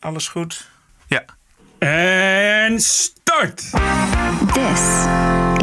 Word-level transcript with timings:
Alles 0.00 0.28
goed? 0.28 0.68
Ja. 1.06 1.24
En 1.78 2.80
start! 2.80 3.56
This 4.52 4.80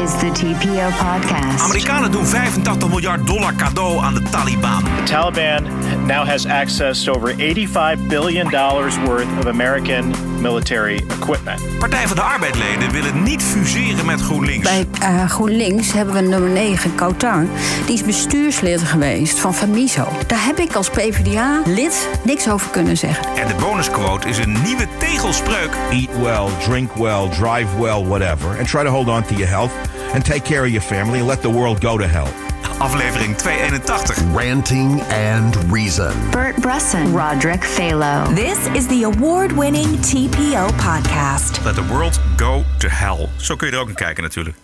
is 0.04 0.12
the 0.20 0.29
TPO 0.33 0.90
podcast. 1.06 1.63
Amerikanen 1.63 2.12
doen 2.12 2.25
85 2.25 2.90
miljard 2.90 3.28
dollar 3.28 3.56
cadeau 3.56 4.00
aan 4.02 4.14
de 4.14 4.22
Taliban. 4.22 4.84
The 4.84 5.04
Taliban 5.04 5.64
now 6.06 6.26
has 6.28 6.46
access 6.46 7.04
to 7.04 7.14
over 7.14 7.34
85 7.40 8.08
billion 8.08 8.50
dollars 8.50 8.98
worth 8.98 9.38
of 9.39 9.46
American 9.46 10.14
military 10.48 11.04
equipment. 11.07 11.61
Partij 11.79 12.07
van 12.07 12.16
de 12.16 12.21
Arbeidleden 12.21 12.91
willen 12.91 13.23
niet 13.23 13.43
fuseren 13.43 14.05
met 14.05 14.21
GroenLinks. 14.21 14.64
Bij 14.64 14.86
uh, 15.02 15.29
GroenLinks 15.29 15.91
hebben 15.91 16.14
we 16.14 16.21
nummer 16.21 16.50
9, 16.50 16.96
Kautar. 16.96 17.46
Die 17.86 17.96
is 17.96 18.04
bestuurslid 18.04 18.82
geweest 18.82 19.39
van 19.39 19.54
Famiso. 19.54 20.07
Daar 20.28 20.46
heb 20.46 20.57
ik 20.57 20.75
als 20.75 20.89
PvdA-lid 20.89 22.10
niks 22.23 22.50
over 22.50 22.70
kunnen 22.70 22.97
zeggen. 22.97 23.25
En 23.36 23.47
de 23.47 23.55
bonusquote 23.55 24.29
is 24.29 24.38
een 24.38 24.55
nieuwe 24.64 24.88
tegelspreuk. 24.97 25.71
Eat 25.91 26.21
well, 26.21 26.47
drink 26.68 26.93
well, 26.96 27.29
drive 27.29 27.79
well, 27.79 28.05
whatever. 28.05 28.57
And 28.57 28.68
try 28.68 28.83
to 28.83 28.89
hold 28.89 29.07
on 29.07 29.24
to 29.24 29.33
your 29.33 29.50
health. 29.50 29.71
And 30.14 30.25
take 30.25 30.41
care 30.41 30.61
of 30.61 30.69
your 30.69 30.86
family 30.86 31.19
and 31.19 31.27
let 31.27 31.41
the 31.41 31.52
world 31.52 31.82
go 31.82 31.97
to 31.97 32.05
hell. 32.05 32.46
Aflevering 32.80 33.36
281. 33.36 34.36
Ranting 34.36 35.02
and 35.12 35.55
Reason. 35.72 36.13
Bert 36.31 36.55
Bresson. 36.62 37.12
Roderick 37.13 37.63
Phalo. 37.63 38.36
This 38.36 38.67
is 38.76 38.88
the 38.88 39.03
award-winning 39.03 39.98
TPO 40.02 40.67
podcast. 40.77 41.63
Let 41.66 41.76
the 41.76 41.84
world 41.90 42.20
go 42.36 42.63
to 42.80 42.88
hell. 42.88 43.30
Zo 43.38 43.55
kun 43.55 43.67
je 43.67 43.73
er 43.73 43.80
ook 43.80 43.88
naar 43.88 43.95
kijken 43.95 44.23
natuurlijk. 44.23 44.58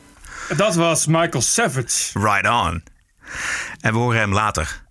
Dat 0.58 0.76
was 0.76 1.05
Michael 1.05 1.41
Savage. 1.41 2.20
Right 2.20 2.48
on. 2.48 2.84
En 3.81 3.94
we 3.94 3.99
horen 3.99 4.20
hem 4.20 4.34
later. 4.34 4.81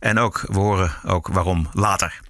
En 0.00 0.18
ook, 0.18 0.44
we 0.46 0.58
horen 0.58 0.92
ook 1.04 1.28
waarom 1.28 1.68
later. 1.72 2.20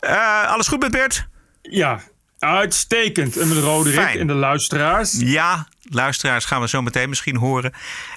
Uh, 0.00 0.44
alles 0.50 0.68
goed 0.68 0.80
met 0.80 0.90
Bert? 0.90 1.26
Ja, 1.62 2.00
uitstekend. 2.38 3.36
En 3.36 3.48
met 3.48 3.58
Roderick 3.58 4.00
Fijn. 4.00 4.18
en 4.18 4.26
de 4.26 4.34
luisteraars. 4.34 5.12
Ja, 5.18 5.66
luisteraars 5.88 6.44
gaan 6.44 6.60
we 6.60 6.68
zo 6.68 6.82
meteen 6.82 7.08
misschien 7.08 7.36
horen. 7.36 7.72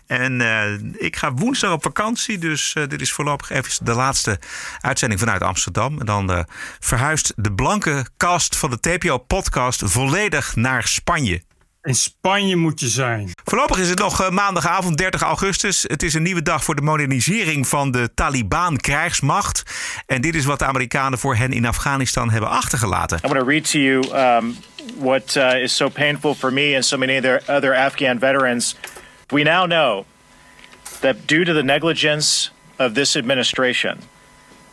En 0.08 0.40
uh, 0.40 0.74
ik 0.98 1.16
ga 1.16 1.34
woensdag 1.34 1.72
op 1.72 1.84
vakantie, 1.84 2.38
dus 2.38 2.76
uh, 2.78 2.88
dit 2.88 3.02
is 3.02 3.12
voorlopig 3.12 3.50
even 3.50 3.86
de 3.86 3.94
laatste 3.94 4.40
uitzending 4.80 5.20
vanuit 5.20 5.42
Amsterdam. 5.42 6.00
En 6.00 6.06
dan 6.06 6.32
uh, 6.32 6.40
verhuist 6.80 7.34
de 7.36 7.54
blanke 7.54 8.06
cast 8.18 8.56
van 8.56 8.70
de 8.70 8.80
TPO-podcast 8.80 9.82
volledig 9.86 10.56
naar 10.56 10.88
Spanje. 10.88 11.42
In 11.82 11.96
Spanje 11.96 12.56
moet 12.56 12.80
je 12.80 12.88
zijn. 12.88 13.30
Voorlopig 13.44 13.78
is 13.78 13.90
het 13.90 14.00
nog 14.00 14.30
maandagavond 14.30 14.98
30 14.98 15.22
augustus. 15.22 15.86
Het 15.88 16.04
is 16.04 16.14
een 16.14 16.24
nieuwe 16.24 16.42
dag 16.42 16.64
voor 16.64 16.76
de 16.76 16.82
modernisering 16.82 17.68
van 17.68 17.92
de 17.92 18.10
Taliban-krijgsmacht. 18.14 19.64
En 20.06 20.22
dit 20.22 20.36
is 20.36 20.46
wat 20.46 20.60
de 20.60 20.66
Amerikanen 20.66 21.20
voor 21.20 21.36
hen 21.36 21.52
in 21.52 21.66
Afghanistan 21.66 22.30
hebben 22.30 22.50
achtergelaten. 22.50 23.18
I 23.18 23.28
want 23.28 23.40
to 23.40 23.46
read 23.46 23.72
to 23.72 23.80
you 23.80 24.16
um, 24.16 24.58
what 24.98 25.36
uh, 25.36 25.64
is 25.64 25.76
so 25.76 25.90
painful 25.90 26.36
for 26.36 26.54
me 26.54 26.76
and 26.76 26.86
so 26.86 26.98
many 26.98 27.18
other, 27.18 27.42
other 27.48 27.76
Afghan 27.76 28.20
veterans. 28.20 28.76
We 29.28 29.44
now 29.44 29.66
know 29.66 30.06
that 31.00 31.16
due 31.26 31.46
to 31.46 31.54
the 31.54 31.64
negligence 31.64 32.52
of 32.78 32.94
this 32.94 33.16
administration, 33.16 33.98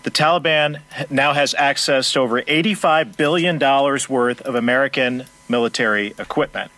the 0.03 0.11
Taliban 0.11 0.81
now 1.09 1.33
has 1.33 1.55
access 1.55 2.13
to 2.13 2.21
over 2.21 2.43
$85 2.43 3.17
billion 3.17 3.59
worth 4.09 4.41
of 4.41 4.55
American 4.55 5.25
military 5.49 6.15
equipment. 6.19 6.71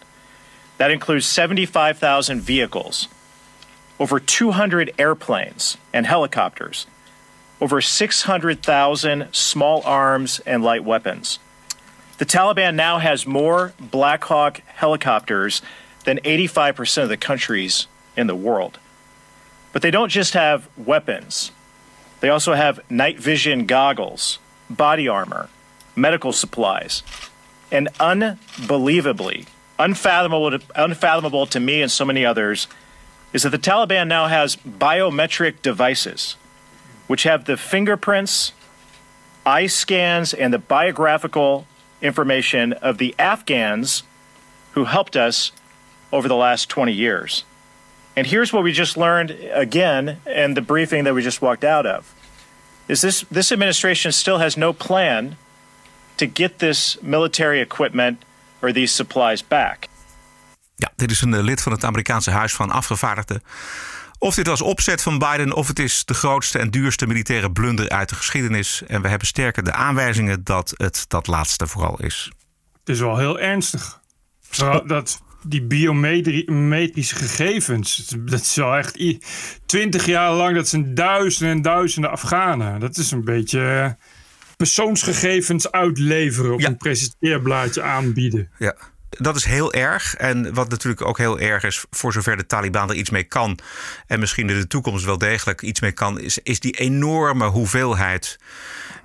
That 0.79 0.91
includes 0.91 1.27
75,000 1.27 2.41
vehicles, 2.41 3.09
over 4.01 4.19
200 4.19 4.95
airplanes 4.99 5.77
and 5.93 6.07
helicopters, 6.07 6.87
over 7.61 7.81
600,000 7.81 9.29
small 9.33 9.83
arms 9.85 10.41
and 10.47 10.63
light 10.63 10.85
weapons. 10.85 11.39
The 12.19 12.27
Taliban 12.27 12.75
now 12.75 12.99
has 12.99 13.27
more 13.27 13.75
Black 13.79 14.25
Hawk 14.25 14.61
helicopters 14.67 15.63
than 16.05 16.19
85% 16.19 17.03
of 17.03 17.09
the 17.09 17.17
countries 17.17 17.87
in 18.17 18.27
the 18.27 18.35
world. 18.35 18.79
But 19.73 19.83
they 19.83 19.91
don't 19.91 20.09
just 20.09 20.35
have 20.35 20.69
weapons, 20.77 21.53
they 22.21 22.31
also 22.31 22.55
have 22.55 22.81
night 22.91 23.19
vision 23.21 23.67
goggles, 23.67 24.39
body 24.69 25.07
armor, 25.07 25.49
medical 25.95 26.33
supplies, 26.33 27.03
and 27.71 27.89
unbelievably, 28.01 29.47
unfathomable 29.79 30.59
to, 30.59 30.61
unfathomable 30.75 31.47
to 31.47 31.61
me 31.61 31.83
and 31.83 31.91
so 31.91 32.05
many 32.05 32.25
others, 32.25 32.67
is 33.33 33.43
that 33.43 33.51
the 33.51 33.59
Taliban 33.59 34.09
now 34.09 34.27
has 34.27 34.57
biometric 34.57 35.63
devices 35.63 36.37
which 37.09 37.25
have 37.25 37.47
the 37.47 37.57
fingerprints, 37.57 38.53
eye 39.45 39.67
scans, 39.67 40.33
and 40.33 40.55
the 40.55 40.59
biographical 40.59 41.67
information 42.01 42.73
of 42.75 42.99
the 42.99 43.15
Afghans 43.19 44.05
who 44.73 44.85
helped 44.85 45.17
us 45.17 45.51
over 46.13 46.29
the 46.29 46.37
last 46.37 46.69
20 46.69 46.93
years. 46.93 47.45
And 48.15 48.27
here's 48.27 48.53
what 48.53 48.63
we 48.63 48.73
just 48.73 48.97
learned 48.97 49.31
again 49.31 50.21
in 50.27 50.55
the 50.55 50.61
briefing 50.61 51.05
that 51.05 51.15
we 51.15 51.23
just 51.23 51.43
walked 51.43 51.65
out 51.65 51.87
of. 51.87 52.15
Is 52.89 53.01
this 53.01 53.23
this 53.31 53.53
administration 53.53 54.13
still 54.13 54.39
has 54.39 54.57
no 54.57 54.73
plan 54.73 55.37
to 56.17 56.27
get 56.27 56.59
this 56.59 57.01
military 57.03 57.61
equipment 57.61 58.23
or 58.61 58.73
these 58.73 58.95
supplies 58.95 59.47
back. 59.49 59.87
Ja, 60.77 60.93
dit 60.97 61.11
is 61.11 61.21
een 61.21 61.43
lid 61.43 61.63
van 61.63 61.73
het 61.73 61.85
Amerikaanse 61.85 62.31
Huis 62.31 62.53
van 62.53 62.71
Afgevaardigden. 62.71 63.43
Of 64.19 64.35
dit 64.35 64.47
was 64.47 64.63
opzet 64.63 65.03
van 65.03 65.19
Biden, 65.19 65.53
of 65.53 65.69
het 65.69 65.79
is 65.79 66.05
de 66.05 66.15
grootste 66.15 66.59
en 66.59 66.71
duurste 66.71 67.07
militaire 67.07 67.53
blunder 67.53 67.89
uit 67.89 68.09
de 68.09 68.15
geschiedenis. 68.15 68.83
En 68.87 69.03
we 69.03 69.09
hebben 69.09 69.27
sterker 69.27 69.65
de 69.65 69.73
aanwijzingen 69.73 70.45
dat 70.45 70.75
het 70.77 71.05
dat 71.09 71.27
laatste 71.27 71.67
vooral 71.67 72.01
is. 72.01 72.31
Het 72.79 72.89
is 72.89 73.01
wel 73.01 73.17
heel 73.19 73.39
ernstig. 73.39 74.01
Dat 74.87 75.23
die 75.43 75.63
biometrische 75.63 77.15
gegevens, 77.15 78.15
dat 78.19 78.41
is 78.41 78.55
wel 78.55 78.77
echt 78.77 78.99
twintig 79.67 80.07
jaar 80.07 80.33
lang, 80.33 80.55
dat 80.55 80.69
zijn 80.69 80.95
duizenden 80.95 81.57
en 81.57 81.63
duizenden 81.63 82.11
Afghanen. 82.11 82.81
Dat 82.81 82.97
is 82.97 83.11
een 83.11 83.25
beetje 83.25 83.97
persoonsgegevens 84.59 85.71
uitleveren 85.73 86.53
op 86.53 86.61
Ja. 86.61 86.67
een 86.67 86.77
presenteerblaadje 86.77 87.83
aanbieden. 87.83 88.51
Ja. 88.59 88.75
Dat 89.11 89.37
is 89.37 89.45
heel 89.45 89.73
erg. 89.73 90.15
En 90.15 90.55
wat 90.55 90.69
natuurlijk 90.69 91.07
ook 91.07 91.19
heel 91.19 91.39
erg 91.39 91.63
is, 91.65 91.85
voor 91.91 92.13
zover 92.13 92.37
de 92.37 92.47
Taliban 92.47 92.89
er 92.91 92.95
iets 92.97 93.11
mee 93.11 93.25
kan. 93.25 93.59
En 94.07 94.21
misschien 94.21 94.51
in 94.51 94.59
de 94.59 94.67
toekomst 94.67 95.05
wel 95.05 95.19
degelijk 95.19 95.63
iets 95.63 95.81
mee 95.81 95.93
kan. 95.93 96.21
Is, 96.21 96.39
is 96.43 96.61
die 96.61 96.73
enorme 96.73 97.47
hoeveelheid 97.47 98.39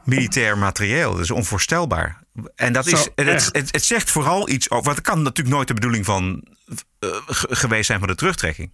militair 0.03 0.57
materieel. 0.57 1.11
Dat 1.11 1.19
is 1.21 1.31
onvoorstelbaar. 1.31 2.21
En 2.55 2.73
dat 2.73 2.85
Zo, 2.85 2.95
is, 2.95 3.09
het, 3.15 3.45
het, 3.51 3.71
het 3.71 3.83
zegt 3.83 4.11
vooral 4.11 4.49
iets 4.49 4.69
over. 4.69 4.83
Want 4.85 4.97
het 4.97 5.05
kan 5.05 5.21
natuurlijk 5.21 5.55
nooit 5.55 5.67
de 5.67 5.73
bedoeling 5.73 6.05
van 6.05 6.43
geweest 7.49 7.85
zijn 7.85 7.99
van 7.99 8.07
de 8.07 8.15
terugtrekking. 8.15 8.73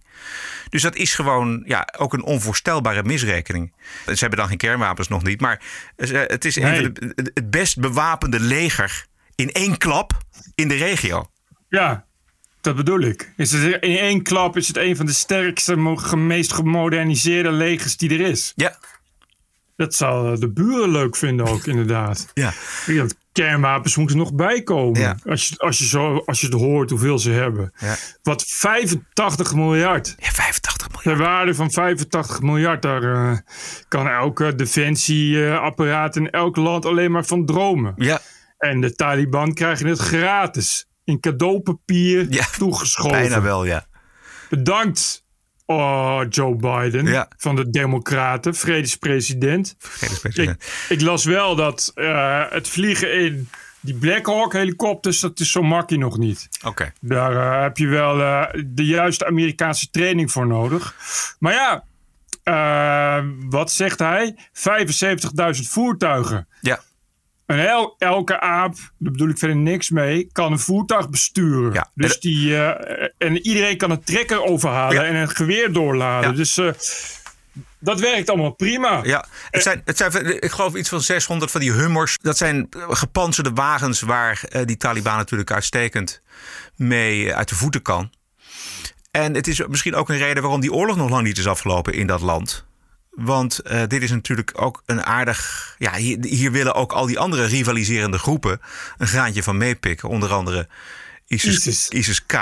Dus 0.68 0.82
dat 0.82 0.96
is 0.96 1.14
gewoon 1.14 1.62
ja, 1.64 1.88
ook 1.98 2.12
een 2.12 2.22
onvoorstelbare 2.22 3.02
misrekening. 3.02 3.72
Ze 4.06 4.16
hebben 4.18 4.38
dan 4.38 4.48
geen 4.48 4.56
kernwapens 4.56 5.08
nog 5.08 5.22
niet. 5.22 5.40
Maar 5.40 5.62
het 5.96 6.44
is 6.44 6.56
een 6.56 6.62
Nee. 6.62 6.82
van 6.82 6.92
de, 6.92 7.30
het 7.34 7.50
best 7.50 7.78
bewapende 7.80 8.40
leger 8.40 9.06
in 9.34 9.52
één 9.52 9.78
klap 9.78 10.12
in 10.54 10.68
de 10.68 10.76
regio. 10.76 11.30
Ja, 11.68 12.04
dat 12.60 12.76
bedoel 12.76 13.00
ik. 13.00 13.32
Is 13.36 13.52
het, 13.52 13.62
in 13.82 13.98
één 13.98 14.22
klap 14.22 14.56
is 14.56 14.68
het 14.68 14.76
een 14.76 14.96
van 14.96 15.06
de 15.06 15.12
sterkste, 15.12 15.76
meest 16.16 16.52
gemoderniseerde 16.52 17.52
legers 17.52 17.96
die 17.96 18.10
er 18.10 18.20
is. 18.20 18.52
Ja. 18.56 18.78
Dat 19.76 19.94
zal 19.94 20.38
de 20.38 20.48
buren 20.48 20.90
leuk 20.90 21.16
vinden 21.16 21.46
ook, 21.46 21.66
inderdaad. 21.66 22.30
Ja. 22.34 22.52
Dat 22.86 23.16
kernwapens 23.32 23.96
moeten 23.96 24.16
nog 24.16 24.34
bijkomen. 24.34 25.00
Ja. 25.00 25.16
Als, 25.24 25.48
je, 25.48 25.58
als, 25.58 25.78
je 25.78 25.86
zo, 25.86 26.16
als 26.26 26.40
je 26.40 26.46
het 26.46 26.54
hoort 26.54 26.90
hoeveel 26.90 27.18
ze 27.18 27.30
hebben. 27.30 27.72
Ja. 27.78 27.96
Wat 28.22 28.44
85 28.46 29.54
miljard. 29.54 30.14
Ja, 30.18 30.30
85 30.30 30.88
miljard. 30.90 31.18
De 31.18 31.24
waarde 31.24 31.54
van 31.54 31.70
85 31.70 32.40
miljard, 32.40 32.82
daar 32.82 33.02
eh, 33.02 33.38
kan 33.88 34.08
elke 34.08 34.54
defensieapparaat 34.54 36.16
in 36.16 36.30
elk 36.30 36.56
land 36.56 36.86
alleen 36.86 37.10
maar 37.10 37.24
van 37.24 37.46
dromen. 37.46 37.92
Ja, 37.96 38.20
En 38.58 38.80
de 38.80 38.94
Taliban 38.94 39.54
krijgen 39.54 39.86
het 39.86 39.98
gratis 39.98 40.86
in 41.04 41.20
cadeaupapier 41.20 42.26
Ja, 42.30 42.44
toegeschoven. 42.58 43.10
bijna 43.18 43.42
wel, 43.42 43.64
ja. 43.64 43.86
Bedankt, 44.48 45.24
oh, 45.70 46.20
Joe 46.28 46.56
Biden 46.56 47.06
Ja. 47.06 47.28
van 47.36 47.56
de 47.56 47.70
Democraten, 47.70 48.54
vredespresident. 48.54 49.74
Vredespresident. 49.78 50.62
Ik, 50.62 50.98
ik 50.98 51.00
las 51.00 51.24
wel 51.24 51.54
dat 51.56 51.92
eh, 51.94 52.42
het 52.48 52.68
vliegen 52.68 53.12
in 53.20 53.48
die 53.80 53.94
Black 53.94 54.26
Hawk 54.26 54.52
helikopters, 54.52 55.20
dat 55.20 55.40
is 55.40 55.50
zo 55.50 55.62
makkelijk 55.62 56.02
nog 56.02 56.18
niet. 56.18 56.48
Oké. 56.64 56.92
Daar 57.00 57.36
eh, 57.36 57.62
heb 57.62 57.76
je 57.76 57.86
wel 57.86 58.20
eh, 58.20 58.62
de 58.66 58.84
juiste 58.84 59.26
Amerikaanse 59.26 59.90
training 59.90 60.32
voor 60.32 60.46
nodig. 60.46 60.94
Maar 61.38 61.52
ja, 61.52 61.84
wat 63.48 63.72
zegt 63.72 63.98
hij? 63.98 64.34
75.000 64.36 65.68
voertuigen. 65.68 66.48
Ja. 66.60 66.80
En 67.50 67.68
el- 67.68 67.94
elke 67.98 68.40
aap, 68.40 68.74
daar 68.98 69.12
bedoel 69.12 69.28
ik 69.28 69.38
verder 69.38 69.56
niks 69.56 69.90
mee, 69.90 70.28
kan 70.32 70.52
een 70.52 70.58
voertuig 70.58 71.10
besturen. 71.10 71.72
Ja. 71.72 71.90
Dus 71.94 72.14
En- 72.14 72.20
die, 72.20 72.56
eh, 72.56 73.08
en 73.18 73.38
iedereen 73.46 73.76
kan 73.76 73.90
een 73.90 74.04
trekker 74.04 74.42
overhalen 74.44 74.94
Ja. 74.96 75.04
en 75.04 75.14
een 75.14 75.28
geweer 75.28 75.72
doorladen. 75.72 76.30
Ja. 76.30 76.36
Dus 76.36 76.56
eh, 76.56 76.70
Dat 77.78 78.00
werkt 78.00 78.28
allemaal 78.28 78.50
prima. 78.50 79.00
Ja, 79.02 79.24
het 79.50 79.62
zijn, 79.62 79.82
het 79.84 79.96
zijn, 79.96 80.42
ik 80.42 80.50
geloof 80.50 80.74
iets 80.74 80.88
van 80.88 81.00
600 81.00 81.50
van 81.50 81.60
die 81.60 81.72
hummers. 81.72 82.16
Dat 82.22 82.36
zijn 82.36 82.68
gepantserde 82.88 83.50
wagens 83.54 84.00
waar 84.00 84.42
eh, 84.48 84.62
die 84.66 84.76
Taliban 84.76 85.16
natuurlijk 85.16 85.50
uitstekend 85.52 86.22
mee 86.76 87.34
uit 87.34 87.48
de 87.48 87.54
voeten 87.54 87.82
kan. 87.82 88.10
En 89.10 89.34
het 89.34 89.46
is 89.46 89.66
misschien 89.66 89.94
ook 89.94 90.08
een 90.08 90.18
reden 90.18 90.42
waarom 90.42 90.60
die 90.60 90.72
oorlog 90.72 90.96
nog 90.96 91.10
lang 91.10 91.22
niet 91.24 91.38
is 91.38 91.46
afgelopen 91.46 91.92
in 91.94 92.06
dat 92.06 92.20
land. 92.20 92.66
Want 93.10 93.58
eh, 93.58 93.82
dit 93.86 94.02
is 94.02 94.10
natuurlijk 94.10 94.52
ook 94.54 94.82
een 94.86 95.04
aardig. 95.04 95.74
Ja, 95.78 95.94
hier, 95.94 96.18
hier, 96.20 96.52
willen 96.52 96.74
ook 96.74 96.92
al 96.92 97.06
die 97.06 97.18
andere 97.18 97.44
rivaliserende 97.44 98.18
groepen 98.18 98.60
een 98.98 99.06
graantje 99.06 99.42
van 99.42 99.56
meepikken. 99.56 100.08
Onder 100.08 100.32
andere 100.32 100.68
ISIS, 101.26 101.56
ISIS. 101.56 101.88
ISIS 101.88 102.26
K. 102.26 102.32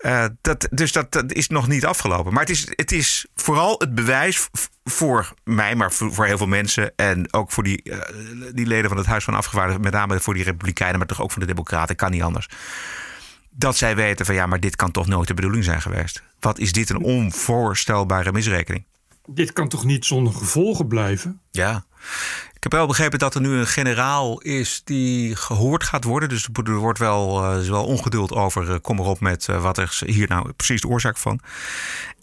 Uh, 0.00 0.24
dat, 0.40 0.68
dus 0.70 0.92
dat, 0.92 1.12
dat, 1.12 1.32
is 1.32 1.48
nog 1.48 1.68
niet 1.68 1.84
afgelopen. 1.84 2.32
Maar 2.32 2.42
het 2.42 2.50
is, 2.50 2.66
het 2.70 2.92
is 2.92 3.26
vooral 3.34 3.74
het 3.78 3.94
bewijs 3.94 4.48
voor 4.84 5.34
mij, 5.44 5.74
maar 5.74 5.92
voor, 5.92 6.14
voor 6.14 6.26
heel 6.26 6.38
veel 6.38 6.46
mensen. 6.46 6.92
En 6.96 7.32
ook 7.32 7.52
voor 7.52 7.62
die, 7.62 7.80
uh, 7.84 7.98
die 8.52 8.66
leden 8.66 8.88
van 8.88 8.98
het 8.98 9.06
Huis 9.06 9.24
van 9.24 9.34
Afgevaardigden. 9.34 9.82
Met 9.82 9.92
name 9.92 10.20
voor 10.20 10.34
die 10.34 10.44
Republikeinen, 10.44 10.98
maar 10.98 11.06
toch 11.06 11.20
ook 11.20 11.30
voor 11.30 11.40
de 11.40 11.46
Democraten. 11.46 11.96
Kan 11.96 12.10
niet 12.10 12.22
anders. 12.22 12.48
Dat 13.50 13.76
zij 13.76 13.96
weten 13.96 14.26
van 14.26 14.34
ja, 14.34 14.46
maar 14.46 14.60
dit 14.60 14.76
kan 14.76 14.90
toch 14.90 15.06
nooit 15.06 15.28
de 15.28 15.34
bedoeling 15.34 15.64
zijn 15.64 15.82
geweest. 15.82 16.22
Wat 16.40 16.58
is 16.58 16.72
dit 16.72 16.90
een 16.90 17.02
onvoorstelbare 17.02 18.32
misrekening? 18.32 18.84
Dit 19.34 19.52
kan 19.52 19.68
toch 19.68 19.84
niet 19.84 20.04
zonder 20.04 20.32
gevolgen 20.32 20.86
blijven? 20.86 21.40
Ja. 21.50 21.84
Ik 22.60 22.62
heb 22.62 22.72
wel 22.72 22.86
begrepen 22.86 23.18
dat 23.18 23.34
er 23.34 23.40
nu 23.40 23.50
een 23.50 23.66
generaal 23.66 24.40
is 24.40 24.82
die 24.84 25.36
gehoord 25.36 25.84
gaat 25.84 26.04
worden. 26.04 26.28
Dus 26.28 26.48
er 26.52 26.74
wordt 26.74 26.98
wel, 26.98 27.54
uh, 27.58 27.68
wel 27.68 27.84
ongeduld 27.84 28.32
over. 28.32 28.68
Uh, 28.68 28.74
kom 28.82 28.98
erop 28.98 29.20
met 29.20 29.46
uh, 29.50 29.62
wat 29.62 29.78
is 29.78 30.02
hier 30.06 30.28
nou 30.28 30.52
precies 30.52 30.80
de 30.80 30.88
oorzaak 30.88 31.16
van. 31.16 31.40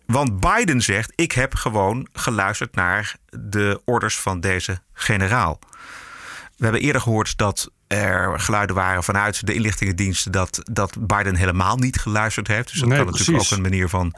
Want 0.06 0.40
Biden 0.40 0.82
zegt: 0.82 1.14
Ik 1.16 1.32
heb 1.32 1.56
gewoon 1.56 2.08
geluisterd 2.14 2.76
naar 2.76 3.16
de 3.30 3.82
orders 3.86 4.20
van 4.20 4.40
deze 4.40 4.82
generaal. 4.94 5.60
We 6.58 6.64
hebben 6.64 6.82
eerder 6.82 7.02
gehoord 7.02 7.38
dat 7.38 7.72
er 7.88 8.40
geluiden 8.40 8.76
waren 8.76 9.04
vanuit 9.04 9.46
de 9.46 9.54
inlichtingendiensten 9.54 10.32
dat, 10.32 10.62
dat 10.72 11.08
Biden 11.08 11.36
helemaal 11.36 11.78
niet 11.78 12.00
geluisterd 12.00 12.48
heeft. 12.48 12.72
Dus 12.72 12.80
dat 12.80 12.90
nee, 12.90 12.98
kan 12.98 13.12
natuurlijk 13.12 13.46
ook 13.46 13.58
een 13.58 13.62
manier 13.62 13.90
van 13.90 14.14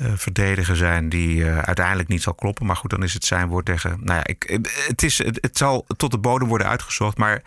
uh, 0.00 0.12
verdedigen 0.16 0.76
zijn 0.76 1.08
die 1.08 1.36
uh, 1.36 1.58
uiteindelijk 1.58 2.08
niet 2.08 2.22
zal 2.22 2.34
kloppen. 2.34 2.66
Maar 2.66 2.76
goed, 2.76 2.90
dan 2.90 3.02
is 3.02 3.14
het 3.14 3.24
zijn 3.24 3.48
woord 3.48 3.64
tegen. 3.64 3.98
Nou 4.00 4.18
ja, 4.18 4.26
ik, 4.26 4.60
het, 4.86 5.02
is, 5.02 5.18
het, 5.18 5.38
het 5.40 5.58
zal 5.58 5.86
tot 5.96 6.10
de 6.10 6.18
bodem 6.18 6.48
worden 6.48 6.66
uitgezocht, 6.66 7.18
maar 7.18 7.42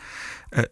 uh, 0.50 0.63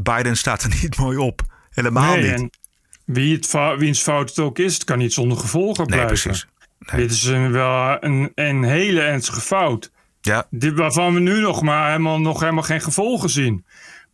Biden 0.00 0.36
staat 0.36 0.62
er 0.62 0.70
niet 0.82 0.96
mooi 0.96 1.16
op. 1.16 1.42
Helemaal 1.70 2.16
nee, 2.16 2.34
niet. 2.34 2.58
Wie 3.04 3.36
het, 3.36 3.78
wiens 3.78 4.02
fout 4.02 4.28
het 4.28 4.38
ook 4.38 4.58
is, 4.58 4.74
het 4.74 4.84
kan 4.84 4.98
niet 4.98 5.12
zonder 5.12 5.38
gevolgen 5.38 5.86
nee, 5.86 6.04
blijven. 6.04 6.30
Precies. 6.30 6.46
Nee. 6.78 7.00
Dit 7.00 7.10
is 7.10 7.24
een, 7.24 7.52
wel 7.52 8.04
een, 8.04 8.32
een 8.34 8.62
hele 8.62 9.00
ernstige 9.00 9.40
fout. 9.40 9.90
Ja. 10.20 10.46
Dit, 10.50 10.74
waarvan 10.74 11.14
we 11.14 11.20
nu 11.20 11.40
nog 11.40 11.62
maar 11.62 11.86
helemaal, 11.86 12.20
nog 12.20 12.40
helemaal 12.40 12.62
geen 12.62 12.80
gevolgen 12.80 13.30
zien. 13.30 13.64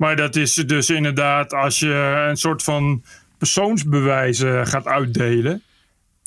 Maar 0.03 0.17
dat 0.17 0.37
is 0.37 0.55
dus 0.55 0.91
inderdaad 0.91 1.53
als 1.53 1.79
je 1.79 2.25
een 2.29 2.37
soort 2.37 2.63
van 2.63 3.05
persoonsbewijzen 3.39 4.67
gaat 4.67 4.87
uitdelen. 4.87 5.63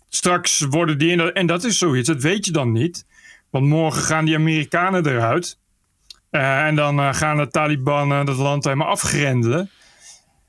Straks 0.09 0.65
worden 0.69 0.97
die, 0.97 1.11
in 1.11 1.33
en 1.33 1.45
dat 1.45 1.63
is 1.63 1.77
zoiets, 1.77 2.07
dat 2.07 2.21
weet 2.21 2.45
je 2.45 2.51
dan 2.51 2.71
niet. 2.71 3.05
Want 3.49 3.65
morgen 3.65 4.01
gaan 4.01 4.25
die 4.25 4.35
Amerikanen 4.35 5.07
eruit. 5.07 5.57
Uh, 6.31 6.65
en 6.65 6.75
dan 6.75 6.99
uh, 6.99 7.13
gaan 7.13 7.37
de 7.37 7.47
Taliban 7.47 8.11
uh, 8.11 8.25
dat 8.25 8.37
land 8.37 8.63
helemaal 8.63 8.87
afgrendelen. 8.87 9.69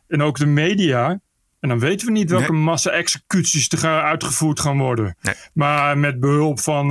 En 0.09 0.23
ook 0.23 0.39
de 0.39 0.47
media. 0.47 1.21
En 1.61 1.69
dan 1.69 1.79
weten 1.79 2.07
we 2.07 2.13
niet 2.13 2.31
welke 2.31 2.53
nee. 2.53 2.61
massa-executies 2.61 3.69
er 3.69 4.03
uitgevoerd 4.03 4.61
gaan 4.61 4.79
worden. 4.79 5.17
Nee. 5.23 5.35
Maar 5.53 5.99
met 5.99 6.21
behulp 6.21 6.61
van, 6.61 6.91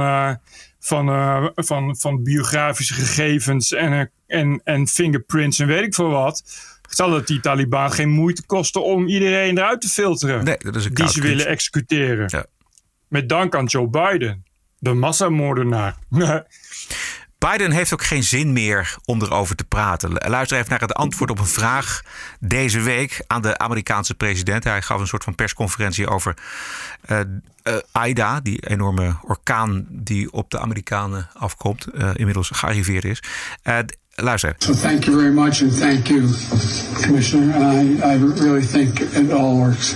van, 0.85 1.09
uh, 1.09 1.47
van, 1.55 1.95
van 1.97 2.23
biografische 2.23 2.93
gegevens 2.93 3.71
en, 3.71 4.11
en, 4.27 4.61
en 4.63 4.87
fingerprints 4.87 5.59
en 5.59 5.67
weet 5.67 5.83
ik 5.83 5.93
veel 5.93 6.09
wat. 6.09 6.43
Zal 6.89 7.11
het 7.11 7.27
die 7.27 7.39
Taliban 7.39 7.91
geen 7.91 8.09
moeite 8.09 8.45
kosten 8.45 8.83
om 8.83 9.07
iedereen 9.07 9.57
eruit 9.57 9.81
te 9.81 9.87
filteren 9.87 10.43
nee, 10.43 10.57
dat 10.57 10.75
is 10.75 10.85
een 10.85 10.93
die 10.93 11.09
ze 11.09 11.21
willen 11.21 11.47
executeren? 11.47 12.27
Ja. 12.31 12.45
Met 13.07 13.29
dank 13.29 13.55
aan 13.55 13.65
Joe 13.65 13.87
Biden, 13.87 14.45
de 14.79 14.93
massamoordenaar. 14.93 15.95
Biden 17.37 17.71
heeft 17.71 17.93
ook 17.93 18.03
geen 18.03 18.23
zin 18.23 18.53
meer 18.53 18.95
om 19.05 19.21
erover 19.21 19.55
te 19.55 19.63
praten. 19.63 20.13
Luister 20.13 20.57
even 20.57 20.69
naar 20.69 20.79
het 20.79 20.93
antwoord 20.93 21.31
op 21.31 21.39
een 21.39 21.45
vraag 21.45 22.01
deze 22.39 22.81
week 22.81 23.23
aan 23.27 23.41
de 23.41 23.57
Amerikaanse 23.57 24.15
president. 24.15 24.63
Hij 24.63 24.81
gaf 24.81 24.99
een 24.99 25.07
soort 25.07 25.23
van 25.23 25.35
persconferentie 25.35 26.07
over 26.07 26.37
uh, 27.09 27.19
uh, 27.63 28.07
Ida, 28.07 28.39
die 28.39 28.67
enorme 28.67 29.15
orkaan 29.21 29.85
die 29.89 30.31
op 30.31 30.49
de 30.49 30.59
Amerikanen 30.59 31.29
afkomt, 31.33 31.87
uh, 31.93 32.09
inmiddels 32.13 32.49
gearriveerd 32.53 33.05
is. 33.05 33.23
Luister. 34.23 34.55
So 34.59 34.73
thank 34.73 35.05
you 35.07 35.15
very 35.15 35.31
much 35.33 35.61
and 35.61 35.71
thank 35.71 36.09
you, 36.09 36.29
Commissioner. 37.03 37.53
I, 37.53 38.11
I 38.11 38.15
really 38.15 38.61
think 38.61 39.01
it 39.01 39.31
all 39.31 39.59
works. 39.59 39.93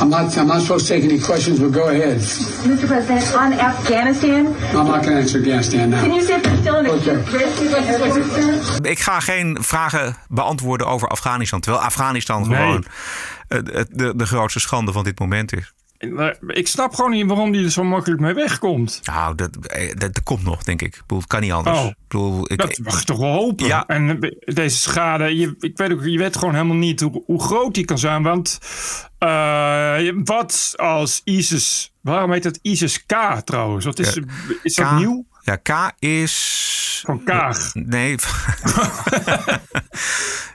I'm 0.00 0.08
not, 0.08 0.36
I'm 0.38 0.46
not 0.46 0.62
supposed 0.62 0.86
to 0.86 0.94
take 0.94 1.04
any 1.04 1.18
questions, 1.18 1.58
but 1.60 1.72
go 1.72 1.88
ahead. 1.88 2.18
Mr. 2.18 2.86
President, 2.86 3.34
on 3.36 3.52
Afghanistan. 3.52 4.46
I'm 4.74 4.86
not 4.86 5.02
going 5.04 5.16
to 5.16 5.22
answer 5.22 5.38
Afghanistan 5.38 5.90
now. 5.90 6.02
Can 6.02 6.14
you 6.14 6.22
say 6.22 6.34
if 6.36 6.42
they're 6.42 6.56
still 6.56 6.76
in 6.76 6.84
the 6.84 6.92
okay. 8.82 8.90
Ik 8.90 8.98
ga 8.98 9.20
geen 9.20 9.58
vragen 9.60 10.16
beantwoorden 10.28 10.86
over 10.86 11.08
Afghanistan, 11.08 11.60
terwijl 11.60 11.84
Afghanistan 11.84 12.48
Nee. 12.48 12.56
gewoon 12.58 12.84
de, 13.48 13.86
de, 13.90 14.12
de 14.16 14.26
grootste 14.26 14.60
schande 14.60 14.92
van 14.92 15.04
dit 15.04 15.18
moment 15.18 15.52
is. 15.56 15.72
Ik 16.46 16.68
snap 16.68 16.94
gewoon 16.94 17.10
niet 17.10 17.26
waarom 17.26 17.52
die 17.52 17.64
er 17.64 17.70
zo 17.70 17.84
makkelijk 17.84 18.20
mee 18.20 18.34
wegkomt. 18.34 19.00
Nou, 19.04 19.34
dat, 19.34 19.52
dat, 19.52 19.98
dat 19.98 20.22
komt 20.22 20.42
nog, 20.42 20.62
denk 20.62 20.82
ik. 20.82 20.94
Ik 20.94 21.00
bedoel, 21.00 21.18
het 21.18 21.26
kan 21.26 21.40
niet 21.40 21.52
anders. 21.52 21.78
Oh, 21.78 21.86
ik 21.86 21.94
bedoel, 22.08 22.52
ik, 22.52 22.58
dat 22.58 22.78
mag 22.78 23.04
toch 23.04 23.18
wel 23.18 23.32
hopen. 23.32 23.66
Ja. 23.66 23.86
En 23.86 24.18
deze 24.44 24.78
schade, 24.78 25.36
je, 25.36 25.54
ik 25.58 25.76
weet 25.76 25.92
ook, 25.92 26.04
je 26.04 26.18
weet 26.18 26.36
gewoon 26.36 26.54
helemaal 26.54 26.76
niet 26.76 27.00
hoe, 27.00 27.22
hoe 27.26 27.42
groot 27.42 27.74
die 27.74 27.84
kan 27.84 27.98
zijn. 27.98 28.22
Want 28.22 28.58
uh, 29.18 29.96
wat 30.24 30.72
als 30.76 31.20
ISIS, 31.24 31.92
waarom 32.00 32.32
heet 32.32 32.44
het 32.44 32.58
ISIS 32.62 33.06
K 33.06 33.14
trouwens? 33.44 33.84
Wat 33.84 33.98
is, 33.98 34.18
is 34.62 34.74
dat 34.74 34.86
K- 34.86 34.98
nieuw? 34.98 35.26
Ja, 35.42 35.56
K 35.56 35.92
is. 35.98 37.02
Van 37.06 37.24
Kaag. 37.24 37.74
Nee. 37.74 38.16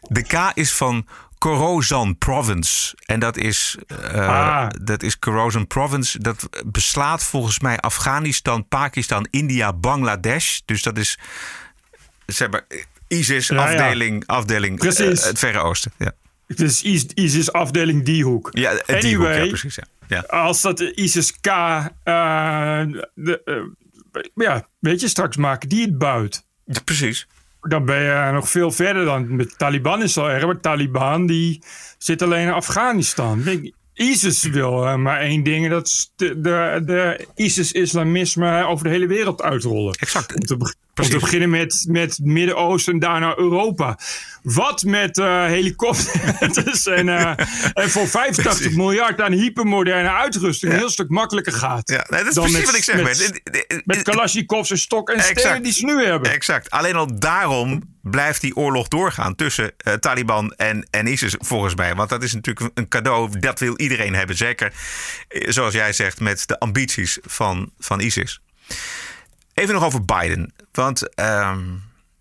de 0.02 0.22
K 0.28 0.52
is 0.54 0.74
van 0.74 1.06
Khorasan 1.46 2.18
Province. 2.18 2.96
En 3.06 3.20
dat 3.20 3.38
is, 3.38 3.76
uh, 4.02 4.28
Ah. 4.28 4.70
dat 4.82 5.04
is 5.04 5.20
Khorasan 5.20 5.68
Province. 5.68 6.20
Dat 6.20 6.50
beslaat 6.66 7.24
volgens 7.24 7.60
mij 7.60 7.78
Afghanistan, 7.80 8.68
Pakistan, 8.68 9.28
India, 9.30 9.74
Bangladesh. 9.74 10.60
Dus 10.66 10.82
dat 10.84 10.98
is 10.98 11.18
zeg 12.26 12.50
maar, 12.50 12.66
ISIS, 13.08 13.48
Ja, 13.48 13.56
ja. 13.56 13.64
afdeling, 13.64 14.24
afdeling 14.28 14.84
eh, 14.84 14.98
het 14.98 15.40
Verre 15.40 15.60
Oosten. 15.60 15.92
Ja, 15.98 16.12
Het 16.48 16.62
is 16.62 16.84
IS- 16.84 17.06
ISIS 17.14 17.52
afdeling 17.52 18.06
die 18.06 18.24
hoek. 18.24 18.50
ja 18.52 18.72
eh, 18.72 19.02
die 19.02 19.16
hoek, 19.16 19.26
Anyway. 19.26 19.44
ja, 19.44 19.48
precies. 19.50 19.76
Ja. 19.76 19.84
Ja. 20.08 20.20
Als 20.20 20.62
dat 20.62 20.78
de 20.78 20.96
ISIS 20.96 21.32
K, 21.42 21.48
uh, 21.48 21.84
de, 23.16 23.42
eh, 23.46 24.22
ja, 24.36 24.68
weet 24.80 25.02
je, 25.02 25.08
straks 25.08 25.38
maken 25.38 25.70
die 25.70 25.82
het 25.82 25.98
buit. 25.98 26.46
Ja, 26.66 26.80
precies. 26.86 27.28
Dan 27.68 27.86
ben 27.86 28.02
je 28.02 28.32
nog 28.34 28.50
veel 28.50 28.72
verder 28.72 29.06
dan. 29.06 29.36
Met 29.36 29.58
Taliban 29.58 30.04
is 30.04 30.18
al 30.18 30.30
erg. 30.30 30.46
Maar 30.46 30.60
Taliban 30.60 31.26
die 31.26 31.64
zit 31.98 32.22
alleen 32.22 32.48
in 32.48 32.54
Afghanistan. 32.54 33.44
ISIS 33.94 34.44
wil 34.44 34.86
eh, 34.86 34.96
maar 34.96 35.20
één 35.20 35.44
ding. 35.44 35.70
Dat 35.70 35.88
is 35.88 36.12
de, 36.16 36.42
de, 36.42 36.82
de 36.86 37.28
ISIS-islamisme 37.36 38.66
over 38.66 38.84
de 38.84 38.90
hele 38.90 39.08
wereld 39.08 39.42
uitrollen. 39.42 39.94
Exact. 39.94 40.36
Om 40.36 40.46
te, 40.46 40.76
be- 40.96 41.02
om 41.02 41.08
Precies. 41.10 41.14
te 41.14 41.20
beginnen 41.20 41.50
met, 41.50 41.86
met 41.90 42.10
het 42.18 42.26
Midden-Oosten 42.26 42.94
en 42.94 43.00
daarna 43.00 43.38
Europa. 43.38 43.98
Wat 44.42 44.84
met 44.84 45.18
eh, 45.18 45.46
helikopters 45.46 46.86
en, 47.00 47.10
eh, 47.10 47.46
en 47.74 47.90
voor 47.90 48.08
85 48.08 48.58
Precies. 48.58 48.78
miljard 48.78 49.22
aan 49.22 49.32
hypermoderne 49.32 50.10
uitrusting 50.12 50.72
een 50.72 50.78
heel 50.78 50.90
stuk 50.90 51.10
makkelijker 51.10 51.54
gaat. 51.54 51.90
Ja, 51.90 52.06
nee, 52.10 52.20
dat 52.20 52.30
is 52.30 52.34
dan 52.36 52.44
precies 52.44 52.60
met- 52.60 52.66
wat 52.66 52.76
ik 52.76 52.84
zeg. 52.84 52.96
met- 53.04 53.42
Met, 53.68 53.82
Met 53.86 54.02
Kalashnikovs 54.02 54.72
en 54.72 54.78
stok 54.78 55.10
en 55.10 55.16
Exact. 55.16 55.40
stenen 55.40 55.64
die 55.64 55.72
ze 55.74 55.86
nu 55.86 56.04
hebben. 56.06 56.32
Exact. 56.32 56.70
Alleen 56.70 56.96
al 56.96 57.20
daarom 57.20 57.94
blijft 58.02 58.42
die 58.42 58.56
oorlog 58.56 58.88
doorgaan 58.88 59.36
tussen 59.36 59.72
eh, 59.78 59.94
Taliban 59.94 60.54
en, 60.54 60.88
en 60.90 61.08
ISIS, 61.08 61.36
volgens 61.40 61.76
mij. 61.76 61.96
Want 61.96 62.10
dat 62.10 62.24
is 62.24 62.34
natuurlijk 62.34 62.70
een 62.74 62.88
cadeau, 62.88 63.40
dat 63.40 63.60
wil 63.60 63.78
iedereen 63.78 64.14
hebben. 64.16 64.38
Zeker, 64.38 64.74
zoals 65.30 65.74
jij 65.74 65.94
zegt, 65.94 66.20
met 66.20 66.48
de 66.48 66.60
ambities 66.60 67.18
van, 67.24 67.72
van 67.80 68.00
ISIS. 68.00 68.42
Even 69.56 69.74
nog 69.74 69.84
over 69.84 70.06
Biden. 70.06 70.54
Want 70.72 71.14
ehm, 71.16 71.64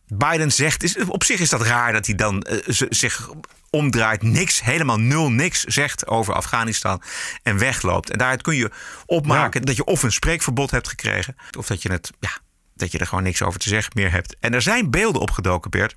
Biden 0.06 0.52
zegt, 0.52 0.82
is, 0.82 0.96
op 1.04 1.24
zich 1.24 1.40
is 1.40 1.48
dat 1.48 1.62
raar 1.62 1.92
dat 1.92 2.06
hij 2.06 2.14
dan 2.14 2.42
eh, 2.42 2.58
zich 2.88 3.30
omdraait, 3.70 4.22
niks, 4.22 4.62
helemaal 4.62 4.98
nul 4.98 5.30
niks 5.30 5.64
zegt 5.64 6.06
over 6.06 6.34
Afghanistan 6.34 7.02
en 7.42 7.58
wegloopt. 7.58 8.10
En 8.10 8.18
daaruit 8.18 8.42
kun 8.42 8.56
je 8.56 8.70
opmaken 9.06 9.62
dat 9.62 9.76
je 9.76 9.84
of 9.84 10.02
een 10.02 10.12
spreekverbod 10.12 10.70
hebt 10.70 10.88
gekregen, 10.88 11.36
of 11.58 11.66
dat 11.66 11.82
je, 11.82 11.92
het, 11.92 12.10
ja, 12.20 12.30
dat 12.74 12.92
je 12.92 12.98
er 12.98 13.06
gewoon 13.06 13.24
niks 13.24 13.42
over 13.42 13.60
te 13.60 13.68
zeggen 13.68 13.92
meer 13.94 14.10
hebt. 14.10 14.36
En 14.40 14.54
er 14.54 14.62
zijn 14.62 14.90
beelden 14.90 15.22
opgedoken, 15.22 15.70
Bert, 15.70 15.94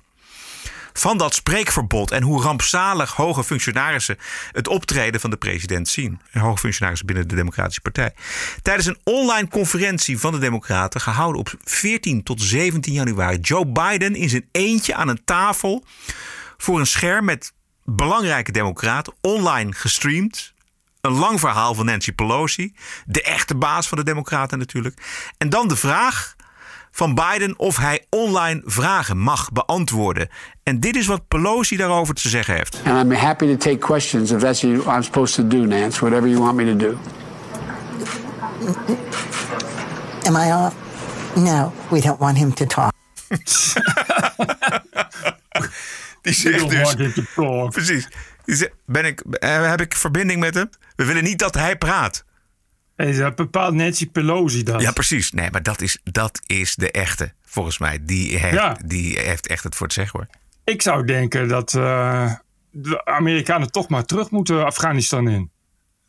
van 0.92 1.18
dat 1.18 1.34
spreekverbod 1.34 2.10
en 2.10 2.22
hoe 2.22 2.42
rampzalig 2.42 3.12
hoge 3.12 3.44
functionarissen 3.44 4.16
het 4.52 4.68
optreden 4.68 5.20
van 5.20 5.30
de 5.30 5.36
president 5.36 5.88
zien. 5.88 6.20
Hoge 6.32 6.58
functionarissen 6.58 7.06
binnen 7.06 7.28
de 7.28 7.34
Democratische 7.34 7.80
Partij. 7.80 8.14
Tijdens 8.62 8.86
een 8.86 8.98
online 9.04 9.48
conferentie 9.48 10.18
van 10.18 10.32
de 10.32 10.38
Democraten, 10.38 11.00
gehouden 11.00 11.40
op 11.40 11.54
14 11.64 12.22
tot 12.22 12.42
17 12.42 12.92
januari, 12.92 13.38
Joe 13.38 13.66
Biden 13.66 14.14
in 14.14 14.28
zijn 14.28 14.48
eentje 14.52 14.94
aan 14.94 15.08
een 15.08 15.24
tafel 15.24 15.84
voor 16.56 16.78
een 16.78 16.86
scherm 16.86 17.24
met 17.24 17.52
belangrijke 17.84 18.52
democraten, 18.52 19.14
online 19.20 19.72
gestreamd. 19.72 20.56
Een 21.00 21.12
lang 21.12 21.40
verhaal 21.40 21.74
van 21.74 21.84
Nancy 21.84 22.12
Pelosi, 22.12 22.74
de 23.06 23.22
echte 23.22 23.56
baas 23.56 23.88
van 23.88 23.98
de 23.98 24.04
Democraten 24.04 24.58
natuurlijk. 24.58 25.00
En 25.38 25.48
dan 25.48 25.68
de 25.68 25.76
vraag 25.76 26.36
van 26.98 27.14
Biden 27.14 27.58
of 27.58 27.76
hij 27.76 28.06
online 28.10 28.62
vragen 28.64 29.18
mag 29.18 29.52
beantwoorden. 29.52 30.28
En 30.62 30.80
dit 30.80 30.96
is 30.96 31.06
wat 31.06 31.28
Pelosi 31.28 31.76
daarover 31.76 32.14
te 32.14 32.28
zeggen 32.28 32.54
heeft. 32.54 32.80
And 32.84 33.04
I'm 33.04 33.12
happy 33.12 33.46
to 33.46 33.56
take 33.56 33.78
questions 33.78 34.30
if 34.30 34.40
that's 34.40 34.62
what 34.62 34.96
I'm 34.96 35.02
supposed 35.02 35.34
to 35.34 35.46
do, 35.46 35.64
Nance, 35.64 36.00
whatever 36.00 36.28
you 36.28 36.40
want 36.40 36.56
me 36.56 36.64
to 36.64 36.76
do. 36.76 36.98
Am 40.26 40.36
I 40.36 40.52
off? 40.52 40.74
No, 41.34 41.72
we 41.88 42.00
don't 42.00 42.18
want 42.18 42.36
him 42.36 42.54
to 42.54 42.66
talk. 42.66 42.92
Die 46.22 46.34
zegt 46.34 46.68
dus, 46.68 46.94
precies. 47.68 48.08
Die 48.44 48.56
zegt, 48.56 48.72
ben 48.86 49.04
ik, 49.04 49.20
eh, 49.20 49.70
heb 49.70 49.80
ik 49.80 49.94
verbinding 49.94 50.40
met 50.40 50.54
hem? 50.54 50.70
We 50.96 51.04
willen 51.04 51.24
niet 51.24 51.38
dat 51.38 51.54
hij 51.54 51.76
praat. 51.76 52.24
Dat 52.98 53.34
bepaalt 53.34 53.74
Nancy 53.74 54.10
Pelosi 54.10 54.62
dat. 54.62 54.80
Ja, 54.80 54.92
precies. 54.92 55.32
Nee, 55.32 55.50
maar 55.50 55.62
dat 55.62 55.80
is, 55.80 55.98
dat 56.04 56.40
is 56.46 56.74
de 56.74 56.90
echte, 56.90 57.32
volgens 57.44 57.78
mij. 57.78 57.98
Die 58.02 58.38
heeft, 58.38 58.54
Ja. 58.54 58.76
die 58.84 59.18
heeft 59.18 59.46
echt 59.46 59.64
het 59.64 59.74
voor 59.76 59.86
het 59.86 59.94
zeggen 59.94 60.18
hoor. 60.18 60.28
Ik 60.64 60.82
zou 60.82 61.04
denken 61.06 61.48
dat 61.48 61.74
eh, 61.74 62.32
de 62.70 63.04
Amerikanen 63.04 63.70
toch 63.70 63.88
maar 63.88 64.04
terug 64.04 64.30
moeten 64.30 64.64
Afghanistan 64.64 65.28
in. 65.28 65.50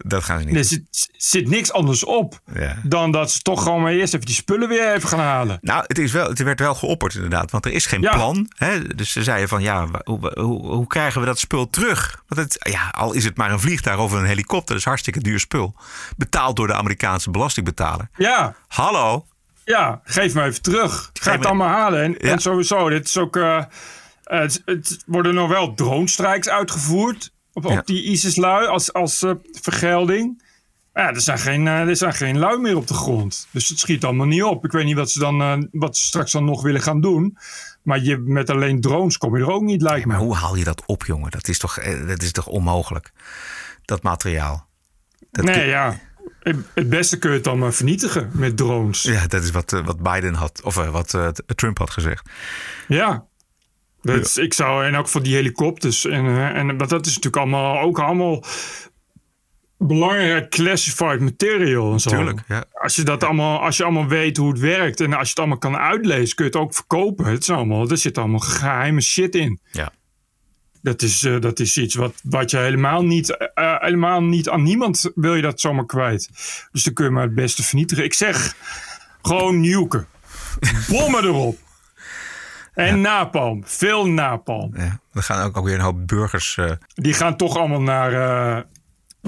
Dat 0.05 0.23
gaan 0.23 0.39
ze 0.39 0.45
niet. 0.45 0.55
Er 0.55 0.63
zit, 0.63 1.09
zit 1.17 1.47
niks 1.49 1.71
anders 1.71 2.03
op 2.03 2.39
Ja. 2.53 2.75
dan 2.83 3.11
dat 3.11 3.31
ze 3.31 3.39
toch 3.41 3.63
gewoon 3.63 3.81
maar 3.81 3.91
eerst 3.91 4.13
even 4.13 4.25
die 4.25 4.35
spullen 4.35 4.69
weer 4.69 4.93
even 4.93 5.09
gaan 5.09 5.19
halen. 5.19 5.57
Nou, 5.61 5.83
het, 5.87 5.97
is 5.97 6.11
wel, 6.11 6.29
het 6.29 6.39
werd 6.43 6.59
wel 6.59 6.75
geopperd 6.75 7.13
inderdaad, 7.15 7.51
want 7.51 7.65
er 7.65 7.71
is 7.71 7.85
geen 7.85 8.01
Ja. 8.01 8.13
plan. 8.13 8.51
Hè? 8.55 8.83
Dus 8.95 9.11
ze 9.11 9.23
zeiden 9.23 9.49
van, 9.49 9.61
ja, 9.61 9.87
hoe, 10.03 10.31
hoe, 10.39 10.65
hoe 10.67 10.87
krijgen 10.87 11.19
we 11.21 11.25
dat 11.27 11.39
spul 11.39 11.69
terug? 11.69 12.23
Want 12.27 12.41
het, 12.41 12.69
ja, 12.71 12.87
al 12.89 13.13
is 13.13 13.23
het 13.23 13.37
maar 13.37 13.51
een 13.51 13.59
vliegtuig 13.59 13.99
of 13.99 14.11
een 14.11 14.25
helikopter, 14.25 14.67
dat 14.67 14.77
is 14.77 14.83
hartstikke 14.85 15.19
duur 15.19 15.39
spul. 15.39 15.75
Betaald 16.17 16.55
door 16.55 16.67
de 16.67 16.73
Amerikaanse 16.73 17.31
belastingbetaler. 17.31 18.09
Ja, 18.15 18.55
Hallo? 18.67 19.25
ja, 19.63 20.01
geef 20.03 20.33
me 20.33 20.43
even 20.43 20.61
terug. 20.61 21.09
Ga 21.13 21.31
het 21.31 21.39
me- 21.39 21.45
allemaal 21.47 21.67
halen. 21.67 22.03
En, 22.03 22.15
Ja. 22.17 22.31
en 22.31 22.39
sowieso, 22.39 22.89
dit 22.89 23.05
is 23.07 23.17
ook. 23.17 23.35
eh, 23.35 23.63
het, 24.23 24.61
het 24.65 25.03
worden 25.05 25.33
nog 25.33 25.49
wel 25.49 25.73
drone-strikes 25.73 26.49
uitgevoerd 26.49 27.31
op, 27.65 27.85
die 27.85 28.03
ISIS-lui 28.03 28.67
als, 28.67 28.93
als 28.93 29.21
eh, 29.23 29.31
vergelding. 29.51 30.47
Ja, 30.93 31.09
er 31.13 31.21
zijn, 31.21 31.39
geen, 31.39 31.67
eh, 31.67 31.87
er 31.87 31.95
zijn 31.95 32.13
geen 32.13 32.37
lui 32.37 32.59
meer 32.59 32.75
op 32.75 32.87
de 32.87 32.93
grond. 32.93 33.47
Dus 33.51 33.67
het 33.69 33.79
schiet 33.79 34.03
allemaal 34.03 34.25
niet 34.25 34.43
op. 34.43 34.65
Ik 34.65 34.71
weet 34.71 34.85
niet 34.85 34.95
wat 34.95 35.11
ze, 35.11 35.19
dan, 35.19 35.41
eh, 35.41 35.57
wat 35.71 35.97
ze 35.97 36.05
straks 36.05 36.31
dan 36.31 36.45
nog 36.45 36.61
willen 36.61 36.81
gaan 36.81 37.01
doen. 37.01 37.37
Maar 37.83 37.99
je, 37.99 38.17
met 38.17 38.49
alleen 38.49 38.81
drones 38.81 39.17
kom 39.17 39.37
je 39.37 39.43
er 39.43 39.51
ook 39.51 39.61
niet, 39.61 39.81
lijkt. 39.81 40.05
Maar 40.05 40.17
hoe 40.17 40.35
haal 40.35 40.55
je 40.55 40.63
dat 40.63 40.83
op, 40.85 41.05
jongen? 41.05 41.31
Dat 41.31 41.47
is 41.47 41.57
toch, 41.57 41.79
dat 42.07 42.21
is 42.21 42.31
toch 42.31 42.47
onmogelijk? 42.47 43.11
Dat 43.85 44.03
materiaal. 44.03 44.67
Dat 45.31 45.45
nee, 45.45 45.53
kun- 45.55 45.67
ja. 45.67 45.99
Het 46.73 46.89
beste 46.89 47.17
kun 47.17 47.29
je 47.29 47.35
het 47.35 47.43
dan 47.45 47.59
maar 47.59 47.73
vernietigen 47.73 48.29
met 48.33 48.57
drones. 48.57 49.01
Ja, 49.03 49.27
dat 49.27 49.43
is 49.43 49.51
wat, 49.51 49.71
wat 49.71 50.01
Biden 50.01 50.33
had, 50.33 50.61
of 50.63 50.75
wat 50.75 51.17
Trump 51.45 51.77
had 51.77 51.89
gezegd. 51.89 52.29
Ja. 52.87 53.25
Dat, 54.01 54.37
Ik 54.37 54.53
zou, 54.53 54.85
en 54.85 54.95
ook 54.95 55.07
voor 55.07 55.23
die 55.23 55.35
helikopters. 55.35 56.05
En, 56.05 56.25
eh, 56.25 56.55
en 56.55 56.77
want 56.77 56.89
dat 56.89 57.05
is 57.05 57.15
natuurlijk 57.15 57.43
allemaal 57.43 57.79
ook 57.79 57.99
allemaal 57.99 58.43
belangrijk 59.77 60.49
classified 60.49 61.19
material 61.19 61.91
en 61.91 61.99
zo. 61.99 62.09
Tuurlijk, 62.09 62.41
ja. 62.47 62.63
Als 62.71 62.95
je 62.95 63.03
dat 63.03 63.23
allemaal, 63.23 63.59
als 63.59 63.77
je 63.77 63.83
allemaal 63.83 64.07
weet 64.07 64.37
hoe 64.37 64.49
het 64.49 64.59
werkt 64.59 65.01
en 65.01 65.13
als 65.13 65.21
je 65.21 65.29
het 65.29 65.39
allemaal 65.39 65.57
kan 65.57 65.77
uitlezen, 65.77 66.35
kun 66.35 66.45
je 66.45 66.51
het 66.51 66.59
ook 66.59 66.73
verkopen. 66.73 67.25
Het 67.25 67.41
is 67.41 67.49
allemaal, 67.49 67.89
er 67.89 67.97
zit 67.97 68.17
allemaal 68.17 68.39
geheime 68.39 69.01
shit 69.01 69.35
in. 69.35 69.59
Ja. 69.71 69.91
Dat 70.81 71.01
is, 71.01 71.23
eh, 71.23 71.39
dat 71.39 71.59
is 71.59 71.77
iets 71.77 71.95
wat, 71.95 72.13
wat 72.23 72.51
je 72.51 72.57
helemaal 72.57 73.03
niet, 73.03 73.37
eh, 73.53 73.75
helemaal 73.79 74.23
niet 74.23 74.49
aan 74.49 74.63
niemand 74.63 75.11
wil 75.15 75.35
je 75.35 75.41
dat 75.41 75.59
zomaar 75.59 75.85
kwijt. 75.85 76.29
Dus 76.71 76.83
dan 76.83 76.93
kun 76.93 77.05
je 77.05 77.11
maar 77.11 77.23
het 77.23 77.35
beste 77.35 77.63
vernietigen. 77.63 78.03
Ik 78.03 78.13
zeg 78.13 78.55
gewoon 79.21 79.59
nuken. 79.59 80.07
Bommen 80.89 81.23
erop. 81.23 81.57
En 82.73 83.01
napalm. 83.01 83.61
Veel 83.65 84.05
napalm. 84.07 84.73
Ja, 84.77 84.99
er 85.13 85.23
gaan 85.23 85.45
ook 85.45 85.55
alweer 85.55 85.73
een 85.75 85.79
hoop 85.81 86.07
burgers. 86.07 86.57
eh, 86.57 86.71
Die 86.93 87.13
gaan 87.13 87.37
toch 87.37 87.57
allemaal 87.57 87.81
naar. 87.81 88.13
eh, 88.13 88.63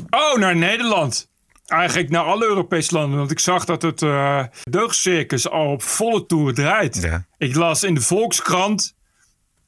Oh, 0.10 0.38
naar 0.40 0.56
Nederland. 0.56 1.30
Eigenlijk 1.66 2.10
naar 2.10 2.24
alle 2.24 2.46
Europese 2.46 2.94
landen. 2.94 3.18
Want 3.20 3.32
ik 3.32 3.40
zag 3.40 3.66
dat 3.66 3.82
het 3.82 4.02
eh 4.02 4.44
deugdcircus 4.64 5.50
al 5.50 5.72
op 5.72 5.84
volle 5.84 6.26
toer 6.26 6.54
draait. 6.54 7.02
Ja. 7.02 7.26
Ik 7.38 7.56
las 7.56 7.84
in 7.84 7.94
de 7.94 8.02
Volkskrant 8.02 8.96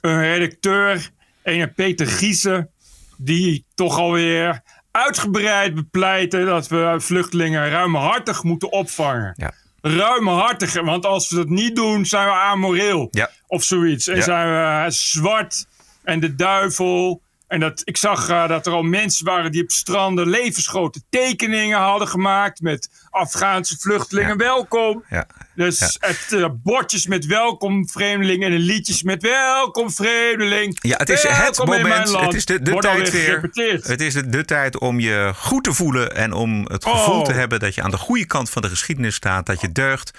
een 0.02 0.20
redacteur, 0.22 1.10
een 1.44 1.74
Peter 1.74 2.08
Giesen, 2.08 2.70
die 3.18 3.66
toch 3.76 3.98
alweer 3.98 4.62
uitgebreid 4.92 5.76
bepleiten 5.76 6.46
dat 6.46 6.68
we 6.68 6.96
vluchtelingen 6.98 7.70
ruimhartig 7.70 8.44
moeten 8.44 8.72
opvangen. 8.72 9.34
ja. 9.36 9.52
Ruimhartig, 9.82 10.82
want 10.82 11.06
als 11.06 11.30
we 11.30 11.36
dat 11.36 11.50
niet 11.50 11.76
doen, 11.76 12.06
zijn 12.06 12.26
we 12.28 12.34
amoreel. 12.34 13.08
Ja. 13.12 13.30
Of 13.54 13.64
zoiets. 13.64 14.08
En 14.08 14.16
Ja. 14.16 14.22
zijn 14.22 14.48
we 14.50 14.86
eh, 14.86 14.90
zwart 14.92 15.66
en 16.04 16.20
de 16.20 16.36
duivel. 16.36 17.22
En 17.54 17.60
dat, 17.60 17.82
ik 17.84 17.98
zag 17.98 18.30
eh, 18.30 18.48
dat 18.48 18.66
er 18.68 18.74
al 18.74 18.82
mensen 18.84 19.26
waren 19.26 19.52
die 19.52 19.64
op 19.64 19.72
stranden 19.72 20.30
levensgrote 20.30 21.02
tekeningen 21.10 21.78
hadden 21.80 22.08
gemaakt 22.08 22.62
met 22.62 22.90
Afghaanse 23.10 23.78
vluchtelingen. 23.80 24.38
Welkom. 24.38 25.04
Ja. 25.10 25.28
Dus 25.56 25.80
Ja. 25.80 26.08
het, 26.08 26.28
eh, 26.32 26.50
bordjes 26.64 27.08
met 27.08 27.26
welkom 27.26 27.90
vreemdeling 27.90 28.44
en 28.44 28.52
liedjes 28.52 29.04
met 29.04 29.22
welkom 29.22 29.92
vreemdeling. 29.92 30.78
Ja, 30.82 30.98
het 30.98 31.10
is 31.10 31.24
het 31.24 31.38
Welkom 31.38 31.66
moment. 31.66 32.12
Het 32.20 32.34
is 32.34 32.46
de, 32.46 32.62
de 32.62 32.76
tijd 32.76 33.12
weer. 33.12 33.50
Het 33.84 34.02
is 34.02 34.14
de, 34.14 34.30
de 34.30 34.46
tijd 34.46 34.80
om 34.80 35.00
je 35.00 35.32
goed 35.36 35.64
te 35.64 35.74
voelen 35.74 36.16
en 36.16 36.34
om 36.34 36.66
het 36.68 36.86
gevoel 36.86 37.20
Oh. 37.20 37.26
te 37.26 37.34
hebben 37.34 37.60
dat 37.60 37.76
je 37.76 37.82
aan 37.82 37.92
de 37.92 37.98
goede 37.98 38.26
kant 38.26 38.50
van 38.50 38.62
de 38.62 38.70
geschiedenis 38.70 39.16
staat, 39.16 39.46
dat 39.46 39.62
je 39.62 39.72
deugt. 39.72 40.12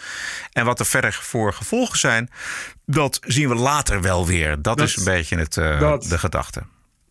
En 0.52 0.64
wat 0.64 0.78
er 0.80 0.86
verder 0.86 1.12
voor 1.22 1.52
gevolgen 1.52 1.98
zijn, 1.98 2.30
dat 2.86 3.18
zien 3.26 3.48
we 3.48 3.54
later 3.54 4.00
wel 4.00 4.26
weer. 4.26 4.62
Dat, 4.62 4.78
Dat- 4.78 4.88
is 4.88 4.96
een 4.96 5.04
beetje 5.04 5.36
het, 5.36 5.56
eh, 5.56 5.98
de 6.08 6.18
gedachte. 6.18 6.62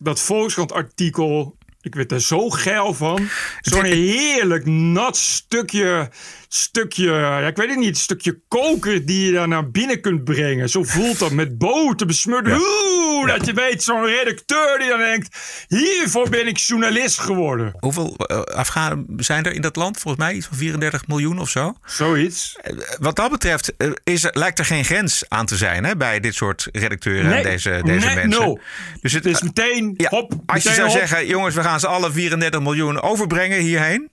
Dat 0.04 0.20
Volkskrant-artikel. 0.20 1.56
Ik 1.80 1.94
werd 1.94 2.12
er 2.12 2.20
zo 2.20 2.50
geil 2.50 2.94
van. 2.94 3.28
Zo'n 3.60 3.84
heerlijk 3.84 4.66
nat 4.66 5.16
stukje, 5.16 6.10
stukje, 6.54 7.10
ja, 7.10 7.38
ik 7.38 7.56
weet 7.56 7.68
het 7.68 7.78
niet, 7.78 7.98
stukje 7.98 8.40
koker 8.48 9.06
die 9.06 9.26
je 9.26 9.32
daar 9.32 9.48
naar 9.48 9.70
binnen 9.70 10.00
kunt 10.00 10.24
brengen. 10.24 10.68
Zo 10.68 10.82
voelt 10.82 11.18
dat 11.18 11.30
met 11.30 11.58
boter 11.58 12.06
besmeurd. 12.06 12.46
Ja. 12.46 12.56
Oeh, 12.56 13.28
dat 13.28 13.46
je 13.46 13.52
weet, 13.52 13.82
zo'n 13.82 14.06
redacteur 14.06 14.78
die 14.78 14.88
dan 14.88 14.98
denkt, 14.98 15.36
hiervoor 15.68 16.28
ben 16.28 16.46
ik 16.46 16.58
journalist 16.58 17.18
geworden. 17.18 17.74
Hoeveel 17.78 18.16
eh, 18.16 18.40
Afghanen 18.40 19.06
zijn 19.16 19.44
er 19.44 19.52
in 19.52 19.60
dat 19.60 19.76
land? 19.76 19.98
Volgens 19.98 20.24
mij 20.24 20.34
iets 20.34 20.46
van 20.46 20.56
34 20.56 21.06
miljoen 21.06 21.38
of 21.38 21.50
zo. 21.50 21.74
Zoiets. 21.84 22.56
Wat 22.98 23.16
dat 23.16 23.30
betreft 23.30 23.76
eh, 23.76 23.90
is 24.04 24.26
lijkt 24.30 24.58
er 24.58 24.64
geen 24.64 24.84
grens 24.84 25.24
aan 25.28 25.46
te 25.46 25.56
zijn 25.56 25.84
hè, 25.84 25.96
bij 25.96 26.20
dit 26.20 26.34
soort 26.34 26.68
redacteuren 26.72 27.30
Nee, 27.30 27.36
en 27.36 27.42
deze, 27.42 27.80
deze 27.84 28.06
nee, 28.06 28.14
mensen. 28.14 28.60
Dus 29.00 29.12
het, 29.12 29.24
Het 29.24 29.34
is 29.34 29.42
meteen, 29.42 29.94
ja, 29.96 30.08
hop, 30.08 30.32
als 30.46 30.62
je 30.62 30.72
zou 30.72 30.88
hop. 30.88 30.98
zeggen, 30.98 31.26
jongens, 31.26 31.54
we 31.54 31.62
gaan 31.62 31.80
ze 31.80 31.86
alle 31.86 32.12
34 32.12 32.60
miljoen 32.60 33.00
overbrengen 33.00 33.58
hierheen. 33.58 34.10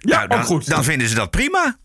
Ja, 0.00 0.16
nou, 0.16 0.28
dan, 0.28 0.38
ook 0.38 0.44
goed. 0.44 0.68
dan 0.68 0.84
vinden 0.84 1.08
ze 1.08 1.14
dat 1.14 1.30
prima. 1.30 1.78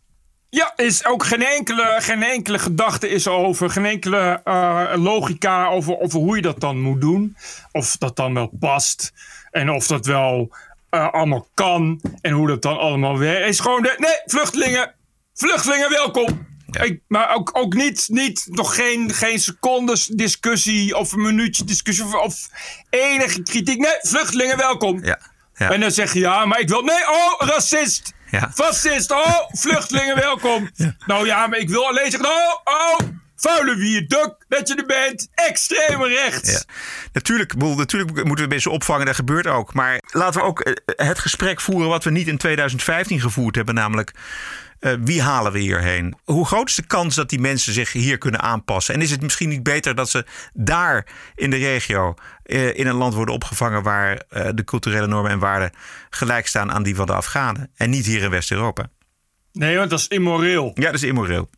Ja, 0.50 0.74
is 0.76 1.06
ook 1.06 1.26
geen 1.26 1.46
enkele, 1.46 1.96
geen 2.00 2.24
enkele 2.24 2.60
gedachte 2.60 3.10
is 3.10 3.28
over, 3.28 3.70
geen 3.70 3.86
enkele 3.86 4.42
eh, 4.44 4.94
logica 4.96 5.68
over, 5.68 6.00
over 6.00 6.20
hoe 6.20 6.36
je 6.36 6.42
dat 6.42 6.60
dan 6.60 6.82
moet 6.82 7.02
doen. 7.02 7.38
Of 7.72 7.98
dat 7.98 8.16
dan 8.16 8.34
wel 8.34 8.52
past. 8.60 9.14
En 9.52 9.70
of 9.70 9.88
dat 9.88 10.06
wel 10.06 10.56
eh, 10.90 11.14
allemaal 11.14 11.48
kan. 11.54 12.02
En 12.22 12.32
hoe 12.32 12.48
dat 12.48 12.62
dan 12.62 12.78
allemaal 12.78 13.18
werkt. 13.18 13.48
Is 13.48 13.60
gewoon 13.60 13.82
de, 13.82 13.96
nee, 13.98 14.22
vluchtelingen, 14.26 14.94
vluchtelingen 15.34 15.90
welkom. 15.90 16.48
Ja. 16.72 16.82
Ik, 16.82 17.02
maar 17.08 17.36
ook, 17.36 17.50
ook 17.54 17.74
niet, 17.74 18.06
niet, 18.08 18.48
nog 18.50 18.76
geen, 18.76 19.14
geen 19.14 19.40
secondes 19.40 20.06
discussie 20.06 20.98
of 20.98 21.12
een 21.12 21.22
minuutje 21.22 21.64
discussie 21.64 22.06
of, 22.06 22.14
of 22.14 22.50
enige 22.90 23.44
kritiek. 23.44 23.80
Nee, 23.80 23.98
vluchtelingen 24.00 24.58
welkom. 24.58 25.04
Ja, 25.04 25.20
ja. 25.56 25.72
En 25.72 25.80
dan 25.80 25.92
zeg 25.92 26.14
je 26.14 26.20
ja, 26.20 26.46
maar 26.46 26.60
ik 26.60 26.70
wil. 26.70 26.82
Nee, 26.82 27.10
oh, 27.10 27.48
racist! 27.48 28.14
Ja. 28.32 28.52
Fascist! 28.54 29.12
Oh, 29.12 29.40
vluchtelingen 29.52 30.16
welkom! 30.16 30.70
Nou 31.08 31.26
ja, 31.26 31.48
maar 31.48 31.60
ik 31.60 31.70
wil 31.70 31.88
alleen 31.88 32.12
zeggen. 32.12 32.30
Oh, 32.30 32.54
oh, 32.64 32.98
vuile 33.36 33.76
wierduk 33.76 34.46
dat 34.48 34.68
je 34.68 34.76
er 34.76 34.86
bent. 34.86 35.28
Extreem 35.34 36.04
rechts. 36.04 36.52
Ja. 36.52 36.62
Natuurlijk, 37.14 37.54
bedoel, 37.54 37.76
natuurlijk 37.76 38.24
moeten 38.24 38.44
we 38.46 38.50
mensen 38.50 38.72
opvangen, 38.72 39.06
dat 39.06 39.16
gebeurt 39.16 39.48
ook. 39.48 39.74
Maar 39.74 40.02
laten 40.12 40.42
we 40.42 40.48
ook 40.48 40.60
eh, 40.60 40.74
het 41.08 41.20
gesprek 41.20 41.62
voeren 41.62 41.90
wat 41.90 42.04
we 42.04 42.12
niet 42.12 42.28
in 42.28 42.38
2015 42.38 43.22
gevoerd 43.22 43.56
hebben, 43.56 43.76
namelijk. 43.76 44.12
Eh, 44.86 44.94
wie 45.00 45.22
halen 45.22 45.52
we 45.52 45.60
hierheen? 45.60 46.16
Hoe 46.24 46.46
groot 46.46 46.70
is 46.70 46.76
de 46.76 46.86
kans 46.86 47.16
dat 47.16 47.30
die 47.30 47.40
mensen 47.40 47.74
zich 47.74 47.92
hier 47.92 48.18
kunnen 48.18 48.42
aanpassen? 48.42 48.94
En 48.94 49.02
is 49.02 49.12
het 49.12 49.22
misschien 49.22 49.50
niet 49.50 49.64
beter 49.64 49.96
dat 49.96 50.10
ze 50.10 50.26
daar 50.54 51.08
in 51.36 51.50
de 51.50 51.56
regio, 51.56 52.14
eh, 52.44 52.78
in 52.78 52.88
een 52.88 52.96
land 52.96 53.14
worden 53.14 53.34
opgevangen 53.34 53.84
waar 53.84 54.24
eh, 54.30 54.50
de 54.54 54.64
culturele 54.64 55.08
normen 55.08 55.32
en 55.32 55.40
waarden 55.40 55.72
gelijk 56.10 56.48
staan 56.48 56.72
aan 56.72 56.84
die 56.84 56.96
van 56.96 57.06
de 57.06 57.14
Afghanen? 57.14 57.72
En 57.76 57.90
niet 57.90 58.06
hier 58.06 58.22
in 58.24 58.30
West-Europa? 58.30 58.90
Nee, 59.52 59.78
want 59.78 59.90
dat 59.90 60.00
is 60.00 60.08
immoreel. 60.08 60.72
Ja, 60.74 60.86
dat 60.86 60.94
is 60.94 61.04
immoreel. 61.04 61.50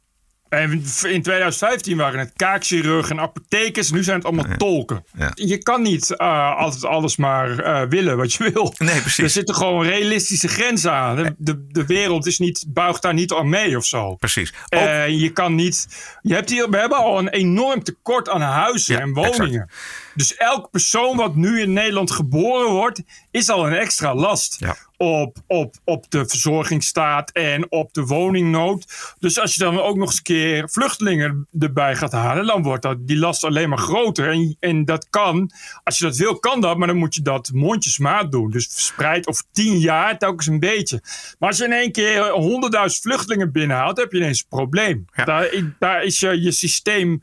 En 0.49 0.71
in 0.71 1.21
2015 1.21 1.97
waren 1.97 2.19
het 2.19 2.31
kaakchirurgen 2.35 3.17
en 3.17 3.21
apothekers. 3.23 3.91
Nu 3.91 4.03
zijn 4.03 4.17
het 4.17 4.25
allemaal 4.25 4.57
tolken. 4.57 5.05
Ja. 5.17 5.31
Je 5.33 5.57
kan 5.57 5.81
niet 5.81 6.15
eh, 6.15 6.55
altijd 6.55 6.85
alles 6.85 7.15
maar 7.17 7.59
eh, 7.59 7.81
willen 7.89 8.17
wat 8.17 8.33
je 8.33 8.51
wil. 8.53 8.73
Nee, 8.77 9.01
precies. 9.01 9.23
Er 9.23 9.29
zitten 9.29 9.55
gewoon 9.55 9.85
realistische 9.85 10.47
grenzen 10.47 10.91
aan. 10.91 11.15
De, 11.15 11.35
de, 11.37 11.67
de 11.71 11.85
wereld 11.85 12.25
is 12.25 12.39
niet, 12.39 12.65
buigt 12.67 13.01
daar 13.01 13.13
niet 13.13 13.33
aan 13.33 13.49
mee 13.49 13.77
of 13.77 13.85
zo. 13.85 14.15
Precies. 14.15 14.53
Ook- 14.69 14.79
Eh, 14.81 15.07
je 15.07 15.29
kan 15.29 15.55
niet. 15.55 15.87
Je 16.21 16.33
hebt 16.33 16.49
hier, 16.49 16.69
we 16.69 16.77
hebben 16.77 16.97
al 16.97 17.17
een 17.19 17.29
enorm 17.29 17.83
tekort 17.83 18.29
aan 18.29 18.41
huizen 18.41 18.95
Ja, 18.95 19.01
en 19.01 19.13
woningen. 19.13 19.69
Dus 20.17 20.35
elk 20.35 20.69
persoon 20.71 21.17
wat 21.17 21.35
nu 21.35 21.61
in 21.61 21.73
Nederland 21.73 22.11
geboren 22.11 22.71
wordt, 22.71 23.01
is 23.31 23.49
al 23.49 23.67
een 23.67 23.73
extra 23.73 24.15
last. 24.15 24.55
Ja. 24.59 24.75
Op, 24.97 25.37
op, 25.47 25.75
op 25.83 26.05
de 26.09 26.27
verzorgingsstaat 26.27 27.31
en 27.31 27.71
op 27.71 27.93
de 27.93 28.01
woningnood. 28.01 28.85
Dus 29.19 29.39
als 29.39 29.55
je 29.55 29.63
dan 29.63 29.79
ook 29.79 29.95
nog 29.95 30.07
eens 30.07 30.17
een 30.17 30.23
keer 30.23 30.69
vluchtelingen 30.69 31.47
erbij 31.59 31.95
gaat 31.95 32.11
halen, 32.11 32.45
dan 32.45 32.63
wordt 32.63 32.81
dat, 32.81 33.07
die 33.07 33.17
last 33.17 33.43
alleen 33.43 33.69
maar 33.69 33.77
groter. 33.77 34.31
En, 34.31 34.57
en 34.59 34.85
dat 34.85 35.09
kan, 35.09 35.51
als 35.83 35.97
je 35.97 36.03
dat 36.03 36.15
wil, 36.17 36.39
kan 36.39 36.61
dat, 36.61 36.77
maar 36.77 36.87
dan 36.87 36.97
moet 36.97 37.15
je 37.15 37.21
dat 37.21 37.51
mondjesmaat 37.53 38.31
doen. 38.31 38.51
Dus 38.51 38.67
verspreid 38.71 39.27
over 39.27 39.43
tien 39.51 39.79
jaar 39.79 40.17
telkens 40.17 40.47
een 40.47 40.59
beetje. 40.59 41.01
Maar 41.39 41.49
als 41.49 41.57
je 41.57 41.65
in 41.65 41.73
één 41.73 41.91
keer 41.91 42.29
honderdduizend 42.29 43.01
vluchtelingen 43.01 43.51
binnenhaalt, 43.51 43.97
heb 43.97 44.11
je 44.11 44.17
ineens 44.17 44.39
een 44.39 44.57
probleem. 44.57 45.05
Ja. 45.13 45.25
Daar, 45.25 45.49
daar 45.79 46.03
is 46.03 46.19
je, 46.19 46.41
je 46.41 46.51
systeem 46.51 47.21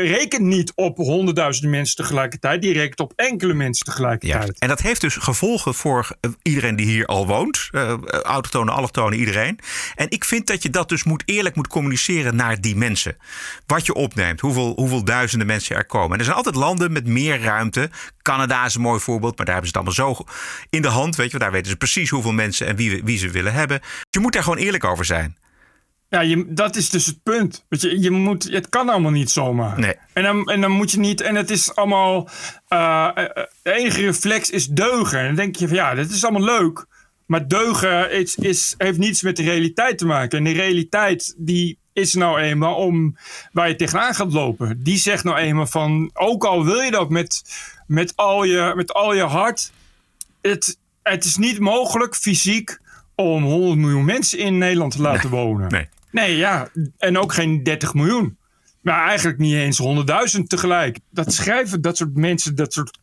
rekent 0.00 0.42
niet 0.42 0.72
op 0.74 0.96
honderdduizenden 0.96 1.70
mensen 1.70 1.96
tegelijkertijd. 1.96 2.62
Die 2.62 2.72
rekent 2.72 3.00
op 3.00 3.12
enkele 3.16 3.54
mensen 3.54 3.84
tegelijkertijd. 3.84 4.58
En 4.58 4.68
dat 4.68 4.80
heeft 4.80 5.00
dus 5.00 5.16
gevolgen 5.16 5.74
voor 5.74 6.16
eh, 6.20 6.30
iedereen 6.42 6.76
die 6.76 6.86
hier 6.86 7.06
al 7.06 7.26
woont. 7.26 7.68
Uh, 7.72 7.94
allochtonen, 8.22 9.18
iedereen. 9.18 9.58
En 9.94 10.06
ik 10.10 10.24
vind 10.24 10.46
dat 10.46 10.62
je 10.62 10.70
dat 10.70 10.88
dus 10.88 11.04
moet, 11.04 11.22
eerlijk 11.26 11.56
moet 11.56 11.66
communiceren 11.66 12.36
naar 12.36 12.60
die 12.60 12.76
mensen. 12.76 13.16
Wat 13.66 13.86
je 13.86 13.94
opneemt, 13.94 14.40
hoeveel, 14.40 14.72
hoeveel 14.76 15.04
duizenden 15.04 15.46
mensen 15.46 15.76
er 15.76 15.86
komen. 15.86 16.12
En 16.12 16.18
er 16.18 16.24
zijn 16.24 16.36
altijd 16.36 16.54
landen 16.54 16.92
met 16.92 17.06
meer 17.06 17.40
ruimte. 17.40 17.90
Canada 18.22 18.64
is 18.64 18.74
een 18.74 18.80
mooi 18.80 19.00
voorbeeld, 19.00 19.36
maar 19.36 19.46
daar 19.46 19.54
hebben 19.54 19.72
ze 19.72 19.78
het 19.78 19.88
allemaal 19.88 20.16
zo 20.16 20.24
in 20.70 20.82
de 20.82 20.88
hand. 20.88 21.16
Weet 21.16 21.30
je, 21.30 21.38
daar 21.38 21.52
weten 21.52 21.70
ze 21.70 21.76
precies 21.76 22.10
hoeveel 22.10 22.32
mensen 22.32 22.66
en 22.66 22.76
wie, 22.76 23.04
wie 23.04 23.18
ze 23.18 23.30
willen 23.30 23.52
hebben. 23.52 23.80
Je 24.10 24.20
moet 24.20 24.32
daar 24.32 24.42
gewoon 24.42 24.58
eerlijk 24.58 24.84
over 24.84 25.04
zijn. 25.04 25.36
Ja, 26.12 26.20
je, 26.20 26.44
dat 26.48 26.76
is 26.76 26.90
dus 26.90 27.06
het 27.06 27.22
punt. 27.22 27.64
Weet 27.68 27.80
je, 27.80 28.00
je 28.00 28.10
moet, 28.10 28.44
het 28.50 28.68
kan 28.68 28.88
allemaal 28.88 29.10
niet 29.10 29.30
zomaar. 29.30 29.78
Nee. 29.78 29.94
En, 30.12 30.22
dan, 30.22 30.44
en 30.50 30.60
dan 30.60 30.70
moet 30.70 30.90
je 30.90 30.98
niet. 30.98 31.20
En 31.20 31.34
het 31.34 31.50
is 31.50 31.74
allemaal. 31.74 32.28
Uh, 32.68 33.08
de 33.62 33.72
enige 33.72 34.00
reflex 34.00 34.50
is 34.50 34.66
deugen. 34.66 35.18
En 35.18 35.26
dan 35.26 35.34
denk 35.34 35.56
je 35.56 35.68
van 35.68 35.76
ja, 35.76 35.94
dat 35.94 36.10
is 36.10 36.24
allemaal 36.24 36.58
leuk. 36.58 36.86
Maar 37.26 37.48
deugen 37.48 38.10
is, 38.10 38.34
is, 38.34 38.74
heeft 38.78 38.98
niets 38.98 39.22
met 39.22 39.36
de 39.36 39.42
realiteit 39.42 39.98
te 39.98 40.06
maken. 40.06 40.38
En 40.38 40.44
de 40.44 40.52
realiteit 40.52 41.34
die 41.38 41.78
is 41.92 42.14
nou 42.14 42.40
eenmaal 42.40 42.74
om 42.74 43.16
waar 43.52 43.68
je 43.68 43.76
tegenaan 43.76 44.14
gaat 44.14 44.32
lopen. 44.32 44.82
Die 44.82 44.98
zegt 44.98 45.24
nou 45.24 45.36
eenmaal 45.36 45.66
van. 45.66 46.10
Ook 46.12 46.44
al 46.44 46.64
wil 46.64 46.80
je 46.80 46.90
dat 46.90 47.10
met, 47.10 47.42
met, 47.86 48.12
al, 48.16 48.44
je, 48.44 48.72
met 48.76 48.92
al 48.92 49.14
je 49.14 49.22
hart. 49.22 49.72
Het, 50.40 50.78
het 51.02 51.24
is 51.24 51.36
niet 51.36 51.58
mogelijk 51.58 52.16
fysiek 52.16 52.78
om 53.14 53.44
100 53.44 53.78
miljoen 53.78 54.04
mensen 54.04 54.38
in 54.38 54.58
Nederland 54.58 54.92
te 54.92 55.02
laten 55.02 55.30
nee, 55.30 55.40
wonen. 55.40 55.70
Nee. 55.70 55.88
Nee, 56.12 56.36
ja. 56.36 56.68
En 56.98 57.18
ook 57.18 57.32
geen 57.32 57.62
30 57.62 57.94
miljoen. 57.94 58.36
Maar 58.80 59.06
eigenlijk 59.06 59.38
niet 59.38 59.54
eens 59.54 59.82
100.000 60.36 60.42
tegelijk. 60.46 60.98
Dat 61.10 61.32
schrijven 61.32 61.80
dat 61.80 61.96
soort 61.96 62.16
mensen, 62.16 62.54
dat 62.54 62.72
soort 62.72 62.98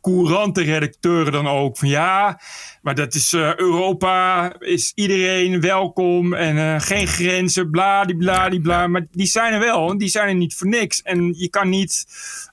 courante 0.00 0.62
redacteuren 0.62 1.32
dan 1.32 1.46
ook. 1.46 1.78
Van 1.78 1.88
ja, 1.88 2.40
maar 2.82 2.94
dat 2.94 3.14
is 3.14 3.32
uh, 3.32 3.56
Europa, 3.56 4.52
is 4.58 4.92
iedereen 4.94 5.60
welkom 5.60 6.34
en 6.34 6.56
uh, 6.56 6.80
geen 6.80 7.06
grenzen, 7.06 7.70
bladibladibla. 7.70 8.86
Maar 8.86 9.06
die 9.10 9.26
zijn 9.26 9.52
er 9.52 9.60
wel, 9.60 9.98
die 9.98 10.08
zijn 10.08 10.28
er 10.28 10.34
niet 10.34 10.54
voor 10.54 10.68
niks. 10.68 11.02
En 11.02 11.34
je 11.36 11.48
kan 11.48 11.68
niet, 11.68 12.06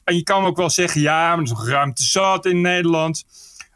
en 0.03 0.15
je 0.15 0.23
kan 0.23 0.45
ook 0.45 0.57
wel 0.57 0.69
zeggen, 0.69 1.01
ja, 1.01 1.27
maar 1.27 1.37
er 1.37 1.43
is 1.43 1.49
nog 1.49 1.67
ruimte 1.67 2.03
zat 2.03 2.45
in 2.45 2.61
Nederland. 2.61 3.25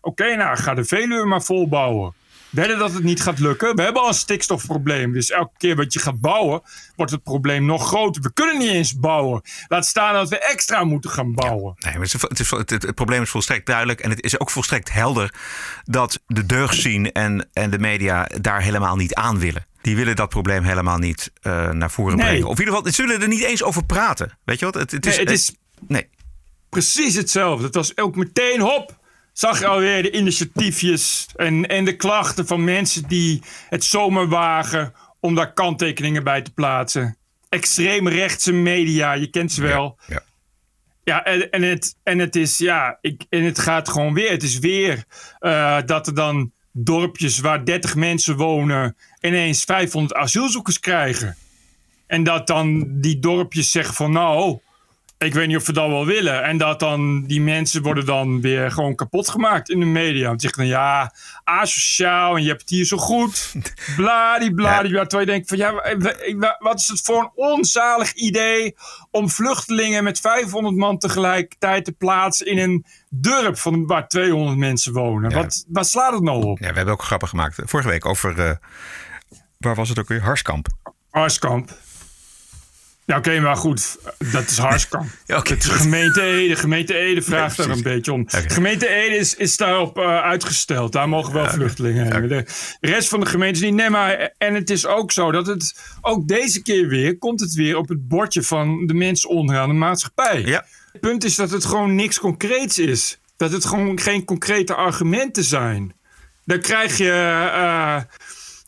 Oké, 0.01 0.23
okay, 0.23 0.35
nou, 0.35 0.57
ga 0.57 0.73
de 0.73 0.85
Veluwe 0.85 1.25
maar 1.25 1.43
volbouwen. 1.43 2.13
Wedden 2.51 2.79
dat 2.79 2.93
het 2.93 3.03
niet 3.03 3.21
gaat 3.21 3.39
lukken. 3.39 3.75
We 3.75 3.81
hebben 3.81 4.01
al 4.01 4.07
een 4.07 4.13
stikstofprobleem. 4.13 5.13
Dus 5.13 5.29
elke 5.29 5.53
keer 5.57 5.75
wat 5.75 5.93
je 5.93 5.99
gaat 5.99 6.21
bouwen, 6.21 6.61
wordt 6.95 7.11
het 7.11 7.23
probleem 7.23 7.65
nog 7.65 7.87
groter. 7.87 8.21
We 8.21 8.33
kunnen 8.33 8.57
niet 8.57 8.69
eens 8.69 8.99
bouwen. 8.99 9.41
Laat 9.67 9.85
staan 9.85 10.13
dat 10.13 10.29
we 10.29 10.39
extra 10.39 10.83
moeten 10.83 11.09
gaan 11.09 11.33
bouwen. 11.33 11.73
Ja, 11.77 11.89
nee, 11.89 11.97
maar 11.97 12.07
het, 12.11 12.39
is, 12.39 12.49
het, 12.49 12.69
het, 12.69 12.81
het, 12.81 12.95
probleem 12.95 13.21
is 13.21 13.29
volstrekt 13.29 13.65
duidelijk. 13.65 13.99
En 13.99 14.09
het 14.09 14.23
is 14.23 14.39
ook 14.39 14.49
volstrekt 14.49 14.93
helder 14.93 15.33
dat 15.83 16.19
de 16.27 16.45
deugd 16.45 16.75
zien 16.75 17.11
en, 17.11 17.49
en 17.53 17.69
de 17.69 17.79
media 17.79 18.29
daar 18.41 18.61
helemaal 18.61 18.95
niet 18.95 19.13
aan 19.13 19.39
willen. 19.39 19.65
Die 19.81 19.95
willen 19.95 20.15
dat 20.15 20.29
probleem 20.29 20.63
helemaal 20.63 20.97
niet 20.97 21.31
uh, 21.41 21.69
naar 21.69 21.91
voren 21.91 22.17
nee. 22.17 22.25
brengen. 22.25 22.47
Of 22.47 22.53
in 22.53 22.59
ieder 22.59 22.75
geval, 22.75 22.91
ze 22.91 23.01
willen 23.01 23.21
er 23.21 23.27
niet 23.27 23.43
eens 23.43 23.63
over 23.63 23.85
praten. 23.85 24.37
Weet 24.43 24.59
je 24.59 24.65
wat? 24.65 24.73
Het, 24.73 24.91
het 24.91 25.05
is, 25.05 25.15
nee, 25.15 25.25
het 25.25 25.33
is 25.33 25.55
nee. 25.87 26.09
precies 26.69 27.15
hetzelfde. 27.15 27.65
Het 27.65 27.75
was 27.75 27.97
ook 27.97 28.15
meteen 28.15 28.59
hop 28.59 28.99
zag 29.33 29.59
je 29.59 29.67
alweer 29.67 30.03
de 30.03 30.11
initiatiefjes 30.11 31.27
en, 31.35 31.67
en 31.67 31.85
de 31.85 31.95
klachten 31.95 32.47
van 32.47 32.63
mensen 32.63 33.07
die 33.07 33.41
het 33.69 33.83
zomaar 33.83 34.27
wagen 34.27 34.93
om 35.19 35.35
daar 35.35 35.53
kanttekeningen 35.53 36.23
bij 36.23 36.41
te 36.41 36.53
plaatsen. 36.53 37.17
Extreemrechtse 37.49 38.51
media, 38.51 39.13
je 39.13 39.27
kent 39.27 39.51
ze 39.51 39.61
wel. 39.61 39.97
Ja, 40.07 40.13
ja. 40.15 40.23
ja 41.03 41.25
en, 41.25 41.51
en, 41.51 41.61
het, 41.61 41.95
en 42.03 42.19
het 42.19 42.35
is, 42.35 42.57
ja, 42.57 42.97
ik, 43.01 43.23
en 43.29 43.43
het 43.43 43.59
gaat 43.59 43.89
gewoon 43.89 44.13
weer. 44.13 44.31
Het 44.31 44.43
is 44.43 44.59
weer 44.59 45.03
uh, 45.39 45.77
dat 45.85 46.07
er 46.07 46.15
dan 46.15 46.51
dorpjes 46.71 47.39
waar 47.39 47.65
30 47.65 47.95
mensen 47.95 48.35
wonen 48.35 48.97
ineens 49.21 49.63
500 49.63 50.13
asielzoekers 50.13 50.79
krijgen. 50.79 51.37
En 52.07 52.23
dat 52.23 52.47
dan 52.47 52.85
die 53.01 53.19
dorpjes 53.19 53.71
zeggen 53.71 53.93
van 53.95 54.11
nou, 54.11 54.59
ik 55.25 55.33
weet 55.33 55.47
niet 55.47 55.57
of 55.57 55.65
we 55.65 55.73
dat 55.73 55.87
wel 55.87 56.05
willen. 56.05 56.43
En 56.43 56.57
dat 56.57 56.79
dan 56.79 57.23
die 57.23 57.41
mensen 57.41 57.81
worden 57.81 58.05
dan 58.05 58.41
weer 58.41 58.71
gewoon 58.71 58.95
kapot 58.95 59.29
gemaakt 59.29 59.69
in 59.69 59.79
de 59.79 59.85
media. 59.85 60.27
Want 60.27 60.41
zeggen 60.41 60.61
dan 60.61 60.71
ja, 60.71 61.13
asociaal 61.43 62.35
en 62.35 62.41
je 62.41 62.47
hebt 62.47 62.61
het 62.61 62.69
hier 62.69 62.85
zo 62.85 62.97
goed. 62.97 63.53
Bladibladibla. 63.97 64.99
Ja. 64.99 65.05
Terwijl 65.05 65.29
je 65.29 65.31
denkt 65.31 65.47
van 65.47 65.57
ja, 65.57 65.73
wat 66.59 66.79
is 66.79 66.87
het 66.87 67.01
voor 67.01 67.19
een 67.19 67.31
onzalig 67.35 68.13
idee 68.13 68.75
om 69.11 69.29
vluchtelingen 69.29 70.03
met 70.03 70.19
500 70.19 70.75
man 70.75 70.97
tegelijkertijd 70.97 71.85
te 71.85 71.91
plaatsen 71.91 72.45
in 72.45 72.57
een 72.57 72.85
dorp 73.09 73.57
van 73.57 73.85
waar 73.85 74.07
200 74.07 74.57
mensen 74.57 74.93
wonen. 74.93 75.29
Ja. 75.29 75.35
Wat, 75.35 75.65
waar 75.67 75.85
slaat 75.85 76.13
het 76.13 76.23
nou 76.23 76.43
op? 76.43 76.59
Ja, 76.59 76.69
we 76.69 76.75
hebben 76.75 76.93
ook 76.93 77.03
grappen 77.03 77.27
gemaakt 77.27 77.59
vorige 77.65 77.89
week 77.89 78.05
over, 78.05 78.39
uh, 78.39 78.51
waar 79.57 79.75
was 79.75 79.89
het 79.89 79.99
ook 79.99 80.07
weer? 80.07 80.21
Harskamp. 80.21 80.67
Harskamp. 81.09 81.71
Ja, 83.11 83.17
oké, 83.17 83.29
okay, 83.29 83.41
maar 83.41 83.55
goed, 83.55 83.97
dat 84.31 84.49
is 84.49 84.59
okay, 85.39 85.57
de 85.57 85.59
gemeente 85.59 86.21
Ede, 86.21 86.55
gemeente 86.55 86.95
Ede 86.95 87.21
vraagt 87.21 87.57
nee, 87.57 87.67
daar 87.67 87.75
een 87.75 87.83
beetje 87.83 88.13
om. 88.13 88.21
Okay. 88.21 88.49
Gemeente 88.49 88.87
Ede 88.87 89.15
is, 89.15 89.35
is 89.35 89.57
daarop 89.57 89.97
uh, 89.97 90.21
uitgesteld. 90.21 90.91
Daar 90.91 91.09
mogen 91.09 91.33
wel 91.33 91.43
ja, 91.43 91.51
vluchtelingen 91.51 92.13
heen. 92.13 92.27
De 92.27 92.45
rest 92.79 93.09
van 93.09 93.19
de 93.19 93.25
gemeentes 93.25 93.61
niet. 93.61 93.73
Nee, 93.73 93.89
maar 93.89 94.33
en 94.37 94.53
het 94.53 94.69
is 94.69 94.85
ook 94.85 95.11
zo 95.11 95.31
dat 95.31 95.47
het 95.47 95.81
ook 96.01 96.27
deze 96.27 96.61
keer 96.61 96.87
weer 96.87 97.17
komt 97.17 97.39
het 97.39 97.53
weer 97.53 97.77
op 97.77 97.89
het 97.89 98.07
bordje 98.07 98.43
van 98.43 98.85
de 98.85 98.93
mensen 98.93 99.29
onderaan 99.29 99.69
de 99.69 99.75
maatschappij. 99.75 100.41
Ja. 100.41 100.65
Het 100.91 101.01
punt 101.01 101.23
is 101.23 101.35
dat 101.35 101.51
het 101.51 101.65
gewoon 101.65 101.95
niks 101.95 102.19
concreets 102.19 102.79
is. 102.79 103.19
Dat 103.37 103.51
het 103.51 103.65
gewoon 103.65 103.99
geen 103.99 104.25
concrete 104.25 104.75
argumenten 104.75 105.43
zijn. 105.43 105.93
Dan 106.45 106.59
krijg 106.59 106.97
je. 106.97 107.03
Uh, 107.05 108.01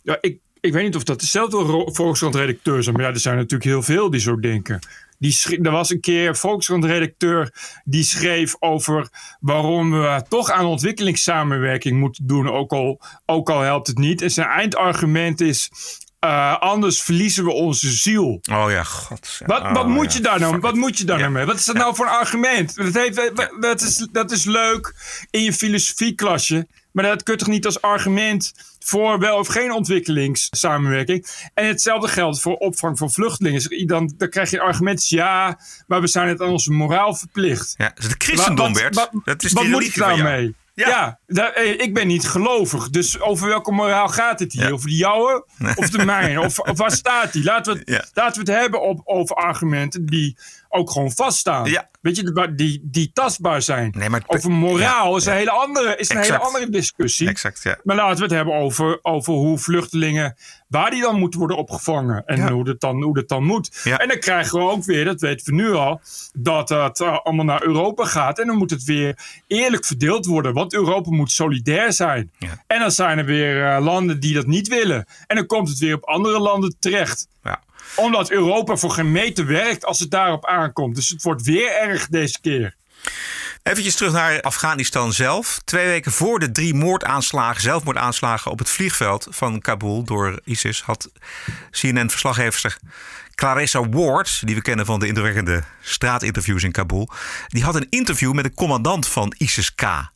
ja, 0.04 0.18
ik, 0.22 0.40
ik 0.64 0.74
weet 0.74 0.84
niet 0.84 0.96
of 0.96 1.04
dat 1.04 1.20
dezelfde 1.20 1.90
Volkskrant-redacteur 1.94 2.84
zijn. 2.84 2.96
Maar 2.96 3.06
ja, 3.06 3.12
er 3.12 3.20
zijn 3.20 3.36
natuurlijk 3.36 3.64
heel 3.64 3.82
veel 3.82 4.10
die 4.10 4.20
zo 4.20 4.40
denken. 4.40 4.80
Die 5.20 5.60
er 5.62 5.72
was 5.72 5.90
een 5.90 6.00
keer 6.00 6.28
een 6.28 6.36
Volkskrant-redacteur 6.36 7.54
die 7.84 8.04
schreef 8.04 8.56
over 8.60 9.10
waarom 9.40 9.92
we 9.92 10.24
toch 10.30 10.52
aan 10.52 10.66
ontwikkelingssamenwerking 10.66 12.00
moeten 12.00 12.28
doen. 12.28 12.50
Ook 12.50 12.72
al, 12.72 13.02
ook 13.26 13.50
al 13.50 13.62
helpt 13.62 13.88
het 13.88 13.98
niet. 13.98 14.22
En 14.22 14.30
zijn 14.30 14.48
eindargument 14.48 15.42
is. 15.42 15.72
Uh, 16.26 16.60
anders 16.60 17.02
verliezen 17.02 17.44
we 17.44 17.52
onze 17.52 17.92
ziel. 17.92 18.42
Oh 18.52 18.66
ja, 18.70 18.84
god. 18.84 19.42
Wat, 19.46 19.62
oh, 19.62 19.74
wat 19.74 19.88
moet 19.88 20.12
ja. 20.12 20.18
je 20.18 20.24
daar 20.24 20.40
nou, 20.40 20.60
wat 20.60 20.76
moet 20.76 20.98
je 20.98 21.06
daar 21.06 21.20
nou 21.20 21.32
mee? 21.32 21.46
Wat 21.46 21.56
is 21.56 21.66
dat 21.66 21.76
nou 21.76 21.96
voor 21.96 22.06
een 22.06 22.12
argument? 22.12 22.76
Dat, 22.76 22.94
heeft, 22.94 23.36
dat, 23.62 23.82
is, 23.82 24.08
dat 24.12 24.32
is 24.32 24.44
leuk 24.44 24.94
in 25.30 25.44
je 25.44 25.54
filosofieklasje. 25.54 26.68
Maar 26.94 27.04
dat 27.04 27.24
kun 27.24 27.34
je 27.34 27.40
toch 27.40 27.48
niet 27.50 27.66
als 27.66 27.82
argument 27.82 28.54
voor 28.80 29.20
wel 29.20 29.38
of 29.38 29.48
geen 29.48 29.72
ontwikkelingssamenwerking. 29.72 31.26
En 31.54 31.68
hetzelfde 31.68 32.08
geldt 32.08 32.42
voor 32.42 32.56
opvang 32.56 32.98
van 32.98 33.12
vluchtelingen. 33.12 33.88
Dan, 33.88 34.14
dan 34.18 34.30
krijg 34.30 34.50
je 34.50 34.62
argument, 34.62 35.08
ja, 35.08 35.60
maar 35.88 36.02
we 36.02 36.08
zijn 36.08 36.28
het 36.28 36.42
aan 36.42 36.50
onze 36.50 36.72
moraal 36.72 37.16
verplicht. 37.16 37.74
Ja, 37.78 37.92
dus 37.96 38.04
het 38.06 38.16
christendom, 38.24 38.74
Wat- 38.74 38.82
Bert. 38.82 38.96
wat- 38.96 39.12
dat 39.24 39.44
is 39.44 39.52
wat 39.54 39.64
die 39.64 39.72
moet 39.72 39.84
ik 39.84 39.96
daarmee? 39.98 40.56
Ja. 40.76 40.88
Ja, 40.88 41.20
daar- 41.28 41.52
eh, 41.54 41.80
ik 41.80 41.94
ben 41.94 42.08
niet 42.08 42.28
gelovig. 42.28 42.90
Dus 42.90 43.20
over 43.20 43.48
welke 43.48 43.72
moraal 43.72 44.08
gaat 44.08 44.40
het 44.40 44.54
hier? 44.54 44.72
Over 44.74 44.90
de 44.90 44.96
jouwe 44.96 45.46
of 45.76 45.90
de 45.90 46.06
mijne? 46.06 46.42
Of, 46.42 46.60
of 46.60 46.78
waar 46.78 46.92
staat 46.92 47.34
die? 47.34 47.44
Laten 47.44 47.74
we 47.74 47.80
het, 47.80 47.90
Ja. 47.90 48.06
laten 48.14 48.46
we 48.46 48.52
het 48.52 48.62
hebben 48.62 48.82
op, 48.82 49.02
over 49.04 49.36
argumenten 49.36 50.06
die 50.06 50.38
ook 50.74 50.92
gewoon 50.92 51.12
vaststaan. 51.12 51.70
Ja. 51.70 51.90
Weet 52.02 52.16
je, 52.16 52.52
die- 52.56 52.82
die, 52.84 53.12
tastbaar 53.14 53.62
zijn. 53.62 53.94
Nee, 53.98 54.10
maar 54.10 54.20
het- 54.20 54.30
over 54.38 54.52
moraal 54.52 55.10
ja, 55.12 55.18
is 55.18 55.26
een, 55.26 55.32
ja. 55.32 55.38
hele 55.38 55.52
andere, 55.52 55.96
is 55.96 56.10
een 56.10 56.18
hele 56.18 56.40
andere 56.40 56.70
discussie. 56.70 57.28
Exact, 57.28 57.64
ja. 57.64 57.78
Maar 57.84 57.96
laten 57.96 58.16
we 58.18 58.24
het 58.24 58.32
hebben 58.32 58.54
over, 58.54 59.00
over 59.02 59.34
hoe 59.34 59.58
vluchtelingen, 59.58 60.36
waar 60.68 60.92
die 60.92 61.02
dan 61.02 61.20
moeten 61.20 61.40
worden 61.40 61.58
opgevangen. 61.58 62.26
En 62.26 62.50
hoe, 62.50 62.64
dat 62.64 62.80
dan, 62.80 63.02
hoe 63.04 63.14
dat 63.14 63.28
dan 63.28 63.44
moet. 63.44 63.80
Ja. 63.84 63.98
En 63.98 64.08
dan 64.08 64.20
krijgen 64.20 64.60
we 64.60 64.66
ook 64.70 64.84
weer, 64.84 65.06
dat 65.06 65.22
weten 65.22 65.46
we 65.46 65.52
nu 65.62 65.72
al, 65.74 66.02
dat 66.34 66.70
het 66.70 67.00
eh, 67.00 67.18
allemaal 67.24 67.46
naar 67.46 67.64
Europa 67.64 68.06
gaat. 68.06 68.40
En 68.40 68.48
dan 68.48 68.58
moet 68.58 68.70
het 68.70 68.84
weer 68.84 69.18
eerlijk 69.48 69.86
verdeeld 69.86 70.26
worden. 70.26 70.54
Want 70.54 70.74
Europa 70.74 71.10
moet 71.12 71.32
solidair 71.32 71.94
zijn. 71.94 72.32
Ja. 72.40 72.64
En 72.68 72.80
dan 72.80 72.92
zijn 72.92 73.18
er 73.18 73.26
weer 73.26 73.66
eh, 73.68 73.84
landen 73.84 74.20
die 74.20 74.34
dat 74.34 74.48
niet 74.48 74.68
willen. 74.68 75.06
En 75.28 75.36
dan 75.36 75.46
komt 75.46 75.70
het 75.70 75.78
weer 75.80 75.96
op 75.96 76.04
andere 76.04 76.40
landen 76.40 76.76
terecht 76.80 77.28
Ja. 77.44 77.62
Omdat 77.96 78.32
Europa 78.32 78.76
voor 78.76 78.92
geen 78.92 79.12
meter 79.12 79.46
werkt 79.46 79.86
als 79.86 80.00
het 80.00 80.12
daarop 80.12 80.46
aankomt. 80.46 80.96
Dus 80.96 81.10
het 81.10 81.24
wordt 81.24 81.42
weer 81.42 81.72
erg 81.82 82.08
deze 82.08 82.42
keer. 82.42 82.76
Eventjes 83.64 83.96
terug 83.96 84.14
naar 84.14 84.42
Afghanistan 84.42 85.14
zelf. 85.14 85.62
Twee 85.66 85.88
weken 85.88 86.12
voor 86.12 86.40
de 86.40 86.52
drie 86.52 86.74
moordaanslagen, 86.74 87.62
zelfmoordaanslagen 87.62 88.52
op 88.52 88.60
het 88.60 88.70
vliegveld 88.70 89.28
van 89.30 89.60
Kabul 89.60 90.04
door 90.04 90.40
ISIS, 90.44 90.82
had 90.82 91.12
CNN-verslaggever 91.72 92.78
Clarissa 93.36 93.90
Ward, 93.90 94.42
die 94.46 94.56
we 94.56 94.62
kennen 94.62 94.86
van 94.86 95.00
de 95.00 95.08
indrukwekkende 95.08 95.64
straatinterviews 95.82 96.64
in 96.64 96.72
Kabul, 96.72 97.10
die 97.48 97.64
had 97.64 97.76
een 97.76 97.88
interview 97.90 98.34
met 98.34 98.44
de 98.44 98.54
commandant 98.54 99.08
van 99.08 99.36
ISIS-K. 99.38 100.12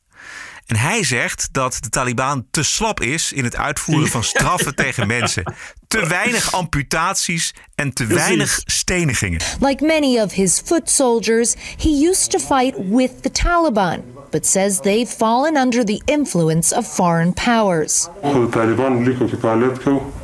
En 0.67 0.75
hij 0.75 1.03
zegt 1.03 1.49
dat 1.51 1.77
de 1.79 1.89
Taliban 1.89 2.45
te 2.51 2.63
slap 2.63 3.01
is 3.01 3.33
in 3.33 3.43
het 3.43 3.55
uitvoeren 3.55 4.07
van 4.07 4.23
straffen 4.23 4.75
tegen 4.85 5.07
mensen. 5.07 5.53
Te 5.87 6.07
weinig 6.07 6.53
amputaties 6.53 7.53
en 7.75 7.93
te 7.93 8.05
weinig 8.05 8.61
stenigingen. 8.65 9.39
Like 9.59 9.85
many 9.85 10.19
of 10.19 10.33
his 10.33 10.61
foot 10.65 10.89
soldiers, 10.89 11.55
he 11.77 12.07
used 12.09 12.29
to 12.29 12.39
fight 12.39 12.75
with 12.89 13.11
the 13.21 13.31
Taliban, 13.31 14.03
but 14.29 14.47
says 14.47 14.79
they've 14.79 15.15
fallen 15.15 15.57
under 15.57 15.83
the 15.83 16.01
influence 16.05 16.75
of 16.75 16.93
foreign 16.93 17.33
powers. 17.33 18.07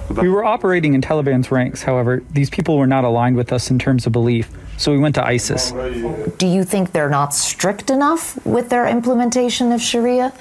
We 0.07 0.29
were 0.29 0.43
operating 0.43 0.93
in 0.93 1.01
Taliban's 1.01 1.49
ranks, 1.51 1.83
however, 1.83 2.21
these 2.33 2.49
people 2.49 2.75
were 2.75 2.87
not 2.87 3.03
aligned 3.03 3.37
with 3.37 3.51
us 3.51 3.69
in 3.69 3.77
terms 3.77 4.05
of 4.05 4.11
belief, 4.11 4.47
so 4.77 4.91
we 4.91 4.97
went 4.97 5.15
to 5.15 5.25
ISIS. 5.25 5.71
Do 6.37 6.47
you 6.47 6.63
think 6.63 6.91
they're 6.91 7.09
not 7.09 7.33
strict 7.33 7.89
enough 7.89 8.43
with 8.45 8.69
their 8.69 8.87
implementation 8.87 9.71
of 9.71 9.81
Sharia? 9.81 10.33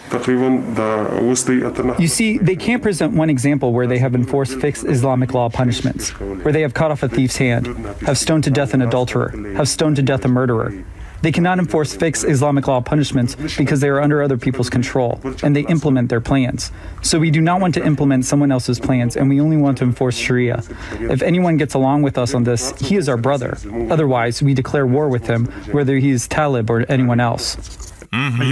You 1.99 2.09
see, 2.09 2.39
they 2.39 2.57
can't 2.57 2.83
present 2.83 3.15
one 3.15 3.31
example 3.31 3.73
where 3.73 3.87
they 3.87 3.99
have 3.99 4.15
enforced 4.15 4.61
fixed 4.61 4.85
Islamic 4.85 5.35
law 5.35 5.49
punishments, 5.49 6.11
where 6.19 6.53
they 6.53 6.63
have 6.63 6.75
cut 6.75 6.91
off 6.91 7.03
a 7.03 7.09
thief's 7.09 7.37
hand, 7.37 7.67
have 8.07 8.19
stoned 8.19 8.45
to 8.45 8.51
death 8.51 8.75
an 8.75 8.83
adulterer, 8.83 9.31
have 9.57 9.69
stoned 9.69 9.97
to 9.97 10.03
death 10.03 10.25
a 10.25 10.29
murderer. 10.29 10.85
They 11.23 11.33
cannot 11.33 11.59
enforce 11.59 11.95
fixed 11.95 12.25
Islamic 12.25 12.67
law 12.67 12.81
punishments 12.81 13.35
because 13.57 13.81
they 13.81 13.89
are 13.89 14.01
under 14.01 14.23
other 14.23 14.37
people's 14.37 14.69
control 14.69 15.21
and 15.43 15.55
they 15.55 15.63
implement 15.67 16.09
their 16.09 16.21
plans. 16.21 16.71
So 17.03 17.19
we 17.19 17.31
do 17.31 17.41
not 17.41 17.61
want 17.61 17.75
to 17.75 17.85
implement 17.85 18.25
someone 18.25 18.53
else's 18.53 18.79
plans 18.79 19.17
and 19.17 19.29
we 19.29 19.41
only 19.41 19.57
want 19.57 19.79
to 19.79 19.85
enforce 19.85 20.17
Sharia. 20.17 20.63
If 21.01 21.23
anyone 21.23 21.57
gets 21.57 21.75
along 21.75 22.03
with 22.03 22.19
us 22.19 22.35
on 22.35 22.45
this, 22.45 22.73
he 22.81 22.97
is 22.97 23.09
our 23.09 23.17
brother. 23.17 23.57
Otherwise, 23.91 24.43
we 24.43 24.55
declare 24.55 24.87
war 24.87 25.09
with 25.09 25.27
him, 25.27 25.47
whether 25.73 25.97
he 25.97 26.11
is 26.11 26.27
Talib 26.29 26.71
or 26.71 26.85
anyone 26.89 27.21
else. 27.21 27.57
Mm-hmm. 28.13 28.37
Maar 28.37 28.47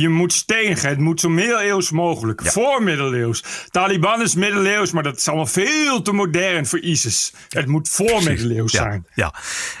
je 0.00 0.08
moet, 0.08 0.32
stenigen. 0.32 0.88
Het 0.88 0.98
moet 0.98 1.20
zo 1.20 1.28
middeleeuws 1.28 1.90
mogelijk. 1.90 2.40
Voor 2.44 2.82
middeleeuws. 2.82 3.44
Taliban 3.70 4.22
is 4.22 4.34
middeleeuws, 4.34 4.90
maar 4.92 5.02
dat 5.02 5.16
is 5.16 5.28
allemaal 5.28 5.46
veel 5.46 6.02
te 6.02 6.12
modern 6.12 6.66
voor 6.66 6.78
ISIS. 6.78 7.32
Het 7.48 7.66
moet 7.66 7.88
voor 7.88 8.22
middeleeuws 8.22 8.72
Ja, 8.72 8.82
zijn. 8.82 9.06
Ja, 9.14 9.34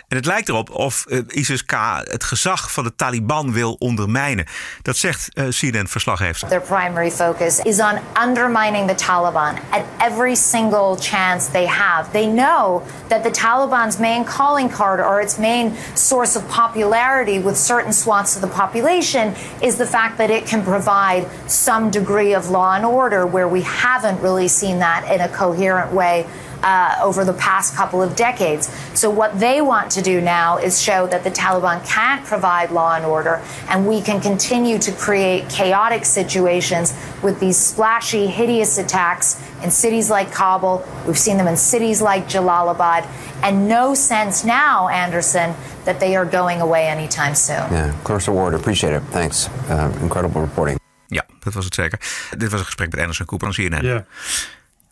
en 0.08 0.16
het 0.16 0.26
lijkt 0.26 0.48
erop 0.48 0.70
of 0.70 1.06
eh, 1.06 1.18
ISIS-K 1.28 1.72
het 2.02 2.24
gezag 2.24 2.72
van 2.72 2.84
de 2.84 2.94
Taliban 2.94 3.52
wil 3.52 3.72
ondermijnen. 3.72 4.46
Dat 4.82 4.96
zegt 4.96 5.34
eh 5.34 5.44
CNN-verslaggever. 5.48 6.48
Their 6.48 6.60
primary 6.60 7.10
focus 7.10 7.58
is 7.58 7.78
on 7.80 7.98
undermining 8.26 8.88
the 8.88 8.94
Taliban 8.94 9.54
at 9.70 9.82
every 10.10 10.34
single 10.34 10.96
chance 11.00 11.50
they 11.50 11.66
have. 11.66 12.10
They 12.10 12.26
know 12.26 12.82
that 13.06 13.22
the 13.22 13.30
Taliban's 13.30 13.98
main 13.98 14.24
calling 14.24 14.76
card 14.76 15.00
or 15.00 15.20
its 15.20 15.36
main 15.36 15.72
source 15.94 16.38
of 16.38 16.46
popularity 16.46 17.40
with 17.42 17.56
certain 17.58 17.92
swaths 17.92 18.34
of 18.34 18.40
the 18.40 18.56
population 18.56 19.34
is 19.60 19.76
the 19.76 19.86
fact 19.86 20.03
that 20.18 20.30
it 20.30 20.46
can 20.46 20.62
provide 20.62 21.28
some 21.50 21.90
degree 21.90 22.34
of 22.34 22.50
law 22.50 22.74
and 22.74 22.84
order, 22.84 23.26
where 23.26 23.48
we 23.48 23.62
haven't 23.62 24.20
really 24.20 24.48
seen 24.48 24.78
that 24.78 25.10
in 25.10 25.20
a 25.20 25.28
coherent 25.28 25.92
way. 25.92 26.26
Uh, 26.62 26.98
over 27.02 27.26
the 27.26 27.32
past 27.34 27.74
couple 27.74 28.00
of 28.02 28.16
decades. 28.16 28.70
So, 28.94 29.10
what 29.10 29.38
they 29.38 29.60
want 29.60 29.90
to 29.90 30.00
do 30.00 30.22
now 30.22 30.56
is 30.56 30.80
show 30.80 31.06
that 31.08 31.22
the 31.22 31.30
Taliban 31.30 31.86
can't 31.86 32.24
provide 32.24 32.70
law 32.70 32.94
and 32.94 33.04
order, 33.04 33.42
and 33.68 33.86
we 33.86 34.00
can 34.00 34.18
continue 34.18 34.78
to 34.78 34.92
create 34.92 35.46
chaotic 35.50 36.06
situations 36.06 36.94
with 37.22 37.38
these 37.38 37.58
splashy, 37.58 38.28
hideous 38.28 38.78
attacks 38.78 39.38
in 39.62 39.70
cities 39.70 40.08
like 40.08 40.32
Kabul. 40.32 40.82
We've 41.06 41.18
seen 41.18 41.36
them 41.36 41.48
in 41.48 41.56
cities 41.58 42.00
like 42.00 42.28
Jalalabad, 42.30 43.06
and 43.42 43.68
no 43.68 43.92
sense 43.92 44.42
now, 44.42 44.88
Anderson, 44.88 45.54
that 45.84 45.98
they 45.98 46.16
are 46.16 46.28
going 46.30 46.60
away 46.60 46.88
anytime 46.90 47.34
soon. 47.34 47.66
Yeah, 47.70 47.92
Clarissa 48.02 48.32
Ward, 48.32 48.54
appreciate 48.54 48.94
it. 48.96 49.02
Thanks. 49.10 49.48
Uh, 49.70 49.86
incredible 50.00 50.40
reporting. 50.40 50.78
Ja, 51.06 51.24
dat 51.40 51.54
was 51.54 51.64
het 51.64 51.74
zeker. 51.74 52.00
Dit 52.36 52.50
was 52.50 52.60
een 52.60 52.66
gesprek 52.66 52.90
met 52.90 53.00
Anderson 53.00 53.26
Cooper 53.26 53.52
van 53.54 53.64
CNN. 53.64 53.84
Ja. 53.86 54.04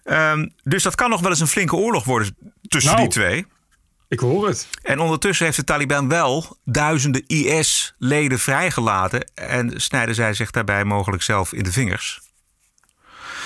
Ehm, 0.04 0.48
dus 0.62 0.82
dat 0.82 0.94
kan 0.94 1.10
nog 1.10 1.20
wel 1.20 1.30
eens 1.30 1.40
een 1.40 1.46
flinke 1.46 1.76
oorlog 1.76 2.04
worden 2.04 2.36
tussen 2.68 2.92
Nou. 2.92 3.02
die 3.02 3.12
twee. 3.12 3.46
Ik 4.08 4.20
hoor 4.20 4.46
het. 4.46 4.68
En 4.82 5.00
ondertussen 5.00 5.44
heeft 5.44 5.56
de 5.56 5.64
Taliban 5.64 6.08
wel 6.08 6.56
duizenden 6.64 7.26
IS-leden 7.26 8.38
vrijgelaten. 8.38 9.30
En 9.34 9.80
snijden 9.80 10.14
zij 10.14 10.34
zich 10.34 10.50
daarbij 10.50 10.84
mogelijk 10.84 11.22
zelf 11.22 11.52
in 11.52 11.62
de 11.62 11.72
vingers. 11.72 12.20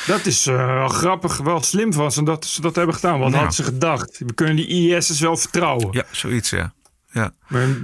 Dat 0.06 0.26
is 0.26 0.46
eh, 0.46 0.66
wel 0.74 0.88
grappig, 0.88 1.36
wel 1.36 1.62
slim 1.62 1.92
van 1.92 2.12
ze 2.12 2.22
dat 2.22 2.44
ze 2.44 2.60
dat 2.60 2.74
hebben 2.76 2.94
gedaan. 2.94 3.18
Wat 3.18 3.32
hadden 3.32 3.52
ze 3.52 3.62
gedacht? 3.62 4.18
We 4.18 4.32
kunnen 4.32 4.56
die 4.56 4.96
IS'ers 4.96 5.20
wel 5.20 5.36
vertrouwen. 5.36 5.88
Ja, 5.90 6.04
zoiets, 6.10 6.50
ja. 6.50 6.72
Ja. 7.16 7.32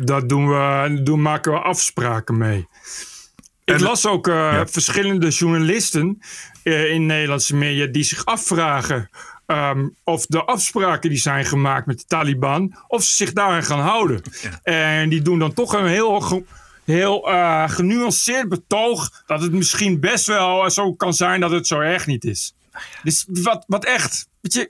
Dat 0.05 0.29
doen 0.29 0.49
we, 0.49 1.01
doen, 1.03 1.23
maken 1.23 1.53
we 1.53 1.59
afspraken 1.59 2.37
mee. 2.37 2.69
Ik 3.65 3.81
las 3.81 4.07
ook 4.07 4.29
eh, 4.29 4.61
verschillende 4.65 5.29
journalisten 5.29 6.23
eh, 6.63 6.91
in 6.91 7.07
Nederlandse 7.07 7.57
media 7.57 7.87
die 7.87 8.03
zich 8.03 8.25
afvragen 8.25 9.11
ehm, 9.47 9.89
of 10.05 10.27
de 10.27 10.45
afspraken 10.45 11.11
die 11.11 11.19
zijn 11.19 11.45
gemaakt 11.45 11.87
met 11.87 11.99
de 11.99 12.05
Taliban, 12.05 12.77
of 12.89 13.03
ze 13.03 13.15
zich 13.15 13.33
daaraan 13.33 13.65
gaan 13.65 13.81
houden. 13.81 14.23
En 14.63 15.09
die 15.09 15.23
doen 15.23 15.39
dan 15.39 15.53
toch 15.53 15.73
een 15.73 15.87
heel, 15.87 16.45
heel 16.85 17.31
eh, 17.31 17.69
genuanceerd 17.69 18.49
betoog 18.49 19.23
dat 19.27 19.43
het 19.43 19.53
misschien 19.53 20.01
best 20.01 20.27
wel 20.27 20.71
zo 20.71 20.95
kan 20.95 21.15
zijn 21.15 21.41
dat 21.41 21.51
het 21.51 21.67
zo 21.67 21.81
erg 21.81 22.07
niet 22.07 22.25
is. 22.25 22.55
Dus 23.03 23.27
wat, 23.29 23.65
wat 23.67 23.85
echt, 23.85 24.27
weet 24.41 24.53
je, 24.53 24.67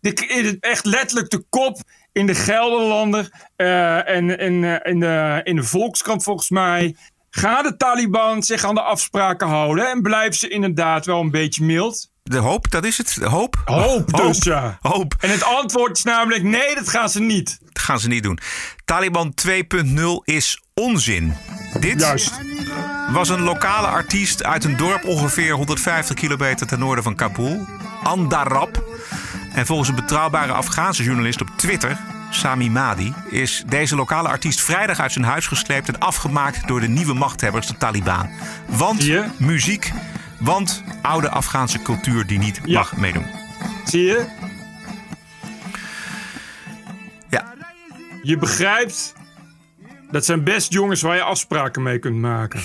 de, 0.00 0.56
echt 0.60 0.84
letterlijk 0.84 1.30
de 1.30 1.44
kop 1.48 1.80
in 2.12 2.26
de 2.26 2.34
Gelderlander 2.34 3.30
eh, 3.56 4.08
en, 4.08 4.38
en 4.38 4.64
eh, 4.64 4.92
in, 4.92 5.00
de, 5.00 5.40
in 5.44 5.56
de 5.56 5.62
Volkskrant 5.64 6.22
volgens 6.22 6.50
mij. 6.50 6.96
Gaan 7.30 7.62
de 7.62 7.76
Taliban 7.76 8.42
zich 8.42 8.64
aan 8.64 8.74
de 8.74 8.82
afspraken 8.82 9.48
houden 9.48 9.90
en 9.90 10.02
blijven 10.02 10.34
ze 10.34 10.48
inderdaad 10.48 11.06
wel 11.06 11.20
een 11.20 11.30
beetje 11.30 11.64
mild? 11.64 12.10
De 12.22 12.38
hoop, 12.38 12.70
dat 12.70 12.84
is 12.84 12.98
het. 12.98 13.16
De 13.18 13.28
hoop. 13.28 13.62
Hoop 13.64 14.16
dus, 14.16 14.42
ja. 14.42 14.78
Hoop. 14.80 15.14
En 15.20 15.30
het 15.30 15.44
antwoord 15.44 15.96
is 15.96 16.02
namelijk 16.02 16.42
nee, 16.42 16.74
dat 16.74 16.88
gaan 16.88 17.08
ze 17.08 17.20
niet. 17.20 17.58
Dat 17.60 17.82
gaan 17.82 18.00
ze 18.00 18.08
niet 18.08 18.22
doen. 18.22 18.38
Taliban 18.84 19.34
2.0 19.48 19.52
is 20.24 20.62
onzin. 20.74 21.34
Dit 21.80 22.30
was 23.12 23.28
een 23.28 23.40
lokale 23.42 23.86
artiest 23.86 24.44
uit 24.44 24.64
een 24.64 24.76
dorp 24.76 25.04
ongeveer 25.04 25.52
150 25.52 26.16
kilometer 26.16 26.66
ten 26.66 26.78
noorden 26.78 27.04
van 27.04 27.14
Kabul. 27.14 27.66
Andarab. 28.02 28.84
En 29.54 29.66
volgens 29.66 29.88
een 29.88 29.94
betrouwbare 29.94 30.52
Afghaanse 30.52 31.02
journalist 31.02 31.40
op 31.40 31.48
Twitter, 31.56 31.98
Sami 32.30 32.70
Madi, 32.70 33.14
is 33.28 33.62
deze 33.66 33.96
lokale 33.96 34.28
artiest 34.28 34.60
vrijdag 34.60 35.00
uit 35.00 35.12
zijn 35.12 35.24
huis 35.24 35.46
gesleept 35.46 35.88
en 35.88 35.98
afgemaakt 35.98 36.68
door 36.68 36.80
de 36.80 36.88
nieuwe 36.88 37.14
machthebbers, 37.14 37.66
de 37.66 37.76
Taliban. 37.76 38.30
Want 38.66 39.10
muziek, 39.38 39.92
want 40.38 40.82
oude 41.02 41.28
Afghaanse 41.30 41.82
cultuur 41.82 42.26
die 42.26 42.38
niet 42.38 42.66
mag 42.66 42.96
meedoen. 42.96 43.26
Zie 43.84 44.02
je? 44.02 44.26
Ja. 47.30 47.54
Je 48.22 48.36
begrijpt, 48.36 49.14
dat 50.10 50.24
zijn 50.24 50.44
best 50.44 50.72
jongens 50.72 51.02
waar 51.02 51.16
je 51.16 51.22
afspraken 51.22 51.82
mee 51.82 51.98
kunt 51.98 52.16
maken. 52.16 52.60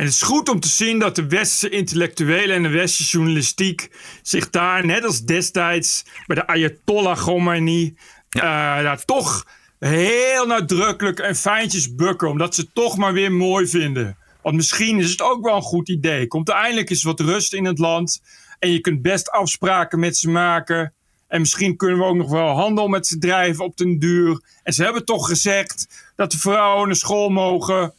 En 0.00 0.06
het 0.06 0.14
is 0.14 0.22
goed 0.22 0.48
om 0.48 0.60
te 0.60 0.68
zien 0.68 0.98
dat 0.98 1.14
de 1.14 1.26
westerse 1.26 1.76
intellectuelen 1.76 2.56
en 2.56 2.62
de 2.62 2.68
westerse 2.68 3.10
journalistiek 3.10 3.90
zich 4.22 4.50
daar, 4.50 4.86
net 4.86 5.04
als 5.04 5.22
destijds 5.22 6.04
bij 6.26 6.36
de 6.36 6.46
Ayatollah 6.46 7.16
Khomeini, 7.16 7.94
eh, 8.28 8.42
daar 8.82 9.04
toch 9.04 9.46
heel 9.78 10.46
nadrukkelijk 10.46 11.18
en 11.18 11.36
fijntjes 11.36 11.94
bukken. 11.94 12.28
Omdat 12.28 12.54
ze 12.54 12.60
het 12.60 12.74
toch 12.74 12.96
maar 12.96 13.12
weer 13.12 13.32
mooi 13.32 13.66
vinden. 13.66 14.16
Want 14.42 14.56
misschien 14.56 14.98
is 14.98 15.10
het 15.10 15.22
ook 15.22 15.44
wel 15.44 15.56
een 15.56 15.62
goed 15.62 15.88
idee. 15.88 16.26
Komt 16.26 16.48
er 16.48 16.54
eindelijk 16.54 16.90
eens 16.90 17.02
wat 17.02 17.20
rust 17.20 17.52
in 17.52 17.64
het 17.64 17.78
land. 17.78 18.22
En 18.58 18.72
je 18.72 18.80
kunt 18.80 19.02
best 19.02 19.30
afspraken 19.30 19.98
met 19.98 20.16
ze 20.16 20.30
maken. 20.30 20.92
En 21.28 21.40
misschien 21.40 21.76
kunnen 21.76 21.98
we 21.98 22.04
ook 22.04 22.16
nog 22.16 22.30
wel 22.30 22.48
handel 22.48 22.88
met 22.88 23.06
ze 23.06 23.18
drijven 23.18 23.64
op 23.64 23.76
den 23.76 23.98
duur. 23.98 24.42
En 24.62 24.72
ze 24.72 24.82
hebben 24.82 25.04
toch 25.04 25.28
gezegd 25.28 25.86
dat 26.16 26.30
de 26.30 26.38
vrouwen 26.38 26.86
naar 26.86 26.96
school 26.96 27.28
mogen. 27.28 27.92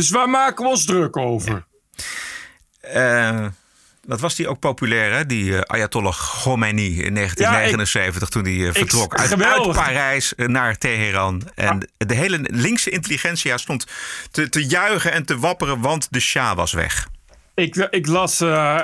Dus 0.00 0.10
waar 0.10 0.30
maken 0.30 0.64
we 0.64 0.70
ons 0.70 0.84
druk 0.84 1.16
over? 1.16 1.66
Eh, 2.80 3.46
wat 4.04 4.20
was 4.20 4.34
die 4.34 4.48
ook 4.48 4.58
populair, 4.58 5.12
hè? 5.12 5.26
Die 5.26 5.56
eh, 5.56 5.60
Ayatollah 5.60 6.14
Khomeini 6.14 7.02
in 7.02 7.14
1979, 7.14 8.28
toen 8.28 8.44
hij 8.44 8.66
eh, 8.66 8.74
vertrok 8.74 9.14
uit. 9.14 9.72
Parijs 9.72 10.32
naar 10.36 10.78
Teheran. 10.78 11.42
En 11.54 11.88
de 11.96 12.14
hele 12.14 12.38
linkse 12.42 12.90
intelligentsia 12.90 13.56
stond 13.56 13.86
te, 14.30 14.48
te 14.48 14.66
juichen 14.66 15.12
en 15.12 15.24
te 15.24 15.38
wapperen, 15.38 15.80
want 15.80 16.06
de 16.10 16.20
Shah 16.20 16.56
was 16.56 16.72
weg. 16.72 17.08
Ik, 17.54 17.76
ik 17.76 18.06
las, 18.06 18.40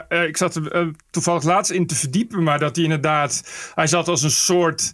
ik 0.09 0.37
zat 0.37 0.57
er 0.57 0.91
toevallig 1.11 1.43
laatst 1.43 1.71
in 1.71 1.87
te 1.87 1.95
verdiepen, 1.95 2.43
maar 2.43 2.59
dat 2.59 2.75
hij 2.77 2.85
inderdaad, 2.85 3.43
hij 3.75 3.87
zat 3.87 4.09
als 4.09 4.23
een 4.23 4.31
soort, 4.31 4.93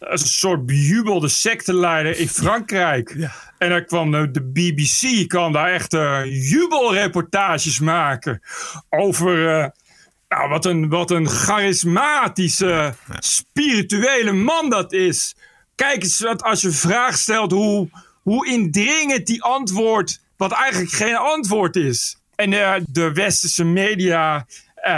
een 0.00 0.18
soort 0.18 0.66
bejubelde 0.66 1.28
secteleider 1.28 2.18
in 2.18 2.28
Frankrijk. 2.28 3.16
En 3.58 3.68
dan 3.68 3.84
kwam 3.84 4.10
de, 4.10 4.30
de 4.30 4.42
BBC, 4.42 5.28
kwam 5.28 5.52
daar 5.52 5.72
echt 5.72 5.94
eh, 5.94 6.50
jubelreportages 6.50 7.80
maken 7.80 8.42
over, 8.88 9.48
eh, 9.48 9.68
nou, 10.28 10.48
wat 10.48 10.64
een, 10.64 10.88
wat 10.88 11.10
een 11.10 11.28
charismatische, 11.28 12.94
spirituele 13.18 14.32
man 14.32 14.70
dat 14.70 14.92
is. 14.92 15.36
Kijk 15.74 16.02
eens, 16.02 16.20
wat 16.20 16.42
als 16.42 16.60
je 16.60 16.66
een 16.66 16.74
vraag 16.74 17.18
stelt 17.18 17.50
hoe, 17.50 17.88
hoe 18.22 18.48
indringend 18.48 19.26
die 19.26 19.42
antwoord, 19.42 20.20
wat 20.36 20.52
eigenlijk 20.52 20.92
geen 20.92 21.16
antwoord 21.16 21.76
is. 21.76 22.18
En 22.34 22.52
eh, 22.52 22.74
de 22.86 23.12
westerse 23.12 23.64
media 23.64 24.46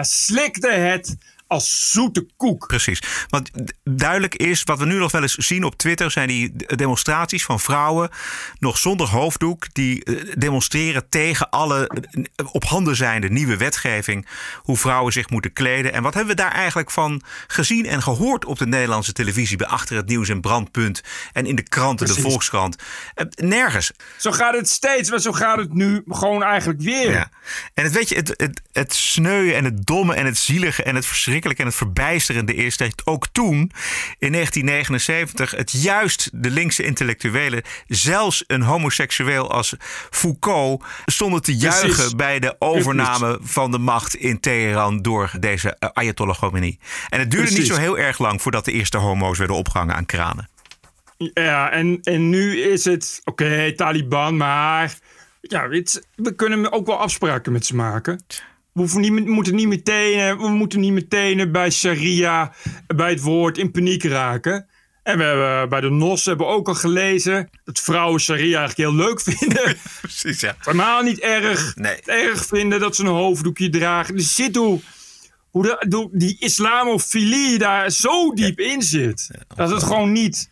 slikte 0.01 0.71
het 0.71 1.17
als 1.53 1.91
zoete 1.91 2.27
koek. 2.37 2.67
Precies. 2.67 3.03
Want 3.29 3.51
duidelijk 3.85 4.35
is, 4.35 4.63
wat 4.63 4.79
we 4.79 4.87
nu 4.87 4.99
nog 4.99 5.13
wel 5.13 5.23
eens 5.23 5.35
zien 5.35 5.65
op 5.65 5.77
Twitter, 5.77 6.11
zijn 6.11 6.29
die 6.29 6.53
demonstraties 6.77 7.45
van 7.45 7.61
vrouwen, 7.61 8.11
nog 8.59 8.79
zonder 8.79 9.09
hoofddoek, 9.09 9.75
die 9.75 10.05
eh, 10.05 10.33
demonstreren 10.39 11.09
tegen 11.09 11.51
alle 11.51 11.87
eh, 11.87 12.47
op 12.53 12.65
handen 12.65 12.97
zijnde 12.97 13.29
nieuwe 13.29 13.57
wetgeving, 13.57 14.27
hoe 14.57 14.77
vrouwen 14.77 15.13
zich 15.13 15.31
moeten 15.31 15.53
kleden. 15.53 15.93
En 15.93 16.03
wat 16.03 16.15
hebben 16.15 16.37
we 16.37 16.43
daar 16.43 16.53
eigenlijk 16.53 16.91
van 16.91 17.23
gezien 17.47 17.87
en 17.87 18.03
gehoord 18.03 18.45
op 18.45 18.59
de 18.59 18.67
Nederlandse 18.67 19.13
televisie, 19.13 19.57
bij 19.57 19.67
Achter 19.67 19.97
het 19.97 20.09
Nieuws 20.09 20.29
en 20.29 20.41
Brandpunt 20.41 21.03
en 21.33 21.47
in 21.47 21.57
de 21.57 21.63
kranten, 21.63 22.07
de. 22.07 22.21
Volkskrant? 22.21 22.77
Eh, 23.15 23.27
Nergens. 23.37 23.93
Zo 24.17 24.31
gaat 24.31 24.55
het 24.55 24.69
steeds, 24.69 25.11
maar 25.11 25.21
zo 25.21 25.33
gaat 25.33 25.59
het 25.59 25.73
nu 25.75 26.03
gewoon 26.09 26.43
eigenlijk 26.43 26.81
weer. 26.81 27.11
Ja. 27.11 27.31
En 27.75 27.85
het, 27.85 27.93
weet 27.93 28.09
je, 28.09 28.15
het, 28.15 28.35
het, 28.37 28.63
het 28.73 28.95
sneuwe 28.95 29.55
en 29.55 29.65
het 29.65 29.87
domme 29.87 30.15
en 30.15 30.27
het 30.27 30.39
zielige 30.39 30.83
en 30.83 30.95
het 30.95 31.07
verschrikkelijke 31.07 31.42
en 31.45 31.67
het 31.67 31.75
verbijsterende 31.75 32.55
is 32.55 32.77
dat 32.77 33.03
ook 33.05 33.27
toen, 33.33 33.73
in 34.19 34.33
1979, 34.33 35.51
het 35.51 35.83
juist 35.83 36.31
de 36.33 36.51
linkse 36.51 36.83
intellectuelen, 36.83 37.63
zelfs 37.87 38.45
een 38.47 38.63
homoseksueel 38.63 39.51
als 39.51 39.75
Foucault, 40.11 40.85
stonden 41.07 41.43
te 41.43 41.57
Precies. 41.57 41.81
juichen 41.81 42.17
bij 42.17 42.39
de 42.39 42.57
overname 42.59 43.39
van 43.43 43.71
de 43.71 43.79
macht 43.79 44.15
in 44.15 44.41
Teheran 44.41 45.03
door 45.03 45.31
deze 45.41 45.77
Ayatollah 45.79 46.37
Khomeini. 46.37 46.79
En 47.09 47.19
het 47.19 47.31
duurde 47.31 47.53
niet 47.53 47.67
zo 47.67 47.77
heel 47.77 47.99
erg 47.99 48.19
lang 48.19 48.43
voordat 48.43 48.65
de 48.65 48.73
eerste 48.73 48.99
homo's 48.99 49.39
werden 49.39 49.57
opgehangen 49.57 49.95
aan 49.95 50.07
kranen. 50.07 50.51
Ja, 51.35 51.71
en, 51.71 51.99
en 52.03 52.29
nu 52.29 52.61
is 52.61 52.85
het, 52.85 53.21
oké, 53.25 53.73
Taliban, 53.77 54.37
maar 54.37 54.99
ja, 55.41 55.69
weet, 55.69 56.07
we 56.15 56.35
kunnen 56.35 56.73
ook 56.73 56.87
wel 56.87 56.99
afspraken 56.99 57.53
met 57.53 57.67
ze 57.67 57.75
maken. 57.75 58.25
We, 58.73 58.81
hoeven 58.81 59.01
niet, 59.01 59.27
moeten 59.27 59.55
niet 59.55 59.69
meteen, 59.69 60.19
eh, 60.19 60.37
we 60.37 60.49
moeten 60.49 60.81
niet 60.81 60.93
meteen 60.93 61.41
eh, 61.41 61.51
bij 61.51 61.71
Sharia, 61.71 62.53
bij 62.87 63.11
het 63.11 63.21
woord, 63.21 63.59
in 63.59 63.71
paniek 63.71 64.05
raken. 64.05 64.67
En 65.03 65.19
we 65.19 65.25
hebben 65.25 65.69
bij 65.69 65.81
de 65.81 65.91
NOS 65.91 66.25
hebben 66.25 66.47
we 66.47 66.53
ook 66.53 66.69
al 66.69 66.75
gelezen 66.75 67.51
dat 67.65 67.81
vrouwen 67.81 68.21
Sharia 68.21 68.59
eigenlijk 68.59 68.77
heel 68.77 68.95
leuk 68.95 69.21
vinden. 69.31 69.77
Precies, 70.01 70.41
ja. 70.41 70.57
Helemaal 70.59 71.03
niet 71.03 71.21
erg. 71.21 71.77
Nee. 71.77 72.01
Erg 72.05 72.47
vinden 72.47 72.81
dat 72.81 72.97
ze 72.97 73.03
een 73.03 73.09
hoofddoekje 73.09 73.69
dragen. 73.69 74.17
Dus 74.17 74.35
zit 74.35 74.57
hoe, 74.57 74.81
hoe 75.51 75.63
de, 75.63 75.97
hoe 75.97 76.09
die 76.13 76.37
islamofilie 76.39 77.59
daar 77.59 77.91
zo 77.91 78.33
diep 78.33 78.61
in 78.61 78.83
zit. 78.83 79.31
dat 79.55 79.71
het 79.71 79.83
gewoon 79.83 80.13
niet... 80.13 80.51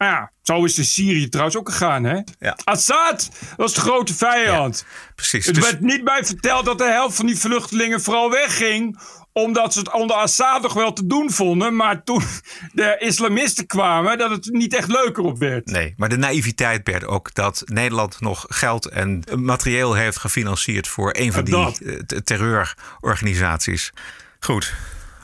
Nou 0.00 0.12
ja, 0.12 0.30
zo 0.42 0.64
is 0.64 0.78
in 0.78 0.84
Syrië 0.84 1.28
trouwens 1.28 1.56
ook 1.56 1.68
gegaan, 1.70 2.04
hè? 2.04 2.20
Ja. 2.38 2.58
Assad 2.64 3.30
was 3.56 3.74
de 3.74 3.80
grote 3.80 4.14
vijand. 4.14 4.84
Precies. 5.14 5.46
Het 5.46 5.54
Dus- 5.54 5.64
werd 5.64 5.80
niet 5.80 6.04
bij 6.04 6.24
verteld 6.24 6.64
dat 6.64 6.78
de 6.78 6.90
helft 6.90 7.16
van 7.16 7.26
die 7.26 7.38
vluchtelingen 7.38 8.00
vooral 8.02 8.30
wegging 8.30 9.00
omdat 9.32 9.72
ze 9.72 9.78
het 9.78 9.92
onder 9.92 10.16
Assad 10.16 10.62
nog 10.62 10.72
wel 10.72 10.92
te 10.92 11.06
doen 11.06 11.30
vonden. 11.30 11.76
Maar 11.76 12.02
toen 12.04 12.22
de 12.72 12.96
islamisten 12.98 13.66
kwamen, 13.66 14.18
dat 14.18 14.30
het 14.30 14.48
niet 14.50 14.74
echt 14.74 14.88
leuker 14.88 15.22
op 15.22 15.38
werd. 15.38 15.66
Nee, 15.66 15.94
maar 15.96 16.08
de 16.08 16.16
naïviteit, 16.16 16.84
Bert, 16.84 17.04
ook 17.06 17.34
dat 17.34 17.62
Nederland 17.66 18.20
nog 18.20 18.44
geld 18.48 18.86
en 18.88 19.24
materieel 19.36 19.94
heeft 19.94 20.18
gefinancierd 20.18 20.88
voor 20.88 21.14
een 21.18 21.32
van 21.32 21.44
die 21.44 21.54
Dat. 21.54 21.78
eh, 21.78 21.96
terreurorganisaties. 22.18 23.92
Goed. 24.40 24.74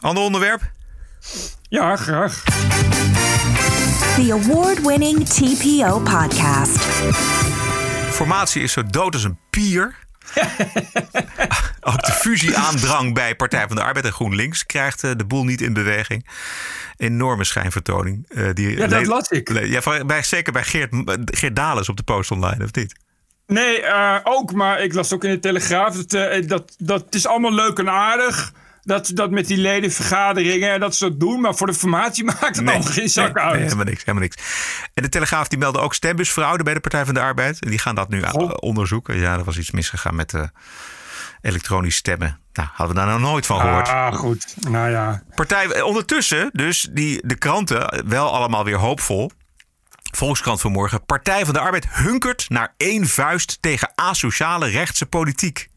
Ander 0.01 0.23
onderwerp? 0.23 0.61
Ja, 1.69 1.97
graag. 1.97 2.43
The 4.17 4.33
award 4.43 4.81
winning 4.87 5.29
TPO 5.29 6.01
podcast. 6.01 6.79
Formatie 8.11 8.63
is 8.63 8.73
zo 8.73 8.83
dood 8.87 9.15
als 9.15 9.25
een 9.25 9.39
pier. 9.51 9.95
Ook 11.81 12.03
de 12.05 12.13
fusieaandrang 12.13 13.15
bij 13.15 13.37
Partij 13.37 13.67
van 13.67 13.77
de 13.77 13.83
Arbeid 13.83 14.05
en 14.05 14.13
GroenLinks 14.13 14.67
krijgt 14.67 15.05
eh, 15.05 15.11
de 15.17 15.25
boel 15.25 15.45
niet 15.45 15.61
in 15.61 15.73
beweging. 15.73 16.27
Enorme 16.97 17.45
schijnvertoning. 17.45 18.25
eh, 18.29 18.49
die 18.53 18.77
Ja, 18.77 18.87
dat 18.87 19.07
las 19.07 19.29
ik. 19.29 19.65
Ja, 19.65 19.81
van- 19.83 20.07
bij, 20.07 20.23
zeker 20.23 20.53
bij 20.53 20.65
Geert, 20.65 20.91
Geert 21.25 21.57
Dales 21.57 21.89
op 21.89 21.97
de 21.97 22.03
post 22.03 22.31
online, 22.31 22.65
of 22.65 22.73
niet? 22.73 22.95
Nee, 23.47 23.83
eh, 23.83 24.17
ook, 24.25 24.53
maar 24.53 24.81
ik 24.81 24.95
las 24.95 25.13
ook 25.13 25.25
in 25.25 25.31
de 25.31 25.39
Telegraaf 25.39 25.95
dat, 25.97 26.13
eh, 26.13 26.49
dat, 26.49 26.75
dat 26.79 27.15
is 27.15 27.27
allemaal 27.27 27.55
leuk 27.55 27.79
en 27.79 27.91
aardig. 27.91 28.53
Dat, 28.87 29.11
dat 29.15 29.31
met 29.31 29.47
die 29.47 29.57
ledenvergaderingen 29.57 30.73
en 30.73 30.81
dat 30.81 30.97
ze 30.97 31.09
dat 31.09 31.21
doen. 31.21 31.41
Maar 31.41 31.55
voor 31.55 31.67
de 31.67 31.75
formatie 31.75 32.25
maakt 32.41 32.57
het 32.57 32.59
allemaal 32.59 32.83
geen 32.83 33.09
zak 33.09 33.35
nee, 33.35 33.45
uit. 33.45 33.53
nee, 33.53 33.63
helemaal 33.63 33.85
niks, 33.85 34.01
helemaal 34.01 34.23
niks. 34.23 34.37
En 34.95 35.03
de 35.03 35.09
Telegraaf 35.09 35.49
die 35.49 35.59
meldde 35.59 35.81
ook 35.81 35.95
stembusfraude 35.95 36.63
bij 36.63 36.75
de 36.75 36.81
Partij 36.81 37.05
van 37.05 37.15
de 37.15 37.21
Arbeid. 37.21 37.61
En 37.61 37.71
die 37.71 37.79
gaan 37.79 37.95
dat 37.95 38.09
nu 38.09 38.21
eh, 38.21 38.51
onderzoeken. 38.61 39.19
Ja, 39.19 39.35
er 39.35 39.45
was 39.45 39.59
iets 39.59 39.71
misgegaan 39.71 40.15
met 40.15 40.31
de 40.31 40.51
elektronisch 41.41 41.97
stemmen. 41.97 42.39
Nou, 42.53 42.69
hadden 42.73 42.97
we 42.97 43.03
daar 43.03 43.21
nog 43.21 43.31
nooit 43.31 43.47
van 43.47 43.61
gehoord. 43.61 43.89
Ah, 43.89 44.15
goed. 44.15 44.55
Nou 44.69 44.91
ja. 44.91 45.23
Partij, 45.35 45.71
eh, 45.71 45.85
ondertussen, 45.85 46.51
dus 46.53 46.89
die, 46.91 47.21
de 47.27 47.37
kranten, 47.37 47.89
eh, 47.89 48.01
wel 48.05 48.35
allemaal 48.35 48.65
weer 48.65 48.79
hoopvol. 48.79 49.31
Volkskrant 50.17 50.61
vanmorgen. 50.61 51.05
Partij 51.05 51.45
van 51.45 51.55
de 51.55 51.61
Arbeid 51.61 51.87
hunkert 51.91 52.49
naar 52.49 52.75
één 52.77 53.07
vuist 53.07 53.59
tegen 53.61 53.93
asociale 53.95 54.69
rechtse 54.69 55.07
politiek. 55.07 55.69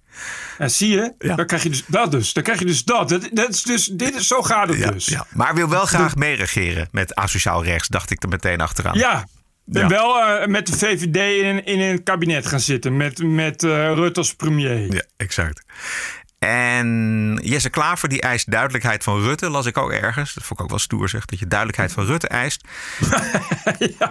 Ja, 0.57 0.67
zie 0.67 0.89
je? 0.89 1.13
Dan 1.35 1.45
krijg 1.45 1.63
je 1.63 1.69
dus 1.69 1.83
dat 1.87 2.11
dus. 2.11 2.33
Dan 2.33 2.43
krijg 2.43 2.59
je 2.59 2.65
dus 2.65 2.83
dat. 2.83 3.09
dat, 3.09 3.29
dat 3.33 3.49
is 3.49 3.63
dus 3.63 3.85
dit 3.85 4.15
is, 4.15 4.27
zo 4.27 4.41
gaat 4.41 4.67
het 4.69 4.77
Ja, 4.77 4.91
dus. 4.91 5.05
ja. 5.05 5.25
Maar 5.33 5.55
wil 5.55 5.69
wel 5.69 5.85
graag 5.85 6.15
meeregeren 6.15 6.87
met 6.91 7.15
asociaal 7.15 7.63
rechts, 7.63 7.87
dacht 7.87 8.11
ik 8.11 8.23
er 8.23 8.29
meteen 8.29 8.61
achteraan. 8.61 8.97
Ja. 8.97 9.25
En 9.73 9.81
Ja. 9.81 9.87
wel 9.87 10.19
eh, 10.21 10.47
met 10.47 10.67
de 10.67 10.77
VVD 10.77 11.41
in, 11.43 11.65
in 11.65 11.79
een 11.79 12.03
kabinet 12.03 12.45
gaan 12.47 12.59
zitten. 12.59 12.97
Met, 12.97 13.23
met 13.23 13.63
eh, 13.63 13.69
Rutte 13.93 14.19
als 14.19 14.33
premier. 14.35 14.93
Ja, 14.93 15.01
exact. 15.17 15.63
En 16.39 17.39
Jesse 17.43 17.69
Klaver 17.69 18.09
die 18.09 18.21
eist 18.21 18.51
duidelijkheid 18.51 19.03
van 19.03 19.21
Rutte, 19.21 19.49
las 19.49 19.65
ik 19.65 19.77
ook 19.77 19.91
ergens. 19.91 20.33
Dat 20.33 20.43
vond 20.43 20.59
ik 20.59 20.65
ook 20.65 20.71
wel 20.71 20.79
stoer 20.79 21.09
zeg, 21.09 21.25
dat 21.25 21.39
je 21.39 21.47
duidelijkheid 21.47 21.91
van 21.91 22.05
Rutte 22.05 22.27
eist. 22.27 22.63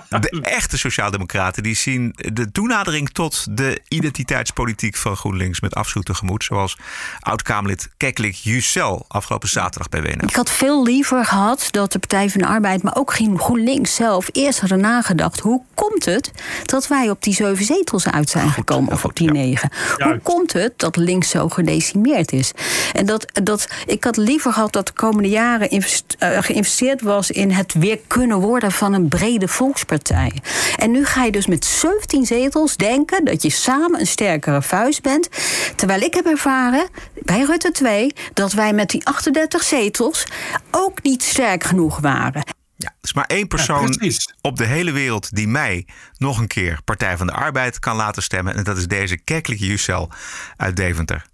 De 0.09 0.41
echte 0.41 0.79
sociaaldemocraten 0.79 1.63
die 1.63 1.75
zien 1.75 2.15
de 2.17 2.51
toenadering 2.53 3.11
tot 3.11 3.57
de 3.57 3.81
identiteitspolitiek 3.89 4.97
van 4.97 5.17
GroenLinks 5.17 5.61
met 5.61 5.75
afschuw 5.75 6.03
tegemoet. 6.03 6.45
Zoals 6.45 6.79
oud-Kamerlid 7.21 7.89
Keklik 7.97 8.35
Jussel 8.35 9.05
afgelopen 9.09 9.49
zaterdag 9.49 9.89
bij 9.89 10.03
WNL. 10.03 10.29
Ik 10.29 10.37
had 10.37 10.51
veel 10.51 10.85
liever 10.85 11.25
gehad 11.25 11.69
dat 11.71 11.93
de 11.93 11.99
Partij 11.99 12.31
van 12.31 12.41
de 12.41 12.47
Arbeid, 12.47 12.83
maar 12.83 12.97
ook 12.97 13.13
Groen- 13.13 13.39
GroenLinks 13.39 13.95
zelf, 13.95 14.29
eerst 14.33 14.61
hadden 14.61 14.81
nagedacht. 14.81 15.41
Hoe 15.41 15.63
komt 15.75 16.05
het 16.05 16.31
dat 16.65 16.89
wij 16.89 17.11
op 17.11 17.23
die 17.23 17.35
zeven 17.35 17.65
zetels 17.65 18.07
uit 18.07 18.31
zijn 18.31 18.51
gekomen, 18.51 18.93
of 18.93 19.05
op 19.05 19.17
die 19.17 19.31
negen? 19.31 19.71
Hoe 19.99 20.21
komt 20.23 20.53
het 20.53 20.73
dat 20.77 20.97
links 20.97 21.31
zo 21.31 21.49
gedecimeerd 21.49 22.18
geïnvesteerd 22.19 22.33
is. 22.33 22.53
En 22.93 23.07
dat, 23.07 23.45
dat, 23.45 23.69
ik 23.87 24.05
had 24.05 24.17
liever 24.17 24.53
gehad 24.53 24.73
dat 24.73 24.87
de 24.87 24.93
komende 24.93 25.29
jaren 25.29 25.71
invest- 25.71 26.17
eh, 26.19 26.43
geïnvesteerd 26.43 27.03
was 27.03 27.31
in 27.31 27.51
het 27.51 27.73
weer 27.73 27.99
kunnen 28.07 28.41
worden 28.41 28.73
van 28.73 28.93
een 28.93 29.09
brede 29.09 29.49
volkspartij. 29.49 30.33
En 30.77 30.91
nu 30.91 31.05
ga 31.05 31.25
je 31.25 31.33
dus 31.33 31.47
met 31.47 31.65
17 31.65 32.27
zetels 32.27 32.77
denken 32.77 33.25
dat 33.25 33.43
je 33.43 33.51
samen 33.51 34.01
een 34.01 34.07
sterkere 34.07 34.63
vuist 34.63 35.03
bent. 35.03 35.29
Terwijl 35.77 36.01
ik 36.01 36.15
heb 36.15 36.27
ervaren 36.27 36.89
bij 37.23 37.43
Rutte 37.43 37.71
2 37.71 38.13
dat 38.35 38.53
wij 38.53 38.73
met 38.73 38.91
die 38.91 39.07
38 39.07 39.63
zetels 39.63 40.27
ook 40.71 41.03
niet 41.03 41.23
sterk 41.23 41.65
genoeg 41.65 41.99
waren. 41.99 42.43
Ja, 42.79 42.89
er 42.89 42.95
is 43.03 43.13
maar 43.13 43.27
één 43.27 43.49
persoon 43.49 43.97
op 44.41 44.57
de 44.57 44.65
hele 44.65 44.93
wereld 44.93 45.35
die 45.35 45.49
mij 45.49 45.87
nog 46.19 46.39
een 46.39 46.47
keer 46.47 46.81
Partij 46.85 47.17
van 47.17 47.27
de 47.27 47.33
Arbeid 47.33 47.79
kan 47.79 47.97
laten 47.97 48.23
stemmen. 48.23 48.55
En 48.55 48.65
dat 48.65 48.77
is 48.77 48.87
deze 48.87 49.17
Keklik 49.17 49.59
Jussel 49.59 50.11
uit 50.57 50.77
Deventer. 50.77 51.27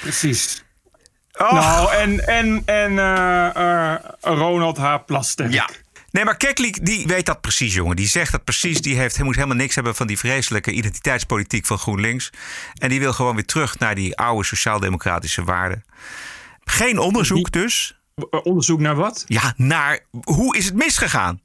Precies. 0.00 0.64
Oh. 1.32 1.52
Nou, 1.52 1.92
en, 1.92 2.26
en, 2.26 2.62
en 2.64 2.98
eh, 2.98 3.94
eh, 3.94 4.00
Ronald 4.20 4.76
H. 4.76 4.96
Plasterk. 5.06 5.52
Ja. 5.52 5.68
Nee, 6.10 6.24
maar 6.24 6.36
Keklik 6.36 6.86
die 6.86 7.06
weet 7.06 7.26
dat 7.26 7.40
precies, 7.40 7.74
jongen. 7.74 7.96
Die 7.96 8.08
zegt 8.08 8.32
dat 8.32 8.44
precies. 8.44 8.80
Die, 8.80 8.96
heeft, 8.96 9.16
hij 9.16 9.24
moet 9.24 9.34
helemaal 9.34 9.56
niks 9.56 9.74
hebben 9.74 9.94
van 9.94 10.06
die 10.06 10.18
vreselijke 10.18 10.70
identiteitspolitiek 10.70 11.66
van 11.66 11.78
GroenLinks. 11.78 12.30
En 12.78 12.88
die 12.88 13.00
wil 13.00 13.12
gewoon 13.12 13.34
weer 13.34 13.44
terug 13.44 13.78
naar 13.78 13.94
die 13.94 14.16
oude 14.16 14.44
sociaal-democratische 14.44 15.44
waarden. 15.44 15.84
Geen 16.64 16.98
onderzoek 16.98 17.52
dus. 17.52 17.98
Eh, 18.30 18.40
Onderzoek 18.42 18.80
naar 18.80 18.94
wat? 18.94 19.24
Ja, 19.26 19.54
naar 19.56 19.98
hoe 20.22 20.56
is 20.56 20.64
het 20.64 20.74
misgegaan? 20.74 21.40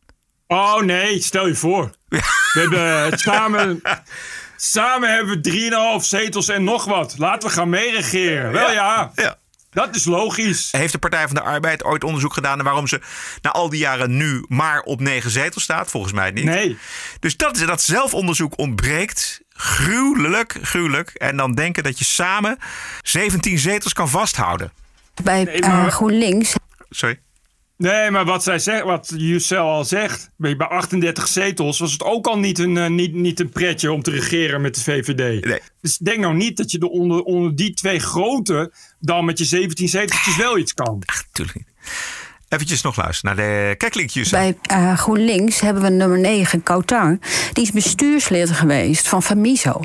Oh 0.47 0.81
nee, 0.81 1.21
stel 1.21 1.47
je 1.47 1.55
voor. 1.55 1.91
We 2.07 2.21
hebben 2.53 3.03
het 3.03 3.19
samen... 3.19 3.81
Samen 4.55 5.13
hebben 5.13 5.41
we 5.41 5.99
3,5 6.01 6.05
zetels 6.05 6.47
en 6.49 6.63
nog 6.63 6.85
wat. 6.85 7.15
Laten 7.17 7.49
we 7.49 7.55
gaan 7.55 7.69
meeregeren. 7.69 8.51
Wel 8.51 8.71
ja. 8.71 9.11
ja. 9.15 9.37
Dat 9.71 9.95
is 9.95 10.05
logisch. 10.05 10.71
Heeft 10.71 10.91
de 10.91 10.97
Partij 10.97 11.25
van 11.25 11.35
de 11.35 11.41
Arbeid 11.41 11.83
ooit 11.83 12.03
onderzoek 12.03 12.33
gedaan 12.33 12.55
naar 12.55 12.65
waarom 12.65 12.87
ze 12.87 12.99
na 13.41 13.51
al 13.51 13.69
die 13.69 13.79
jaren 13.79 14.17
nu 14.17 14.45
maar 14.47 14.81
op 14.81 14.99
negen 14.99 15.29
zetels 15.31 15.63
staat? 15.63 15.89
Volgens 15.91 16.13
mij 16.13 16.31
niet. 16.31 16.43
Nee. 16.43 16.77
Dus 17.19 17.37
dat, 17.37 17.57
dat 17.57 17.81
zelfonderzoek 17.81 18.57
ontbreekt. 18.57 19.41
Gruwelijk, 19.49 20.57
gruwelijk. 20.61 21.09
En 21.09 21.37
dan 21.37 21.53
denken 21.53 21.83
dat 21.83 21.99
je 21.99 22.05
samen 22.05 22.57
17 23.01 23.57
zetels 23.57 23.93
kan 23.93 24.09
vasthouden. 24.09 24.71
Bij 25.23 25.43
Nee, 25.43 25.61
maar- 25.61 25.85
eh, 25.87 25.93
GroenLinks 25.93 26.53
Sorry. 26.89 27.19
Nee, 27.77 28.11
maar 28.11 28.25
wat, 28.25 28.43
zij 28.43 28.59
zegt, 28.59 28.83
wat 28.83 29.13
Juscel 29.17 29.69
al 29.69 29.85
zegt, 29.85 30.29
bij 30.37 30.55
bij 30.55 30.67
38 30.67 31.27
zetels 31.27 31.79
was 31.79 31.91
het 31.91 32.03
ook 32.03 32.27
al 32.27 32.39
niet 32.39 32.59
een, 32.59 32.77
eh, 32.77 32.89
niet, 32.89 33.13
niet 33.13 33.39
een 33.39 33.49
pretje 33.49 33.91
om 33.91 34.01
te 34.01 34.11
regeren 34.11 34.61
met 34.61 34.75
de 34.75 34.81
VVD. 34.81 35.45
Nee. 35.45 35.59
Dus 35.81 35.97
denk 35.97 36.19
nou 36.19 36.35
niet 36.35 36.57
dat 36.57 36.71
je 36.71 36.79
er 36.79 36.87
onder, 36.87 37.21
onder 37.21 37.55
die 37.55 37.73
twee 37.73 37.99
grote 37.99 38.73
dan 38.99 39.25
met 39.25 39.37
je 39.37 39.45
17 39.45 39.87
zeteltjes 39.87 40.37
wel 40.37 40.57
iets 40.57 40.73
kan. 40.73 41.03
Tuurlijk 41.31 41.57
niet. 41.57 41.67
Eventjes 42.49 42.81
nog 42.81 42.95
luisteren 42.95 43.35
naar 43.35 43.45
de 43.77 44.05
Jussel. 44.05 44.39
Bij 44.39 44.57
eh, 44.61 44.97
GroenLinks 44.97 45.59
hebben 45.59 45.83
we 45.83 45.89
nummer 45.89 46.19
9, 46.19 46.63
Kautang. 46.63 47.21
Die 47.53 47.63
is 47.63 47.71
bestuurslid 47.71 48.51
geweest 48.51 49.07
van 49.07 49.23
Femiso. 49.23 49.81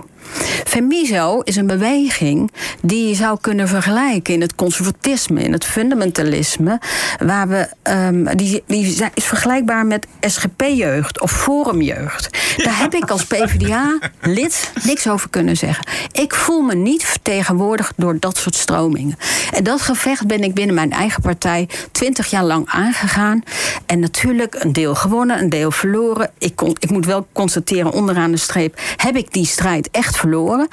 Femiso 0.64 1.40
is 1.40 1.56
een 1.56 1.66
beweging 1.66 2.50
die 2.82 3.08
je 3.08 3.14
zou 3.14 3.38
kunnen 3.40 3.68
vergelijken 3.68 4.34
in 4.34 4.40
het 4.40 4.54
conservatisme, 4.54 5.42
in 5.42 5.52
het 5.52 5.64
fundamentalisme. 5.64 6.80
Waar 7.18 7.48
we, 7.48 7.68
ehm, 7.82 8.36
die, 8.36 8.62
die 8.66 8.96
is 9.14 9.24
vergelijkbaar 9.24 9.86
met 9.86 10.06
SGP-jeugd 10.20 11.20
of 11.20 11.32
Forumjeugd. 11.32 12.28
Daar 12.56 12.78
heb 12.78 12.94
ik 12.94 13.10
als 13.10 13.24
PvdA-lid 13.24 14.72
niks 14.84 15.08
over 15.08 15.30
kunnen 15.30 15.56
zeggen. 15.56 15.84
Ik 16.12 16.34
voel 16.34 16.60
me 16.60 16.74
niet 16.74 17.04
vertegenwoordigd 17.04 17.92
door 17.96 18.16
dat 18.18 18.36
soort 18.36 18.54
stromingen. 18.54 19.16
En 19.52 19.64
dat 19.64 19.80
gevecht 19.80 20.26
ben 20.26 20.42
ik 20.42 20.54
binnen 20.54 20.74
mijn 20.74 20.92
eigen 20.92 21.22
partij 21.22 21.68
twintig 21.92 22.30
jaar 22.30 22.44
lang 22.44 22.68
aangegaan. 22.68 23.42
En 23.86 24.00
natuurlijk 24.00 24.54
een 24.58 24.72
deel 24.72 24.94
gewonnen, 24.94 25.38
een 25.38 25.48
deel 25.48 25.70
verloren. 25.70 26.30
Ik, 26.38 26.56
kon, 26.56 26.76
ik 26.78 26.90
moet 26.90 27.06
wel 27.06 27.26
constateren, 27.32 27.92
onderaan 27.92 28.30
de 28.30 28.36
streep 28.36 28.80
heb 28.96 29.16
ik 29.16 29.32
die 29.32 29.46
strijd 29.46 29.88
echt 29.90 30.16
verloren. 30.20 30.68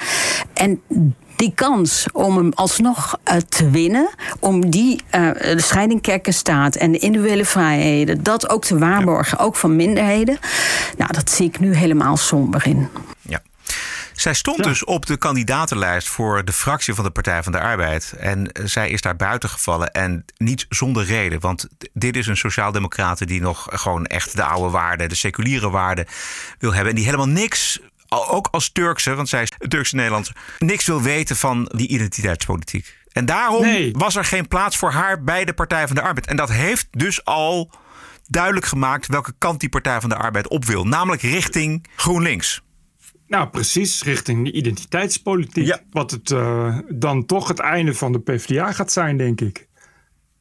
En 0.54 0.82
die 1.36 1.52
kans 1.54 2.06
om 2.12 2.36
hem 2.36 2.52
alsnog 2.54 3.18
eh, 3.24 3.36
te 3.36 3.70
winnen, 3.70 4.10
om 4.40 4.70
die 4.70 5.00
eh, 5.10 5.30
de 5.32 5.60
scheiding 5.60 6.02
kerk-staat 6.02 6.76
en 6.76 6.92
de 6.92 6.98
individuele 6.98 7.44
vrijheden, 7.44 8.22
dat 8.22 8.48
ook 8.48 8.64
te 8.64 8.78
waarborgen, 8.78 9.38
ook 9.38 9.56
van 9.56 9.76
minderheden. 9.76 10.38
Nou, 10.96 11.12
dat 11.12 11.30
zie 11.30 11.46
ik 11.46 11.60
nu 11.60 11.74
helemaal 11.74 12.16
somber 12.16 12.66
in. 12.66 12.88
Ja. 13.20 13.40
Zij 14.12 14.34
stond 14.34 14.64
dus 14.64 14.84
op 14.84 15.06
de 15.06 15.16
kandidatenlijst 15.16 16.08
voor 16.08 16.44
de 16.44 16.52
fractie 16.52 16.94
van 16.94 17.04
de 17.04 17.10
Partij 17.10 17.42
van 17.42 17.52
de 17.52 17.60
Arbeid. 17.60 18.14
En 18.18 18.52
eh, 18.52 18.64
zij 18.64 18.90
is 18.90 19.00
daar 19.00 19.16
buiten 19.16 19.48
gevallen. 19.48 19.92
En 19.92 20.24
niet 20.36 20.66
zonder 20.68 21.04
reden. 21.04 21.40
Want 21.40 21.68
dit 21.92 22.16
is 22.16 22.26
een 22.26 22.36
sociaaldemocrate 22.36 23.26
die 23.26 23.40
nog 23.40 23.66
gewoon 23.70 24.06
echt 24.06 24.36
de 24.36 24.44
oude 24.44 24.70
waarden, 24.70 25.08
de 25.08 25.14
seculiere 25.14 25.70
waarden 25.70 26.06
wil 26.58 26.72
hebben. 26.72 26.90
En 26.90 26.96
die 26.96 27.04
helemaal 27.04 27.28
niks, 27.28 27.80
ook 28.08 28.48
als 28.50 28.72
Turkse, 28.72 29.14
want 29.14 29.28
zij 29.28 29.42
is 29.42 29.52
Turkse 29.68 29.96
Nederlandse, 29.96 30.32
niks 30.58 30.86
wil 30.86 31.02
weten 31.02 31.36
van 31.36 31.70
die 31.74 31.88
identiteitspolitiek. 31.88 32.96
En 33.12 33.26
daarom 33.26 33.62
Nee. 33.62 33.92
was 33.92 34.16
er 34.16 34.24
geen 34.24 34.48
plaats 34.48 34.76
voor 34.76 34.90
haar 34.90 35.22
bij 35.24 35.44
de 35.44 35.52
Partij 35.52 35.86
van 35.86 35.96
de 35.96 36.02
Arbeid. 36.02 36.26
En 36.26 36.36
dat 36.36 36.50
heeft 36.52 36.86
dus 36.90 37.24
al 37.24 37.70
duidelijk 38.26 38.66
gemaakt 38.66 39.06
welke 39.06 39.32
kant 39.38 39.60
die 39.60 39.68
Partij 39.68 40.00
van 40.00 40.08
de 40.08 40.16
Arbeid 40.16 40.48
op 40.48 40.64
wil. 40.64 40.84
Namelijk 40.84 41.22
richting 41.22 41.86
GroenLinks. 41.96 42.62
Nou, 43.26 43.48
precies, 43.48 44.02
richting 44.02 44.44
de 44.44 44.52
identiteitspolitiek. 44.52 45.76
Wat 45.90 46.10
het 46.10 46.30
eh, 46.30 46.78
dan 46.88 47.26
toch 47.26 47.48
het 47.48 47.58
einde 47.58 47.94
van 47.94 48.12
de 48.12 48.20
PvdA 48.20 48.72
gaat 48.72 48.92
zijn, 48.92 49.16
denk 49.16 49.40
ik. 49.40 49.66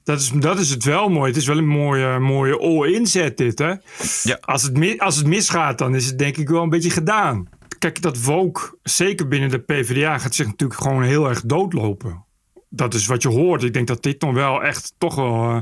Dat 0.04 0.20
is, 0.22 0.30
dat 0.30 0.60
is 0.60 0.70
het 0.70 0.84
wel 0.84 1.10
mooi. 1.10 1.28
Het 1.28 1.40
is 1.42 1.48
wel 1.48 1.58
een 1.58 1.68
mooie, 1.68 2.20
mooie 2.20 2.60
all-inzet 2.60 3.38
dit, 3.38 3.60
hè? 3.60 3.74
Ja. 4.24 4.38
Als, 4.42 4.64
het 4.64 5.00
als 5.00 5.16
het 5.16 5.26
misgaat, 5.26 5.78
dan 5.78 5.96
is 5.96 6.06
het 6.06 6.20
denk 6.20 6.38
ik 6.38 6.50
wel 6.50 6.64
een 6.64 6.70
beetje 6.70 6.90
gedaan. 6.90 7.50
Kijk, 7.78 8.02
dat 8.02 8.24
woke, 8.24 8.78
zeker 8.84 9.28
binnen 9.28 9.50
de 9.50 9.60
PvdA, 9.60 10.18
gaat 10.18 10.36
zich 10.36 10.46
natuurlijk 10.46 10.82
gewoon 10.82 11.04
heel 11.04 11.30
erg 11.30 11.42
doodlopen. 11.42 12.26
Dat 12.70 12.94
is 12.94 13.06
wat 13.06 13.22
je 13.22 13.30
hoort. 13.30 13.64
Ik 13.64 13.74
denk 13.74 13.88
dat 13.88 14.04
dit 14.04 14.22
nog 14.22 14.34
wel 14.34 14.64
echt 14.64 14.94
toch 14.98 15.16
wel 15.16 15.34
eh, 15.34 15.62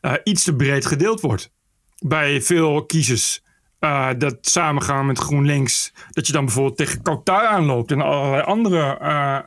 eh, 0.00 0.20
iets 0.24 0.44
te 0.44 0.56
breed 0.56 0.86
gedeeld 0.86 1.20
wordt. 1.20 1.50
Bij 1.98 2.42
veel 2.42 2.86
kiezers. 2.86 3.44
Eh, 3.86 4.08
dat 4.18 4.36
samengaan 4.40 5.06
met 5.06 5.18
GroenLinks. 5.18 5.92
Dat 6.10 6.26
je 6.26 6.32
dan 6.32 6.44
bijvoorbeeld 6.44 6.76
tegen 6.76 7.02
Qatar 7.02 7.46
aanloopt 7.46 7.90
en 7.90 8.00
allerlei 8.00 8.42
andere 8.42 8.98
eh, 8.98 9.38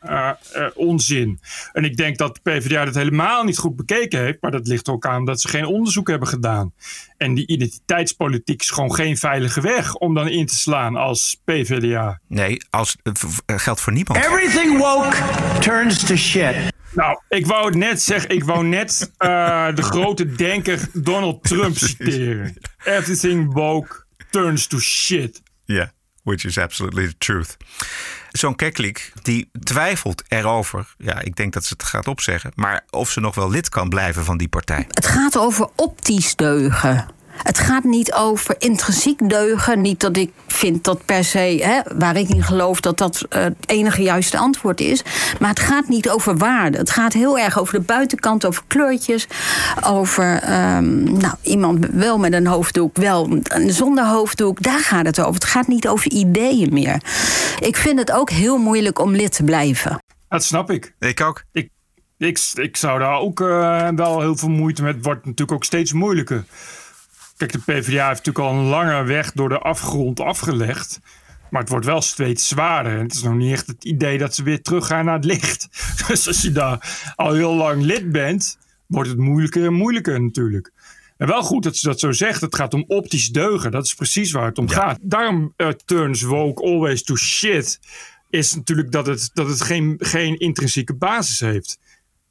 eh, 0.51 0.67
onzin. 0.75 1.39
En 1.73 1.83
ik 1.83 1.97
denk 1.97 2.17
dat 2.17 2.35
de 2.35 2.51
PvdA 2.51 2.85
dat 2.85 2.95
helemaal 2.95 3.43
niet 3.43 3.57
goed 3.57 3.75
bekeken 3.75 4.19
heeft. 4.19 4.41
Maar 4.41 4.51
dat 4.51 4.67
ligt 4.67 4.89
ook 4.89 5.05
aan 5.05 5.25
dat 5.25 5.41
ze 5.41 5.47
geen 5.47 5.65
onderzoek 5.65 6.07
hebben 6.07 6.27
gedaan. 6.27 6.73
En 7.17 7.33
die 7.33 7.47
identiteitspolitiek 7.47 8.61
is 8.61 8.69
gewoon 8.69 8.93
geen 8.93 9.17
veilige 9.17 9.61
weg 9.61 9.95
om 9.95 10.13
dan 10.13 10.27
in 10.27 10.45
te 10.45 10.55
slaan 10.55 10.95
als 10.95 11.41
PvdA. 11.45 12.19
Nee, 12.27 12.61
als, 12.69 12.97
geldt 13.45 13.81
voor 13.81 13.93
niemand. 13.93 14.25
Everything 14.25 14.77
woke 14.77 15.17
turns 15.59 16.05
to 16.05 16.15
shit. 16.15 16.55
Nou, 16.91 17.19
ik 17.29 17.45
wou 17.45 17.77
net 17.77 18.01
zeggen. 18.01 18.29
Ik 18.29 18.43
wou 18.43 18.65
net 18.65 19.11
eh, 19.17 19.75
de 19.75 19.81
grote 19.81 20.31
denker 20.31 20.89
Donald 20.93 21.43
Trump 21.43 21.77
citeren. 21.87 22.57
Everything 22.83 23.53
woke 23.53 24.07
turns 24.29 24.67
to 24.67 24.79
shit. 24.79 25.41
Ja, 25.65 25.91
which 26.23 26.45
is 26.45 26.57
absolutely 26.57 27.07
the 27.07 27.17
truth. 27.17 27.57
Zo'n 28.31 28.55
Keklik 28.55 29.11
die 29.21 29.49
twijfelt 29.63 30.23
erover. 30.27 30.93
Ja, 30.97 31.19
ik 31.21 31.35
denk 31.35 31.53
dat 31.53 31.65
ze 31.65 31.73
het 31.73 31.83
gaat 31.83 32.07
opzeggen. 32.07 32.51
Maar 32.55 32.85
of 32.89 33.11
ze 33.11 33.19
nog 33.19 33.35
wel 33.35 33.49
lid 33.49 33.69
kan 33.69 33.89
blijven 33.89 34.25
van 34.25 34.37
die 34.37 34.47
partij. 34.47 34.85
Het 34.89 35.07
gaat 35.07 35.37
over 35.37 35.67
optisch 35.75 36.35
deugen. 36.35 37.17
Het 37.43 37.59
gaat 37.59 37.83
niet 37.83 38.13
over 38.13 38.55
intrinsiek 38.57 39.29
deugen. 39.29 39.81
Niet 39.81 39.99
dat 39.99 40.17
ik 40.17 40.31
vind 40.47 40.83
dat 40.83 41.05
per 41.05 41.23
se, 41.23 41.59
hè, 41.63 41.97
waar 41.97 42.15
ik 42.15 42.29
in 42.29 42.43
geloof, 42.43 42.79
dat 42.79 42.97
dat 42.97 43.25
eh, 43.29 43.43
het 43.43 43.55
enige 43.65 44.01
juiste 44.01 44.37
antwoord 44.37 44.81
is. 44.81 45.03
Maar 45.39 45.49
het 45.49 45.59
gaat 45.59 45.87
niet 45.87 46.09
over 46.09 46.37
waarde. 46.37 46.77
Het 46.77 46.89
gaat 46.89 47.13
heel 47.13 47.39
erg 47.39 47.59
over 47.59 47.73
de 47.73 47.85
buitenkant, 47.85 48.45
over 48.45 48.63
kleurtjes. 48.67 49.27
Over 49.85 50.39
ehm, 50.41 51.03
nou, 51.03 51.33
iemand 51.41 51.85
wel 51.91 52.17
met 52.17 52.33
een 52.33 52.47
hoofddoek, 52.47 52.97
wel 52.97 53.39
zonder 53.67 54.05
hoofddoek. 54.05 54.61
Daar 54.61 54.79
gaat 54.79 55.05
het 55.05 55.19
over. 55.19 55.33
Het 55.33 55.43
gaat 55.43 55.67
niet 55.67 55.87
over 55.87 56.11
ideeën 56.11 56.73
meer. 56.73 57.01
Ik 57.59 57.75
vind 57.75 57.99
het 57.99 58.11
ook 58.11 58.29
heel 58.29 58.57
moeilijk 58.57 58.99
om 58.99 59.15
lid 59.15 59.35
te 59.35 59.43
blijven. 59.43 59.99
Dat 60.29 60.43
snap 60.43 60.71
ik. 60.71 60.93
Ik 60.99 61.21
ook. 61.21 61.43
Ik, 61.51 61.69
ik, 62.17 62.39
ik 62.53 62.77
zou 62.77 62.99
daar 62.99 63.19
ook 63.19 63.41
eh, 63.41 63.87
wel 63.95 64.21
heel 64.21 64.37
veel 64.37 64.49
moeite 64.49 64.83
met. 64.83 64.95
Het 64.95 65.05
wordt 65.05 65.25
natuurlijk 65.25 65.51
ook 65.51 65.63
steeds 65.63 65.93
moeilijker. 65.93 66.43
Kijk, 67.39 67.51
de 67.51 67.59
PvdA 67.59 68.07
heeft 68.07 68.25
natuurlijk 68.25 68.45
al 68.45 68.53
een 68.53 68.69
lange 68.69 69.03
weg 69.03 69.31
door 69.31 69.49
de 69.49 69.59
afgrond 69.59 70.19
afgelegd. 70.19 70.99
Maar 71.49 71.61
het 71.61 71.69
wordt 71.69 71.85
wel 71.85 72.01
steeds 72.01 72.47
zwaarder. 72.47 72.93
En 72.93 73.03
het 73.03 73.13
is 73.13 73.23
nog 73.23 73.35
niet 73.35 73.51
echt 73.51 73.67
het 73.67 73.83
idee 73.83 74.17
dat 74.17 74.35
ze 74.35 74.43
weer 74.43 74.61
teruggaan 74.61 75.05
naar 75.05 75.15
het 75.15 75.25
licht. 75.25 75.67
Dus 76.07 76.27
als 76.27 76.41
je 76.41 76.51
daar 76.51 77.13
al 77.15 77.33
heel 77.33 77.55
lang 77.55 77.81
lid 77.81 78.11
bent, 78.11 78.57
wordt 78.87 79.09
het 79.09 79.17
moeilijker 79.17 79.65
en 79.65 79.73
moeilijker 79.73 80.21
natuurlijk. 80.21 80.71
En 81.17 81.27
wel 81.27 81.43
goed 81.43 81.63
dat 81.63 81.77
ze 81.77 81.87
dat 81.87 81.99
zo 81.99 82.11
zegt. 82.11 82.41
Het 82.41 82.55
gaat 82.55 82.73
om 82.73 82.83
optisch 82.87 83.29
deugen. 83.29 83.71
Dat 83.71 83.85
is 83.85 83.93
precies 83.93 84.31
waar 84.31 84.45
het 84.45 84.57
om 84.57 84.69
gaat. 84.69 84.97
Daarom 85.01 85.53
eh, 85.55 85.67
turns 85.85 86.21
woke 86.21 86.63
always 86.63 87.03
to 87.03 87.15
shit. 87.15 87.79
Is 88.29 88.55
natuurlijk 88.55 88.91
dat 88.91 89.05
het, 89.05 89.29
dat 89.33 89.47
het 89.47 89.61
geen, 89.61 89.95
geen 89.97 90.37
intrinsieke 90.37 90.93
basis 90.93 91.39
heeft. 91.39 91.79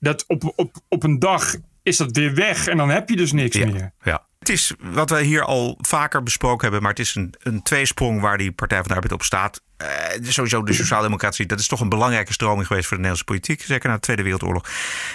dat 0.00 0.24
op, 0.26 0.52
op, 0.56 0.80
op 0.88 1.02
een 1.02 1.18
dag 1.18 1.54
is 1.88 1.96
dat 1.96 2.16
weer 2.16 2.34
weg 2.34 2.66
en 2.66 2.76
dan 2.76 2.90
heb 2.90 3.08
je 3.08 3.16
dus 3.16 3.32
niks 3.32 3.56
meer. 3.56 3.92
Ja. 4.02 4.26
Het 4.38 4.48
is 4.48 4.72
wat 4.80 5.10
we 5.10 5.22
hier 5.22 5.44
al 5.44 5.78
vaker 5.80 6.22
besproken 6.22 6.62
hebben, 6.62 6.82
maar 6.82 6.90
het 6.90 7.00
is 7.00 7.14
een, 7.14 7.34
een 7.38 7.62
tweesprong 7.62 8.20
waar 8.20 8.38
die 8.38 8.52
Partij 8.52 8.78
van 8.78 8.88
de 8.88 8.94
Arbeid 8.94 9.12
op 9.12 9.22
staat. 9.22 9.62
Uh, 9.82 9.88
sowieso 10.22 10.62
de 10.62 10.72
sociaaldemocratie, 10.72 11.46
dat 11.46 11.58
is 11.58 11.66
toch 11.66 11.80
een 11.80 11.88
belangrijke 11.88 12.32
stroming 12.32 12.66
geweest 12.66 12.86
voor 12.86 12.96
de 12.96 13.02
Nederlandse 13.02 13.24
politiek, 13.24 13.62
zeker 13.62 13.88
na 13.88 13.94
de 13.94 14.00
Tweede 14.00 14.22
Wereldoorlog. 14.22 14.68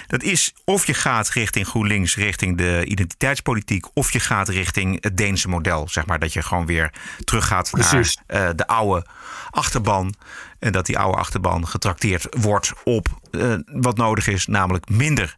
Dat 0.07 0.23
is 0.23 0.53
of 0.65 0.87
je 0.87 0.93
gaat 0.93 1.29
richting 1.29 1.67
GroenLinks, 1.67 2.15
richting 2.15 2.57
de 2.57 2.85
identiteitspolitiek, 2.85 3.85
of 3.93 4.11
je 4.11 4.19
gaat 4.19 4.49
richting 4.49 5.03
het 5.03 5.17
Deense 5.17 5.49
model. 5.49 5.87
Zeg 5.89 6.05
maar 6.05 6.19
dat 6.19 6.33
je 6.33 6.41
gewoon 6.41 6.65
weer 6.65 6.93
teruggaat 7.23 7.69
Precies. 7.71 8.17
naar 8.27 8.49
uh, 8.49 8.55
de 8.55 8.67
oude 8.67 9.05
achterban. 9.49 10.13
En 10.59 10.71
dat 10.71 10.85
die 10.85 10.97
oude 10.97 11.17
achterban 11.17 11.67
getrakteerd 11.67 12.27
wordt 12.29 12.73
op 12.83 13.07
uh, 13.31 13.55
wat 13.65 13.97
nodig 13.97 14.27
is, 14.27 14.47
namelijk 14.47 14.89
minder 14.89 15.37